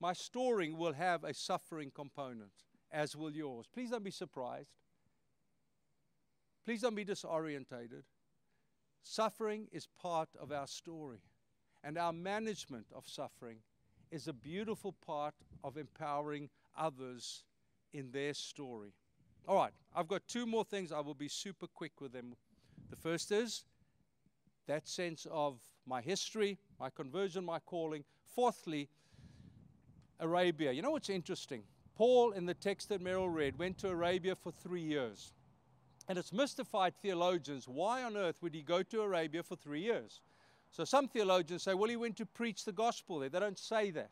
My 0.00 0.12
story 0.12 0.72
will 0.72 0.92
have 0.92 1.24
a 1.24 1.34
suffering 1.34 1.90
component, 1.92 2.52
as 2.96 3.14
will 3.14 3.30
yours. 3.30 3.66
Please 3.72 3.90
don't 3.90 4.02
be 4.02 4.10
surprised. 4.10 4.70
Please 6.64 6.80
don't 6.80 6.96
be 6.96 7.04
disorientated. 7.04 8.02
Suffering 9.02 9.68
is 9.70 9.86
part 10.02 10.30
of 10.40 10.50
our 10.50 10.66
story, 10.66 11.18
and 11.84 11.98
our 11.98 12.12
management 12.12 12.86
of 12.94 13.06
suffering 13.06 13.58
is 14.10 14.26
a 14.26 14.32
beautiful 14.32 14.92
part 15.06 15.34
of 15.62 15.76
empowering 15.76 16.48
others 16.76 17.44
in 17.92 18.10
their 18.12 18.32
story. 18.32 18.94
All 19.46 19.56
right, 19.56 19.72
I've 19.94 20.08
got 20.08 20.26
two 20.26 20.46
more 20.46 20.64
things. 20.64 20.90
I 20.90 21.00
will 21.00 21.14
be 21.14 21.28
super 21.28 21.66
quick 21.66 22.00
with 22.00 22.12
them. 22.12 22.34
The 22.90 22.96
first 22.96 23.30
is 23.30 23.64
that 24.66 24.88
sense 24.88 25.26
of 25.30 25.60
my 25.86 26.00
history, 26.00 26.58
my 26.80 26.88
conversion, 26.90 27.44
my 27.44 27.58
calling. 27.60 28.04
Fourthly, 28.24 28.88
Arabia. 30.18 30.72
You 30.72 30.82
know 30.82 30.92
what's 30.92 31.10
interesting? 31.10 31.62
Paul, 31.96 32.32
in 32.32 32.46
the 32.46 32.54
text 32.54 32.90
that 32.90 33.02
Meryl 33.02 33.32
read, 33.32 33.58
went 33.58 33.78
to 33.78 33.88
Arabia 33.88 34.36
for 34.36 34.52
three 34.52 34.82
years. 34.82 35.32
And 36.08 36.18
it's 36.18 36.32
mystified 36.32 36.94
theologians 36.94 37.66
why 37.66 38.04
on 38.04 38.16
earth 38.16 38.42
would 38.42 38.54
he 38.54 38.62
go 38.62 38.82
to 38.84 39.00
Arabia 39.00 39.42
for 39.42 39.56
three 39.56 39.80
years? 39.80 40.20
So 40.70 40.84
some 40.84 41.08
theologians 41.08 41.62
say, 41.62 41.74
well, 41.74 41.88
he 41.88 41.96
went 41.96 42.16
to 42.18 42.26
preach 42.26 42.64
the 42.64 42.72
gospel 42.72 43.18
there. 43.18 43.28
They 43.28 43.40
don't 43.40 43.58
say 43.58 43.90
that. 43.92 44.10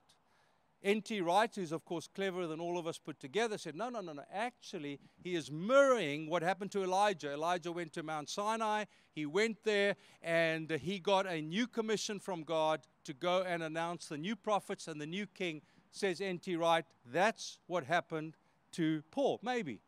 N.T. 0.83 1.23
Wright, 1.23 1.51
who's 1.55 1.73
of 1.73 1.87
course 1.87 2.09
cleverer 2.15 2.47
than 2.47 2.61
all 2.61 2.79
of 2.79 2.87
us 2.87 2.99
put 2.99 3.19
together, 3.19 3.57
said, 3.57 3.75
no, 3.75 3.89
no, 3.89 4.03
no, 4.03 4.13
no. 4.13 4.23
Actually, 4.31 5.01
he 5.23 5.35
is 5.35 5.51
mirroring 5.51 6.29
what 6.29 6.43
happened 6.43 6.71
to 6.73 6.83
Elijah. 6.83 7.33
Elijah 7.33 7.73
went 7.73 7.95
to 7.95 8.03
Mount 8.03 8.29
Sinai, 8.29 8.85
he 9.15 9.25
went 9.25 9.65
there, 9.65 9.97
and 10.21 10.71
he 10.71 10.99
got 10.99 11.27
a 11.27 11.41
new 11.41 11.67
commission 11.67 12.21
from 12.21 12.43
God 12.43 12.83
to 13.05 13.15
go 13.15 13.43
and 13.43 13.63
announce 13.63 14.09
the 14.09 14.19
new 14.19 14.37
prophets 14.37 14.87
and 14.87 15.01
the 15.01 15.07
new 15.07 15.27
king. 15.27 15.63
Says 15.95 16.21
N.T. 16.21 16.57
Wright, 16.57 16.85
that's 17.13 17.59
what 17.69 17.85
happened 17.85 18.37
to 18.73 19.05
Paul. 19.13 19.39
Maybe. 19.45 19.79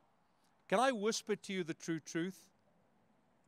Can 0.69 0.79
I 0.79 0.93
whisper 0.93 1.35
to 1.35 1.53
you 1.53 1.65
the 1.65 1.75
true 1.75 1.99
truth? 1.99 2.49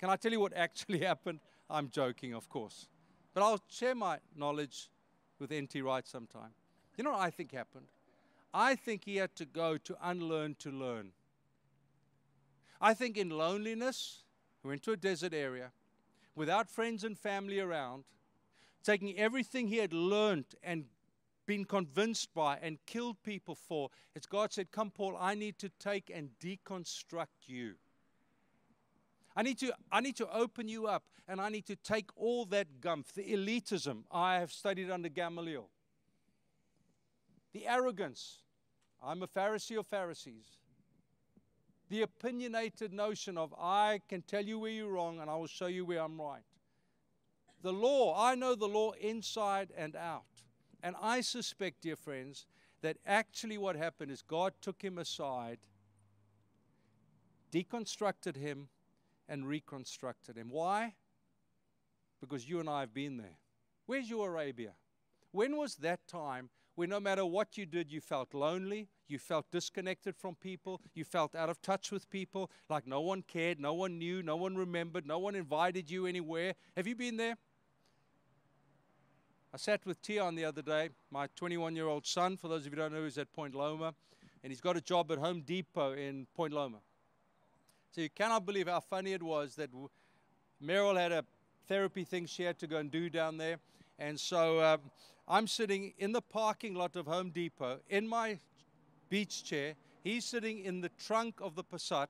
Can 0.00 0.10
I 0.10 0.16
tell 0.16 0.32
you 0.32 0.40
what 0.40 0.52
actually 0.56 0.98
happened? 0.98 1.38
I'm 1.70 1.88
joking, 1.88 2.34
of 2.34 2.48
course. 2.48 2.88
But 3.32 3.44
I'll 3.44 3.60
share 3.68 3.94
my 3.94 4.18
knowledge 4.34 4.90
with 5.38 5.52
N.T. 5.52 5.80
Wright 5.82 6.04
sometime. 6.04 6.50
You 6.96 7.04
know 7.04 7.12
what 7.12 7.20
I 7.20 7.30
think 7.30 7.52
happened? 7.52 7.86
I 8.52 8.74
think 8.74 9.04
he 9.04 9.16
had 9.16 9.36
to 9.36 9.44
go 9.44 9.78
to 9.78 9.96
unlearn 10.02 10.56
to 10.58 10.72
learn. 10.72 11.12
I 12.80 12.92
think 12.92 13.16
in 13.16 13.30
loneliness, 13.30 14.24
he 14.62 14.68
went 14.68 14.82
to 14.82 14.92
a 14.92 14.96
desert 14.96 15.32
area 15.32 15.70
without 16.34 16.68
friends 16.68 17.04
and 17.04 17.16
family 17.16 17.60
around, 17.60 18.02
taking 18.82 19.16
everything 19.16 19.68
he 19.68 19.76
had 19.76 19.92
learned 19.92 20.46
and 20.60 20.86
been 21.48 21.64
convinced 21.64 22.32
by 22.34 22.58
and 22.60 22.78
killed 22.86 23.16
people 23.24 23.54
for. 23.54 23.88
As 24.14 24.26
God 24.26 24.52
said, 24.52 24.70
Come, 24.70 24.90
Paul, 24.90 25.16
I 25.18 25.34
need 25.34 25.58
to 25.60 25.70
take 25.80 26.12
and 26.14 26.28
deconstruct 26.38 27.46
you. 27.46 27.74
I 29.34 29.42
need 29.42 29.58
to, 29.60 29.72
I 29.90 30.00
need 30.00 30.16
to 30.16 30.30
open 30.30 30.68
you 30.68 30.86
up 30.86 31.04
and 31.26 31.40
I 31.40 31.48
need 31.48 31.66
to 31.66 31.76
take 31.76 32.10
all 32.16 32.44
that 32.46 32.80
gumph, 32.80 33.12
the 33.14 33.22
elitism 33.32 34.02
I 34.10 34.38
have 34.40 34.52
studied 34.52 34.90
under 34.90 35.08
Gamaliel, 35.08 35.70
the 37.52 37.66
arrogance. 37.66 38.42
I'm 39.02 39.22
a 39.22 39.28
Pharisee 39.28 39.78
of 39.78 39.86
Pharisees. 39.86 40.58
The 41.88 42.02
opinionated 42.02 42.92
notion 42.92 43.38
of 43.38 43.54
I 43.58 44.00
can 44.08 44.20
tell 44.20 44.44
you 44.44 44.58
where 44.58 44.70
you're 44.70 44.92
wrong 44.92 45.20
and 45.20 45.30
I 45.30 45.36
will 45.36 45.46
show 45.46 45.68
you 45.68 45.86
where 45.86 46.02
I'm 46.02 46.20
right. 46.20 46.42
The 47.62 47.72
law, 47.72 48.14
I 48.18 48.34
know 48.34 48.54
the 48.54 48.66
law 48.66 48.92
inside 49.00 49.72
and 49.76 49.96
out. 49.96 50.24
And 50.82 50.94
I 51.00 51.20
suspect, 51.20 51.82
dear 51.82 51.96
friends, 51.96 52.46
that 52.82 52.98
actually 53.06 53.58
what 53.58 53.76
happened 53.76 54.10
is 54.10 54.22
God 54.22 54.52
took 54.60 54.82
him 54.82 54.98
aside, 54.98 55.58
deconstructed 57.52 58.36
him, 58.36 58.68
and 59.28 59.46
reconstructed 59.46 60.36
him. 60.36 60.48
Why? 60.50 60.94
Because 62.20 62.48
you 62.48 62.60
and 62.60 62.68
I 62.68 62.80
have 62.80 62.94
been 62.94 63.16
there. 63.16 63.38
Where's 63.86 64.08
your 64.08 64.28
Arabia? 64.28 64.72
When 65.32 65.56
was 65.56 65.76
that 65.76 66.06
time 66.06 66.50
where 66.74 66.88
no 66.88 67.00
matter 67.00 67.26
what 67.26 67.58
you 67.58 67.66
did, 67.66 67.90
you 67.90 68.00
felt 68.00 68.32
lonely, 68.32 68.88
you 69.08 69.18
felt 69.18 69.50
disconnected 69.50 70.16
from 70.16 70.36
people, 70.36 70.80
you 70.94 71.04
felt 71.04 71.34
out 71.34 71.50
of 71.50 71.60
touch 71.60 71.90
with 71.90 72.08
people, 72.08 72.50
like 72.70 72.86
no 72.86 73.00
one 73.00 73.22
cared, 73.22 73.58
no 73.58 73.74
one 73.74 73.98
knew, 73.98 74.22
no 74.22 74.36
one 74.36 74.56
remembered, 74.56 75.06
no 75.06 75.18
one 75.18 75.34
invited 75.34 75.90
you 75.90 76.06
anywhere? 76.06 76.54
Have 76.76 76.86
you 76.86 76.94
been 76.94 77.16
there? 77.16 77.36
I 79.52 79.56
sat 79.56 79.86
with 79.86 79.96
Tion 80.04 80.34
the 80.34 80.44
other 80.44 80.60
day, 80.60 80.90
my 81.10 81.26
21 81.34 81.74
year 81.74 81.86
old 81.86 82.06
son, 82.06 82.36
for 82.36 82.48
those 82.48 82.66
of 82.66 82.66
you 82.66 82.70
who 82.72 82.76
don't 82.76 82.92
know, 82.92 83.04
he's 83.04 83.16
at 83.16 83.32
Point 83.32 83.54
Loma, 83.54 83.94
and 84.42 84.50
he's 84.50 84.60
got 84.60 84.76
a 84.76 84.80
job 84.80 85.10
at 85.10 85.16
Home 85.16 85.40
Depot 85.40 85.94
in 85.94 86.26
Point 86.36 86.52
Loma. 86.52 86.80
So 87.90 88.02
you 88.02 88.10
cannot 88.10 88.44
believe 88.44 88.68
how 88.68 88.80
funny 88.80 89.14
it 89.14 89.22
was 89.22 89.54
that 89.54 89.70
Meryl 90.62 90.98
had 90.98 91.12
a 91.12 91.24
therapy 91.66 92.04
thing 92.04 92.26
she 92.26 92.42
had 92.42 92.58
to 92.58 92.66
go 92.66 92.76
and 92.76 92.90
do 92.90 93.08
down 93.08 93.38
there. 93.38 93.56
And 93.98 94.20
so 94.20 94.62
um, 94.62 94.80
I'm 95.26 95.46
sitting 95.46 95.94
in 95.98 96.12
the 96.12 96.20
parking 96.20 96.74
lot 96.74 96.94
of 96.94 97.06
Home 97.06 97.30
Depot 97.30 97.80
in 97.88 98.06
my 98.06 98.40
beach 99.08 99.44
chair. 99.44 99.76
He's 100.04 100.26
sitting 100.26 100.58
in 100.58 100.82
the 100.82 100.90
trunk 100.90 101.36
of 101.40 101.54
the 101.54 101.64
Passat. 101.64 102.08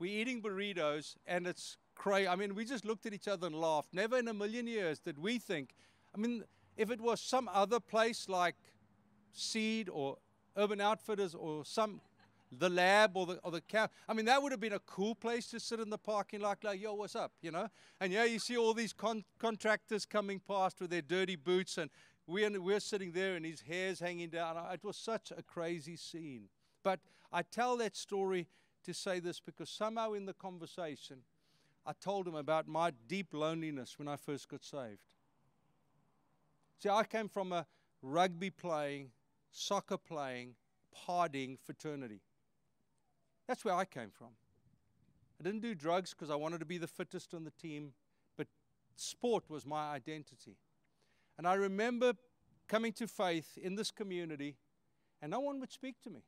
We're 0.00 0.20
eating 0.20 0.42
burritos, 0.42 1.14
and 1.28 1.46
it's 1.46 1.76
crazy. 1.94 2.26
I 2.26 2.34
mean, 2.34 2.56
we 2.56 2.64
just 2.64 2.84
looked 2.84 3.06
at 3.06 3.14
each 3.14 3.28
other 3.28 3.46
and 3.46 3.54
laughed. 3.54 3.94
Never 3.94 4.18
in 4.18 4.26
a 4.26 4.34
million 4.34 4.66
years 4.66 4.98
did 4.98 5.20
we 5.20 5.38
think. 5.38 5.76
I 6.12 6.18
mean, 6.18 6.42
if 6.76 6.90
it 6.90 7.00
was 7.00 7.20
some 7.20 7.48
other 7.52 7.80
place 7.80 8.28
like 8.28 8.56
Seed 9.32 9.88
or 9.88 10.16
Urban 10.56 10.80
Outfitters 10.80 11.34
or 11.34 11.64
some 11.64 12.00
the 12.52 12.68
lab 12.68 13.16
or 13.16 13.26
the 13.26 13.34
or 13.44 13.52
the. 13.52 13.62
I 14.08 14.12
mean, 14.12 14.26
that 14.26 14.42
would 14.42 14.52
have 14.52 14.60
been 14.60 14.72
a 14.72 14.80
cool 14.80 15.14
place 15.14 15.46
to 15.48 15.60
sit 15.60 15.80
in 15.80 15.90
the 15.90 15.98
parking 15.98 16.40
lot, 16.40 16.64
like, 16.64 16.80
yo, 16.80 16.94
what's 16.94 17.14
up, 17.14 17.32
you 17.42 17.50
know? 17.50 17.68
And 18.00 18.12
yeah, 18.12 18.24
you 18.24 18.38
see 18.38 18.56
all 18.56 18.74
these 18.74 18.92
con- 18.92 19.24
contractors 19.38 20.04
coming 20.04 20.40
past 20.40 20.80
with 20.80 20.90
their 20.90 21.02
dirty 21.02 21.36
boots, 21.36 21.78
and 21.78 21.90
we're, 22.26 22.60
we're 22.60 22.80
sitting 22.80 23.12
there 23.12 23.36
and 23.36 23.44
his 23.44 23.60
hair's 23.60 24.00
hanging 24.00 24.30
down. 24.30 24.56
It 24.72 24.84
was 24.84 24.96
such 24.96 25.32
a 25.36 25.42
crazy 25.42 25.96
scene. 25.96 26.48
But 26.82 27.00
I 27.32 27.42
tell 27.42 27.76
that 27.78 27.96
story 27.96 28.48
to 28.84 28.94
say 28.94 29.20
this 29.20 29.40
because 29.40 29.68
somehow 29.70 30.12
in 30.14 30.26
the 30.26 30.32
conversation, 30.32 31.18
I 31.86 31.92
told 31.92 32.26
him 32.26 32.34
about 32.34 32.66
my 32.66 32.92
deep 33.08 33.28
loneliness 33.32 33.98
when 33.98 34.08
I 34.08 34.16
first 34.16 34.48
got 34.48 34.64
saved. 34.64 35.00
See, 36.82 36.88
I 36.88 37.04
came 37.04 37.28
from 37.28 37.52
a 37.52 37.66
rugby 38.00 38.48
playing, 38.48 39.10
soccer 39.50 39.98
playing, 39.98 40.54
partying 41.06 41.58
fraternity. 41.58 42.22
That's 43.46 43.64
where 43.64 43.74
I 43.74 43.84
came 43.84 44.10
from. 44.10 44.28
I 45.38 45.44
didn't 45.44 45.60
do 45.60 45.74
drugs 45.74 46.10
because 46.10 46.30
I 46.30 46.36
wanted 46.36 46.60
to 46.60 46.66
be 46.66 46.78
the 46.78 46.86
fittest 46.86 47.34
on 47.34 47.44
the 47.44 47.50
team, 47.50 47.92
but 48.38 48.46
sport 48.96 49.44
was 49.50 49.66
my 49.66 49.92
identity. 49.92 50.56
And 51.36 51.46
I 51.46 51.54
remember 51.54 52.14
coming 52.66 52.92
to 52.94 53.06
faith 53.06 53.58
in 53.60 53.74
this 53.74 53.90
community, 53.90 54.56
and 55.20 55.30
no 55.30 55.40
one 55.40 55.60
would 55.60 55.72
speak 55.72 55.96
to 56.04 56.10
me. 56.10 56.22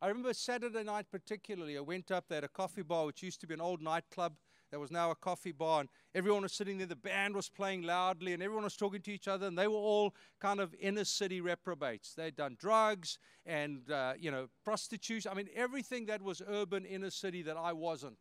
I 0.00 0.08
remember 0.08 0.34
Saturday 0.34 0.82
night 0.82 1.06
particularly, 1.10 1.76
I 1.76 1.80
went 1.80 2.10
up 2.10 2.24
there 2.28 2.38
at 2.38 2.44
a 2.44 2.48
coffee 2.48 2.82
bar, 2.82 3.06
which 3.06 3.22
used 3.22 3.40
to 3.42 3.46
be 3.46 3.54
an 3.54 3.60
old 3.60 3.82
nightclub. 3.82 4.34
There 4.70 4.80
was 4.80 4.90
now 4.90 5.10
a 5.10 5.14
coffee 5.14 5.52
bar, 5.52 5.80
and 5.80 5.88
everyone 6.14 6.42
was 6.42 6.52
sitting 6.52 6.78
there. 6.78 6.86
The 6.86 6.96
band 6.96 7.34
was 7.34 7.48
playing 7.48 7.82
loudly, 7.82 8.34
and 8.34 8.42
everyone 8.42 8.64
was 8.64 8.76
talking 8.76 9.00
to 9.02 9.12
each 9.12 9.26
other. 9.26 9.46
And 9.46 9.58
they 9.58 9.66
were 9.66 9.74
all 9.74 10.14
kind 10.40 10.60
of 10.60 10.74
inner 10.78 11.04
city 11.04 11.40
reprobates. 11.40 12.14
They'd 12.14 12.36
done 12.36 12.56
drugs 12.58 13.18
and 13.46 13.90
uh, 13.90 14.14
you 14.18 14.30
know 14.30 14.48
prostitution. 14.64 15.30
I 15.32 15.34
mean, 15.34 15.48
everything 15.54 16.06
that 16.06 16.20
was 16.20 16.42
urban 16.46 16.84
inner 16.84 17.10
city 17.10 17.42
that 17.42 17.56
I 17.56 17.72
wasn't. 17.72 18.18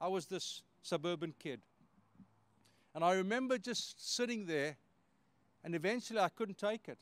I 0.00 0.08
was 0.08 0.26
this 0.26 0.62
suburban 0.82 1.34
kid. 1.38 1.60
And 2.94 3.04
I 3.04 3.14
remember 3.14 3.56
just 3.56 4.14
sitting 4.14 4.46
there, 4.46 4.76
and 5.62 5.74
eventually 5.74 6.18
I 6.18 6.28
couldn't 6.28 6.58
take 6.58 6.88
it. 6.88 6.98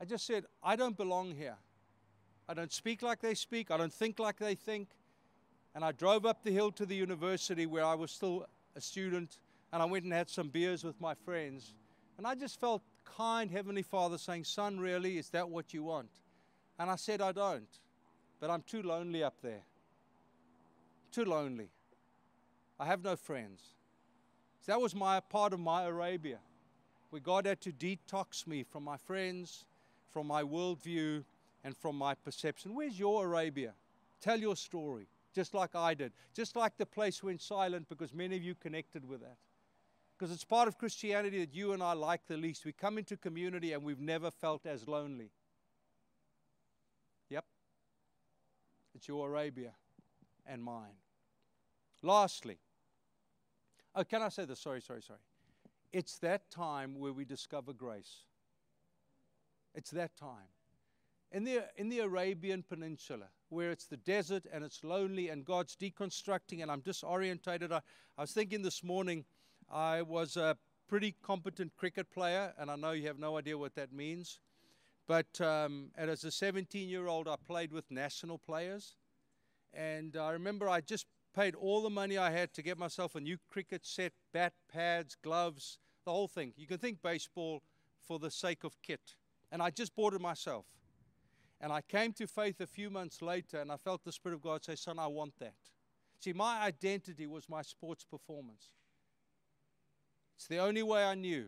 I 0.00 0.04
just 0.04 0.26
said, 0.26 0.44
I 0.62 0.76
don't 0.76 0.96
belong 0.96 1.34
here. 1.34 1.56
I 2.48 2.54
don't 2.54 2.72
speak 2.72 3.02
like 3.02 3.20
they 3.20 3.34
speak. 3.34 3.70
I 3.70 3.76
don't 3.76 3.92
think 3.92 4.18
like 4.18 4.38
they 4.38 4.54
think. 4.54 4.88
And 5.74 5.84
I 5.84 5.92
drove 5.92 6.26
up 6.26 6.42
the 6.42 6.50
hill 6.50 6.72
to 6.72 6.86
the 6.86 6.96
university 6.96 7.66
where 7.66 7.84
I 7.84 7.94
was 7.94 8.10
still 8.10 8.46
a 8.74 8.80
student, 8.80 9.38
and 9.72 9.82
I 9.82 9.84
went 9.84 10.04
and 10.04 10.12
had 10.12 10.28
some 10.28 10.48
beers 10.48 10.84
with 10.84 11.00
my 11.00 11.14
friends. 11.14 11.74
And 12.16 12.26
I 12.26 12.34
just 12.34 12.58
felt 12.58 12.82
kind 13.04 13.50
Heavenly 13.50 13.82
Father 13.82 14.18
saying, 14.18 14.44
Son, 14.44 14.78
really, 14.78 15.18
is 15.18 15.30
that 15.30 15.48
what 15.48 15.72
you 15.74 15.84
want? 15.84 16.10
And 16.78 16.90
I 16.90 16.96
said, 16.96 17.20
I 17.20 17.32
don't. 17.32 17.68
But 18.40 18.50
I'm 18.50 18.62
too 18.62 18.82
lonely 18.82 19.22
up 19.22 19.34
there. 19.42 19.62
Too 21.12 21.24
lonely. 21.24 21.68
I 22.78 22.86
have 22.86 23.02
no 23.02 23.16
friends. 23.16 23.62
So 24.60 24.72
that 24.72 24.80
was 24.80 24.94
my 24.94 25.20
part 25.20 25.52
of 25.52 25.60
my 25.60 25.84
Arabia, 25.84 26.38
where 27.10 27.20
God 27.20 27.46
had 27.46 27.60
to 27.62 27.72
detox 27.72 28.46
me 28.46 28.62
from 28.62 28.84
my 28.84 28.96
friends, 28.96 29.64
from 30.12 30.26
my 30.26 30.42
worldview, 30.42 31.24
and 31.64 31.76
from 31.76 31.96
my 31.96 32.14
perception. 32.14 32.74
Where's 32.74 32.98
your 32.98 33.26
Arabia? 33.26 33.74
Tell 34.20 34.38
your 34.38 34.56
story 34.56 35.06
just 35.34 35.54
like 35.54 35.74
I 35.74 35.94
did. 35.94 36.12
Just 36.34 36.56
like 36.56 36.76
the 36.76 36.86
place 36.86 37.22
went 37.22 37.40
silent 37.40 37.88
because 37.88 38.12
many 38.12 38.36
of 38.36 38.42
you 38.42 38.54
connected 38.54 39.08
with 39.08 39.20
that. 39.20 39.36
Because 40.18 40.34
it's 40.34 40.44
part 40.44 40.66
of 40.66 40.78
Christianity 40.78 41.38
that 41.40 41.54
you 41.54 41.72
and 41.72 41.82
I 41.82 41.92
like 41.92 42.22
the 42.26 42.36
least. 42.36 42.64
We 42.64 42.72
come 42.72 42.98
into 42.98 43.16
community 43.16 43.72
and 43.72 43.84
we've 43.84 44.00
never 44.00 44.30
felt 44.30 44.66
as 44.66 44.88
lonely. 44.88 45.30
Yep. 47.30 47.44
It's 48.94 49.06
your 49.06 49.28
Arabia 49.28 49.72
and 50.44 50.62
mine. 50.62 50.96
Lastly, 52.02 52.58
oh, 53.94 54.04
can 54.04 54.22
I 54.22 54.28
say 54.28 54.44
this? 54.44 54.60
Sorry, 54.60 54.80
sorry, 54.80 55.02
sorry. 55.02 55.20
It's 55.92 56.18
that 56.18 56.50
time 56.50 56.98
where 56.98 57.12
we 57.12 57.24
discover 57.24 57.72
grace. 57.72 58.24
It's 59.74 59.90
that 59.92 60.16
time. 60.16 60.48
In 61.30 61.44
the, 61.44 61.64
in 61.76 61.90
the 61.90 62.00
Arabian 62.00 62.62
Peninsula, 62.62 63.26
where 63.50 63.70
it's 63.70 63.86
the 63.86 63.98
desert 63.98 64.44
and 64.50 64.64
it's 64.64 64.82
lonely 64.82 65.28
and 65.28 65.44
God's 65.44 65.76
deconstructing 65.76 66.62
and 66.62 66.70
I'm 66.70 66.80
disorientated, 66.80 67.70
I, 67.70 67.80
I 68.16 68.22
was 68.22 68.32
thinking 68.32 68.62
this 68.62 68.82
morning, 68.82 69.24
I 69.70 70.02
was 70.02 70.36
a 70.36 70.56
pretty 70.88 71.14
competent 71.22 71.76
cricket 71.76 72.10
player, 72.10 72.54
and 72.58 72.70
I 72.70 72.76
know 72.76 72.92
you 72.92 73.06
have 73.08 73.18
no 73.18 73.36
idea 73.36 73.58
what 73.58 73.74
that 73.74 73.92
means. 73.92 74.40
But 75.06 75.40
um, 75.40 75.90
and 75.96 76.10
as 76.10 76.24
a 76.24 76.30
17 76.30 76.88
year 76.88 77.08
old, 77.08 77.28
I 77.28 77.36
played 77.46 77.72
with 77.72 77.90
national 77.90 78.38
players. 78.38 78.94
And 79.74 80.16
I 80.16 80.32
remember 80.32 80.68
I 80.68 80.80
just 80.80 81.06
paid 81.34 81.54
all 81.54 81.82
the 81.82 81.90
money 81.90 82.16
I 82.16 82.30
had 82.30 82.52
to 82.54 82.62
get 82.62 82.78
myself 82.78 83.14
a 83.14 83.20
new 83.20 83.36
cricket 83.50 83.84
set, 83.84 84.12
bat, 84.32 84.54
pads, 84.72 85.16
gloves, 85.22 85.78
the 86.04 86.10
whole 86.10 86.28
thing. 86.28 86.54
You 86.56 86.66
can 86.66 86.78
think 86.78 87.02
baseball 87.02 87.62
for 88.00 88.18
the 88.18 88.30
sake 88.30 88.64
of 88.64 88.80
kit. 88.82 89.14
And 89.52 89.62
I 89.62 89.70
just 89.70 89.94
bought 89.94 90.14
it 90.14 90.20
myself. 90.20 90.66
And 91.60 91.72
I 91.72 91.80
came 91.80 92.12
to 92.14 92.26
faith 92.26 92.60
a 92.60 92.66
few 92.66 92.88
months 92.88 93.20
later 93.20 93.60
and 93.60 93.72
I 93.72 93.76
felt 93.76 94.04
the 94.04 94.12
Spirit 94.12 94.36
of 94.36 94.42
God 94.42 94.64
say, 94.64 94.76
Son, 94.76 94.98
I 94.98 95.08
want 95.08 95.38
that. 95.40 95.54
See, 96.20 96.32
my 96.32 96.62
identity 96.62 97.26
was 97.26 97.48
my 97.48 97.62
sports 97.62 98.04
performance. 98.04 98.70
It's 100.36 100.46
the 100.46 100.58
only 100.58 100.82
way 100.82 101.02
I 101.02 101.14
knew. 101.14 101.46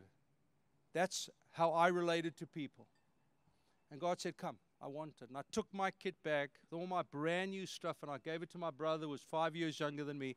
That's 0.93 1.31
how 1.53 1.73
I 1.73 1.89
related 1.89 2.37
to 2.39 2.47
people. 2.47 2.87
And 3.91 4.01
God 4.01 4.21
said, 4.21 4.37
Come, 4.37 4.57
I 4.83 4.89
want 4.89 5.15
it. 5.21 5.29
And 5.29 5.39
I 5.39 5.43
took 5.53 5.67
my 5.73 5.91
kit 5.91 6.17
bag, 6.25 6.51
all 6.73 6.87
my 6.87 7.03
brand 7.03 7.53
new 7.53 7.67
stuff, 7.67 7.99
and 8.03 8.11
I 8.11 8.19
gave 8.19 8.43
it 8.43 8.51
to 8.51 8.59
my 8.59 8.71
brother 8.71 9.05
who 9.05 9.11
was 9.11 9.23
five 9.23 9.55
years 9.55 9.79
younger 9.79 10.05
than 10.05 10.19
me. 10.19 10.37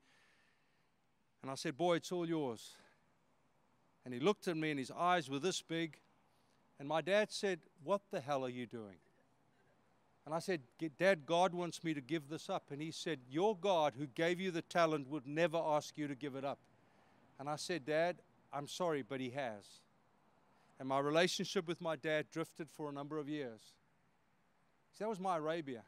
And 1.41 1.51
I 1.51 1.55
said, 1.55 1.77
Boy, 1.77 1.95
it's 1.95 2.11
all 2.11 2.27
yours. 2.27 2.71
And 4.05 4.13
he 4.13 4.19
looked 4.19 4.47
at 4.47 4.57
me, 4.57 4.71
and 4.71 4.79
his 4.79 4.91
eyes 4.91 5.29
were 5.29 5.39
this 5.39 5.61
big. 5.61 5.97
And 6.79 6.87
my 6.87 7.01
dad 7.01 7.31
said, 7.31 7.61
What 7.83 8.01
the 8.11 8.19
hell 8.19 8.43
are 8.45 8.49
you 8.49 8.65
doing? 8.65 8.97
And 10.25 10.33
I 10.33 10.39
said, 10.39 10.61
Dad, 10.97 11.25
God 11.25 11.53
wants 11.53 11.83
me 11.83 11.93
to 11.93 12.01
give 12.01 12.29
this 12.29 12.49
up. 12.49 12.71
And 12.71 12.81
he 12.81 12.91
said, 12.91 13.19
Your 13.29 13.57
God, 13.57 13.93
who 13.97 14.07
gave 14.07 14.39
you 14.39 14.51
the 14.51 14.61
talent, 14.61 15.09
would 15.09 15.27
never 15.27 15.57
ask 15.57 15.97
you 15.97 16.07
to 16.07 16.15
give 16.15 16.35
it 16.35 16.45
up. 16.45 16.59
And 17.39 17.49
I 17.49 17.57
said, 17.57 17.85
Dad, 17.85 18.17
I'm 18.53 18.67
sorry, 18.67 19.01
but 19.01 19.19
he 19.19 19.31
has. 19.31 19.81
And 20.79 20.87
my 20.87 20.99
relationship 20.99 21.67
with 21.67 21.81
my 21.81 21.95
dad 21.95 22.27
drifted 22.31 22.69
for 22.69 22.89
a 22.89 22.93
number 22.93 23.17
of 23.17 23.27
years. 23.27 23.61
See, 24.93 25.03
that 25.03 25.09
was 25.09 25.19
my 25.19 25.37
Arabia. 25.37 25.83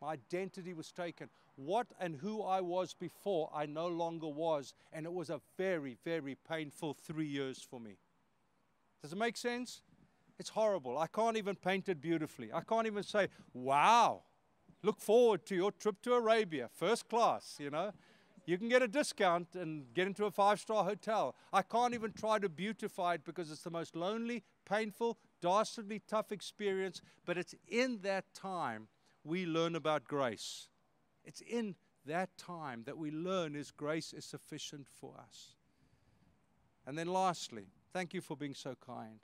My 0.00 0.12
identity 0.12 0.74
was 0.74 0.92
taken. 0.92 1.28
What 1.56 1.86
and 2.00 2.16
who 2.16 2.42
I 2.42 2.60
was 2.60 2.92
before, 2.92 3.50
I 3.54 3.66
no 3.66 3.86
longer 3.86 4.28
was. 4.28 4.74
And 4.92 5.06
it 5.06 5.12
was 5.12 5.30
a 5.30 5.40
very, 5.56 5.96
very 6.04 6.36
painful 6.48 6.94
three 6.94 7.26
years 7.26 7.66
for 7.68 7.80
me. 7.80 7.96
Does 9.02 9.12
it 9.12 9.18
make 9.18 9.36
sense? 9.36 9.82
It's 10.38 10.50
horrible. 10.50 10.98
I 10.98 11.06
can't 11.06 11.36
even 11.36 11.56
paint 11.56 11.88
it 11.88 12.00
beautifully. 12.00 12.52
I 12.52 12.60
can't 12.60 12.86
even 12.86 13.02
say, 13.02 13.28
wow, 13.54 14.22
look 14.82 15.00
forward 15.00 15.46
to 15.46 15.54
your 15.54 15.72
trip 15.72 16.02
to 16.02 16.14
Arabia, 16.14 16.68
first 16.72 17.08
class, 17.08 17.56
you 17.58 17.70
know. 17.70 17.92
You 18.46 18.56
can 18.58 18.68
get 18.68 18.80
a 18.80 18.86
discount 18.86 19.48
and 19.54 19.92
get 19.92 20.06
into 20.06 20.24
a 20.24 20.30
five 20.30 20.60
star 20.60 20.84
hotel. 20.84 21.34
I 21.52 21.62
can't 21.62 21.94
even 21.94 22.12
try 22.12 22.38
to 22.38 22.48
beautify 22.48 23.14
it 23.14 23.24
because 23.24 23.50
it's 23.50 23.62
the 23.62 23.70
most 23.70 23.96
lonely, 23.96 24.44
painful, 24.64 25.18
dastardly 25.40 26.00
tough 26.06 26.30
experience. 26.30 27.00
But 27.24 27.38
it's 27.38 27.56
in 27.66 27.98
that 28.02 28.32
time 28.34 28.86
we 29.24 29.46
learn 29.46 29.74
about 29.74 30.04
grace. 30.04 30.68
It's 31.24 31.40
in 31.40 31.74
that 32.04 32.36
time 32.38 32.84
that 32.86 32.96
we 32.96 33.10
learn 33.10 33.54
His 33.54 33.72
grace 33.72 34.12
is 34.12 34.24
sufficient 34.24 34.86
for 34.88 35.14
us. 35.18 35.56
And 36.86 36.96
then, 36.96 37.08
lastly, 37.08 37.66
thank 37.92 38.14
you 38.14 38.20
for 38.20 38.36
being 38.36 38.54
so 38.54 38.76
kind. 38.76 39.18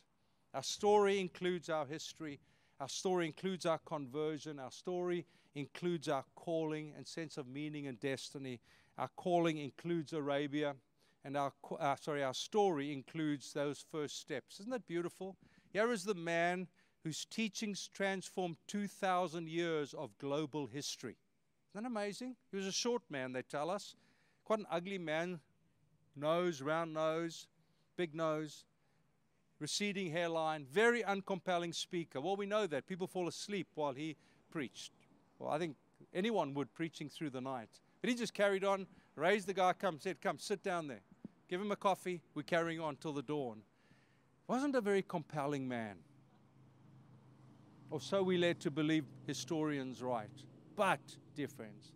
Our 0.55 0.63
story 0.63 1.19
includes 1.19 1.69
our 1.71 1.87
history. 1.87 2.39
Our 2.81 2.89
story 2.89 3.27
includes 3.27 3.65
our 3.65 3.79
conversion. 3.79 4.59
Our 4.59 4.71
story 4.71 5.27
includes 5.55 6.09
our 6.09 6.25
calling 6.35 6.93
and 6.97 7.07
sense 7.07 7.37
of 7.37 7.47
meaning 7.47 7.87
and 7.87 7.99
destiny. 7.99 8.61
Our 8.99 9.09
calling 9.17 9.57
includes 9.59 10.13
Arabia, 10.13 10.75
and 11.25 11.37
our, 11.37 11.53
uh, 11.79 11.97
sorry, 11.97 12.23
our 12.23 12.35
story 12.35 12.93
includes 12.93 13.53
those 13.53 13.85
first 13.91 14.21
steps. 14.21 14.61
Isn't 14.61 14.73
that 14.73 14.87
beautiful? 14.87 15.37
Here 15.73 15.91
is 15.91 16.05
the 16.05 16.15
man 16.15 16.69
whose 17.03 17.25
teachings 17.25 17.89
transformed 17.89 18.57
2,000 18.69 19.49
years 19.49 19.95
of 19.95 20.17
global 20.19 20.67
history. 20.67 21.17
Isn't 21.73 21.85
that 21.85 21.89
amazing? 21.89 22.37
He 22.51 22.57
was 22.57 22.67
a 22.67 22.73
short 22.73 23.03
man, 23.09 23.33
they 23.33 23.43
tell 23.43 23.71
us. 23.71 23.95
Quite 24.45 24.61
an 24.61 24.67
ugly 24.71 24.99
man, 24.99 25.41
nose, 26.15 26.61
round 26.61 26.93
nose, 26.93 27.47
big 27.97 28.15
nose, 28.15 28.65
receding 29.63 30.11
hairline, 30.11 30.67
very 30.71 31.05
uncompelling 31.05 31.73
speaker. 31.73 32.21
Well, 32.21 32.35
we 32.35 32.47
know 32.47 32.67
that. 32.67 32.89
People 32.89 33.07
fall 33.07 33.29
asleep 33.29 33.69
while 33.77 33.93
he 33.93 34.17
preached. 34.51 34.91
Well, 35.39 35.51
I 35.51 35.59
think 35.59 35.77
anyone 36.13 36.53
would 36.55 36.75
preaching 36.75 37.09
through 37.09 37.31
the 37.31 37.41
night. 37.41 37.69
But 38.01 38.11
he 38.11 38.17
just 38.17 38.35
carried 38.35 38.65
on, 38.65 38.89
raised 39.15 39.47
the 39.47 39.55
guy, 39.55 39.73
come, 39.73 40.01
said, 40.01 40.21
Come, 40.21 40.39
sit 40.39 40.65
down 40.65 40.89
there. 40.89 41.03
Give 41.49 41.61
him 41.61 41.71
a 41.71 41.77
coffee. 41.77 42.21
We're 42.35 42.43
carrying 42.43 42.81
on 42.81 42.97
till 42.97 43.13
the 43.13 43.23
dawn. 43.23 43.63
Wasn't 44.49 44.75
a 44.75 44.81
very 44.81 45.03
compelling 45.03 45.69
man. 45.69 45.99
Or 47.89 48.01
so 48.01 48.23
we 48.23 48.39
led 48.39 48.59
to 48.61 48.71
believe 48.71 49.05
historians 49.27 50.03
write. 50.03 50.45
But, 50.75 51.01
dear 51.37 51.47
friends, 51.47 51.93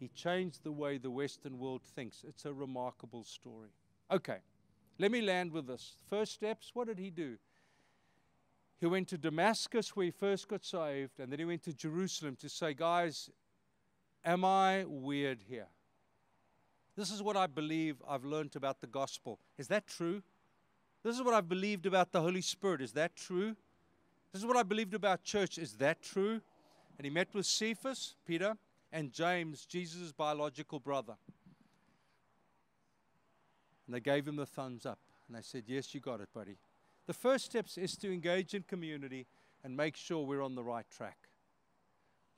he 0.00 0.08
changed 0.08 0.64
the 0.64 0.72
way 0.72 0.96
the 0.96 1.10
Western 1.10 1.58
world 1.58 1.82
thinks. 1.82 2.24
It's 2.26 2.46
a 2.46 2.52
remarkable 2.54 3.24
story. 3.24 3.68
Okay, 4.10 4.38
let 4.98 5.10
me 5.10 5.20
land 5.20 5.52
with 5.52 5.66
this. 5.66 5.94
First 6.08 6.32
steps, 6.32 6.70
what 6.74 6.88
did 6.88 6.98
he 6.98 7.10
do? 7.10 7.36
He 8.80 8.86
went 8.86 9.08
to 9.08 9.18
Damascus 9.18 9.94
where 9.96 10.06
he 10.06 10.10
first 10.10 10.48
got 10.48 10.64
saved, 10.64 11.18
and 11.18 11.32
then 11.32 11.38
he 11.38 11.44
went 11.44 11.64
to 11.64 11.72
Jerusalem 11.72 12.36
to 12.36 12.48
say, 12.48 12.74
Guys, 12.74 13.30
Am 14.24 14.44
I 14.44 14.84
weird 14.86 15.42
here? 15.48 15.68
This 16.96 17.10
is 17.10 17.22
what 17.22 17.36
I 17.36 17.46
believe 17.46 17.96
I've 18.06 18.24
learned 18.24 18.56
about 18.56 18.80
the 18.80 18.86
gospel. 18.86 19.38
Is 19.56 19.68
that 19.68 19.86
true? 19.86 20.22
This 21.04 21.14
is 21.14 21.22
what 21.22 21.34
I've 21.34 21.48
believed 21.48 21.86
about 21.86 22.10
the 22.10 22.20
Holy 22.20 22.42
Spirit. 22.42 22.80
Is 22.80 22.92
that 22.92 23.14
true? 23.14 23.54
This 24.32 24.42
is 24.42 24.46
what 24.46 24.56
I 24.56 24.64
believed 24.64 24.94
about 24.94 25.22
church. 25.22 25.58
Is 25.58 25.74
that 25.74 26.02
true? 26.02 26.40
And 26.98 27.04
he 27.04 27.10
met 27.10 27.28
with 27.32 27.46
Cephas, 27.46 28.16
Peter, 28.26 28.56
and 28.92 29.12
James, 29.12 29.64
Jesus' 29.64 30.12
biological 30.12 30.80
brother. 30.80 31.14
And 33.88 33.96
they 33.96 34.00
gave 34.00 34.28
him 34.28 34.36
the 34.36 34.46
thumbs 34.46 34.84
up. 34.84 34.98
And 35.26 35.36
they 35.36 35.42
said, 35.42 35.64
Yes, 35.66 35.94
you 35.94 36.00
got 36.00 36.20
it, 36.20 36.28
buddy. 36.34 36.58
The 37.06 37.14
first 37.14 37.46
steps 37.46 37.78
is 37.78 37.96
to 37.96 38.12
engage 38.12 38.52
in 38.52 38.62
community 38.62 39.26
and 39.64 39.74
make 39.74 39.96
sure 39.96 40.24
we're 40.24 40.42
on 40.42 40.54
the 40.54 40.62
right 40.62 40.84
track. 40.90 41.16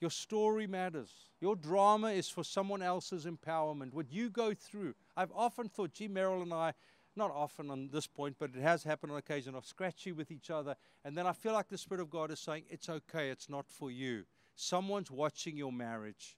Your 0.01 0.11
story 0.11 0.69
matters. 0.69 1.11
Your 1.41 1.57
drama 1.57 2.13
is 2.13 2.29
for 2.29 2.45
someone 2.45 2.81
else's 2.81 3.27
empowerment. 3.27 3.93
What 3.93 4.11
you 4.11 4.31
go 4.31 4.55
through. 4.55 4.95
I've 5.17 5.33
often 5.35 5.69
thought, 5.69 5.93
gee, 5.93 6.09
Meryl 6.09 6.41
and 6.41 6.55
I, 6.55 6.73
not 7.17 7.33
often 7.33 7.71
on 7.71 7.91
this 7.93 8.07
point, 8.07 8.37
but 8.39 8.51
it 8.57 8.63
has 8.63 8.85
happened 8.85 9.13
on 9.13 9.19
occasion, 9.19 9.55
of 9.57 9.67
scratchy 9.67 10.13
with 10.13 10.31
each 10.31 10.51
other. 10.51 10.77
And 11.05 11.19
then 11.19 11.27
I 11.27 11.33
feel 11.33 11.53
like 11.53 11.69
the 11.69 11.77
Spirit 11.77 12.01
of 12.01 12.09
God 12.09 12.31
is 12.31 12.39
saying, 12.39 12.65
it's 12.71 12.89
okay, 12.89 13.29
it's 13.29 13.51
not 13.51 13.69
for 13.69 13.91
you. 13.91 14.25
Someone's 14.55 15.11
watching 15.11 15.57
your 15.57 15.73
marriage. 15.73 16.37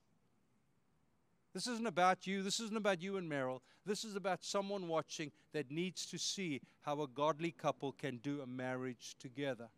This 1.53 1.67
isn't 1.67 1.87
about 1.87 2.25
you. 2.25 2.41
This 2.41 2.59
isn't 2.59 2.77
about 2.77 3.01
you 3.01 3.17
and 3.17 3.29
Meryl. 3.29 3.59
This 3.85 4.03
is 4.03 4.15
about 4.15 4.43
someone 4.43 4.87
watching 4.87 5.31
that 5.53 5.69
needs 5.69 6.05
to 6.07 6.17
see 6.17 6.61
how 6.81 7.01
a 7.01 7.07
godly 7.07 7.51
couple 7.51 7.91
can 7.91 8.17
do 8.17 8.41
a 8.41 8.47
marriage 8.47 9.15
together. 9.19 9.69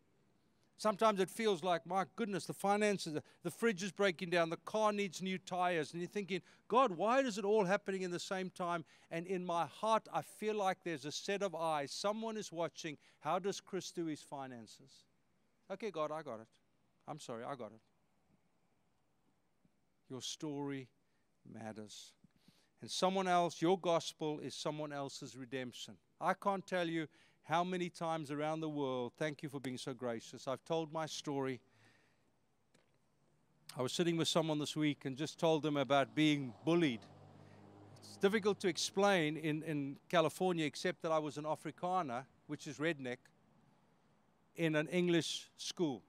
Sometimes 0.78 1.21
it 1.21 1.30
feels 1.30 1.63
like, 1.63 1.86
my 1.86 2.03
goodness, 2.17 2.45
the 2.45 2.53
finances, 2.53 3.17
the 3.43 3.51
fridge 3.51 3.82
is 3.82 3.93
breaking 3.93 4.30
down, 4.30 4.49
the 4.49 4.57
car 4.57 4.91
needs 4.91 5.21
new 5.21 5.38
tires. 5.38 5.93
And 5.93 6.01
you're 6.01 6.09
thinking, 6.09 6.41
God, 6.67 6.91
why 6.91 7.19
is 7.19 7.38
it 7.38 7.45
all 7.45 7.63
happening 7.63 8.01
in 8.01 8.11
the 8.11 8.19
same 8.19 8.49
time? 8.49 8.84
And 9.09 9.26
in 9.26 9.45
my 9.45 9.65
heart, 9.67 10.07
I 10.13 10.21
feel 10.21 10.55
like 10.55 10.80
there's 10.84 11.05
a 11.05 11.11
set 11.11 11.43
of 11.43 11.55
eyes. 11.55 11.91
Someone 11.91 12.36
is 12.36 12.51
watching. 12.51 12.97
How 13.19 13.39
does 13.39 13.61
Chris 13.61 13.91
do 13.91 14.05
his 14.05 14.21
finances? 14.21 15.05
Okay, 15.71 15.91
God, 15.91 16.11
I 16.11 16.21
got 16.21 16.41
it. 16.41 16.47
I'm 17.07 17.19
sorry, 17.19 17.43
I 17.43 17.55
got 17.55 17.71
it. 17.71 17.82
Your 20.09 20.21
story 20.21 20.89
matters. 21.54 22.14
And 22.82 22.91
someone 22.91 23.28
else, 23.28 23.62
your 23.62 23.80
gospel 23.80 24.39
is 24.39 24.54
someone 24.54 24.91
else's 24.91 25.36
redemption. 25.36 25.96
I 26.20 26.34
can't 26.34 26.66
tell 26.66 26.88
you 26.88 27.08
how 27.43 27.64
many 27.64 27.89
times 27.89 28.32
around 28.32 28.60
the 28.60 28.70
world, 28.70 29.14
thank 29.18 29.43
you 29.43 29.50
for 29.50 29.60
being 29.60 29.78
so 29.78 29.93
gracious. 29.93 30.48
I've 30.48 30.64
told 30.66 30.91
my 30.91 31.06
story. 31.06 31.62
I 33.78 33.82
was 33.82 33.93
sitting 33.93 34.18
with 34.18 34.28
someone 34.28 34.58
this 34.60 34.76
week 34.76 35.06
and 35.06 35.16
just 35.16 35.39
told 35.39 35.62
them 35.64 35.78
about 35.78 36.16
being 36.16 36.54
bullied. 36.64 37.02
It's 37.98 38.18
difficult 38.18 38.60
to 38.62 38.68
explain 38.68 39.38
in, 39.38 39.64
in 39.64 39.98
California, 40.10 40.66
except 40.66 41.02
that 41.02 41.12
I 41.12 41.20
was 41.20 41.38
an 41.38 41.43
Afrikaner, 41.43 42.26
which 42.48 42.68
is 42.68 42.78
redneck, 42.78 43.18
in 44.56 44.76
an 44.76 44.88
English 44.88 45.50
school. 45.58 46.02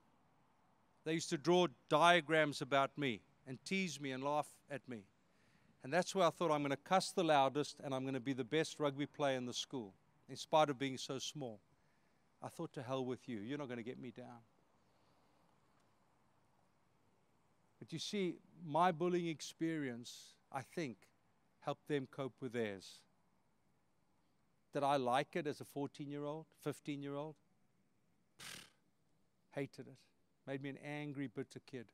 They 1.04 1.14
used 1.14 1.30
to 1.30 1.38
draw 1.38 1.66
diagrams 1.88 2.62
about 2.62 2.96
me 2.96 3.20
and 3.46 3.58
tease 3.64 4.00
me 4.00 4.12
and 4.12 4.22
laugh 4.22 4.48
at 4.70 4.88
me. 4.88 5.04
And 5.86 5.92
that's 5.92 6.16
where 6.16 6.26
I 6.26 6.30
thought 6.30 6.50
I'm 6.50 6.62
going 6.62 6.72
to 6.72 6.76
cuss 6.76 7.12
the 7.12 7.22
loudest 7.22 7.76
and 7.84 7.94
I'm 7.94 8.02
going 8.02 8.14
to 8.14 8.20
be 8.20 8.32
the 8.32 8.42
best 8.42 8.80
rugby 8.80 9.06
player 9.06 9.36
in 9.36 9.46
the 9.46 9.54
school, 9.54 9.94
in 10.28 10.34
spite 10.34 10.68
of 10.68 10.80
being 10.80 10.98
so 10.98 11.20
small. 11.20 11.60
I 12.42 12.48
thought, 12.48 12.72
to 12.72 12.82
hell 12.82 13.04
with 13.04 13.28
you. 13.28 13.38
You're 13.38 13.56
not 13.56 13.68
going 13.68 13.78
to 13.78 13.84
get 13.84 14.00
me 14.00 14.10
down. 14.10 14.40
But 17.78 17.92
you 17.92 18.00
see, 18.00 18.34
my 18.66 18.90
bullying 18.90 19.28
experience, 19.28 20.34
I 20.50 20.62
think, 20.62 20.96
helped 21.60 21.86
them 21.86 22.08
cope 22.10 22.34
with 22.40 22.54
theirs. 22.54 22.98
Did 24.72 24.82
I 24.82 24.96
like 24.96 25.36
it 25.36 25.46
as 25.46 25.60
a 25.60 25.64
14 25.64 26.10
year 26.10 26.24
old, 26.24 26.46
15 26.64 27.00
year 27.00 27.14
old? 27.14 27.36
Hated 29.52 29.86
it. 29.86 29.98
Made 30.48 30.64
me 30.64 30.70
an 30.70 30.78
angry, 30.84 31.28
bitter 31.28 31.60
kid. 31.64 31.86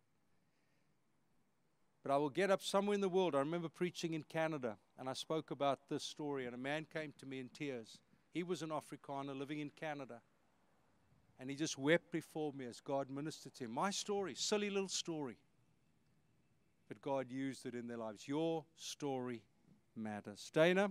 But 2.03 2.13
I 2.13 2.17
will 2.17 2.31
get 2.31 2.51
up 2.51 2.63
somewhere 2.63 2.95
in 2.95 3.01
the 3.01 3.09
world. 3.09 3.35
I 3.35 3.39
remember 3.39 3.69
preaching 3.69 4.15
in 4.15 4.25
Canada, 4.25 4.77
and 4.99 5.09
I 5.09 5.13
spoke 5.13 5.51
about 5.51 5.89
this 5.89 6.03
story, 6.03 6.47
and 6.47 6.55
a 6.55 6.59
man 6.59 6.87
came 6.93 7.13
to 7.21 7.27
me 7.27 7.39
in 7.39 7.49
tears. 7.49 7.99
He 8.35 8.43
was 8.43 8.63
an 8.63 8.71
Afrikaner 8.71 9.39
living 9.39 9.61
in 9.61 9.71
Canada. 9.71 10.21
And 11.39 11.49
he 11.51 11.57
just 11.57 11.79
wept 11.79 12.11
before 12.11 12.53
me 12.53 12.67
as 12.67 12.81
God 12.81 13.11
ministered 13.11 13.55
to 13.57 13.65
him. 13.65 13.73
My 13.73 13.91
story, 13.91 14.35
silly 14.35 14.71
little 14.71 14.89
story. 14.89 15.37
But 16.89 17.01
God 17.01 17.31
used 17.31 17.67
it 17.67 17.75
in 17.75 17.87
their 17.87 17.97
lives. 17.97 18.29
Your 18.29 18.65
story 18.77 19.43
matters. 19.97 20.51
Dana 20.53 20.91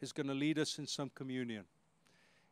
is 0.00 0.12
going 0.12 0.28
to 0.28 0.34
lead 0.34 0.58
us 0.58 0.78
in 0.78 0.86
some 0.86 1.10
communion. 1.14 1.64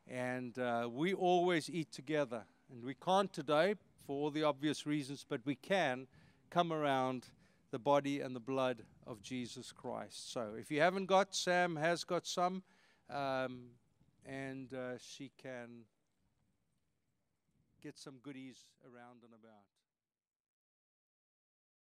And 0.09 0.59
uh, 0.59 0.89
we 0.91 1.15
always 1.15 1.69
eat 1.69 1.93
together. 1.93 2.45
And 2.73 2.83
we 2.83 2.95
can't 2.95 3.33
today 3.33 3.75
for 4.07 4.17
all 4.17 4.31
the 4.31 4.45
obvious 4.45 4.87
reasons, 4.87 5.25
but 5.29 5.41
we 5.45 5.55
can 5.55 6.07
come 6.51 6.73
around 6.73 7.27
the 7.71 7.79
body 7.79 8.21
and 8.21 8.35
the 8.35 8.41
blood 8.41 8.83
of 9.07 9.23
Jesus 9.23 9.73
Christ. 9.73 10.33
So 10.33 10.55
if 10.59 10.71
you 10.71 10.81
haven't 10.81 11.07
got, 11.07 11.35
Sam 11.35 11.77
has 11.77 12.05
got 12.05 12.27
some, 12.27 12.63
um, 13.11 13.71
and 14.25 14.73
uh, 14.73 14.99
she 14.99 15.31
can 15.41 15.85
get 17.83 17.99
some 17.99 18.15
goodies 18.23 18.65
around 18.85 19.23
and 19.23 19.33
about. 19.33 19.76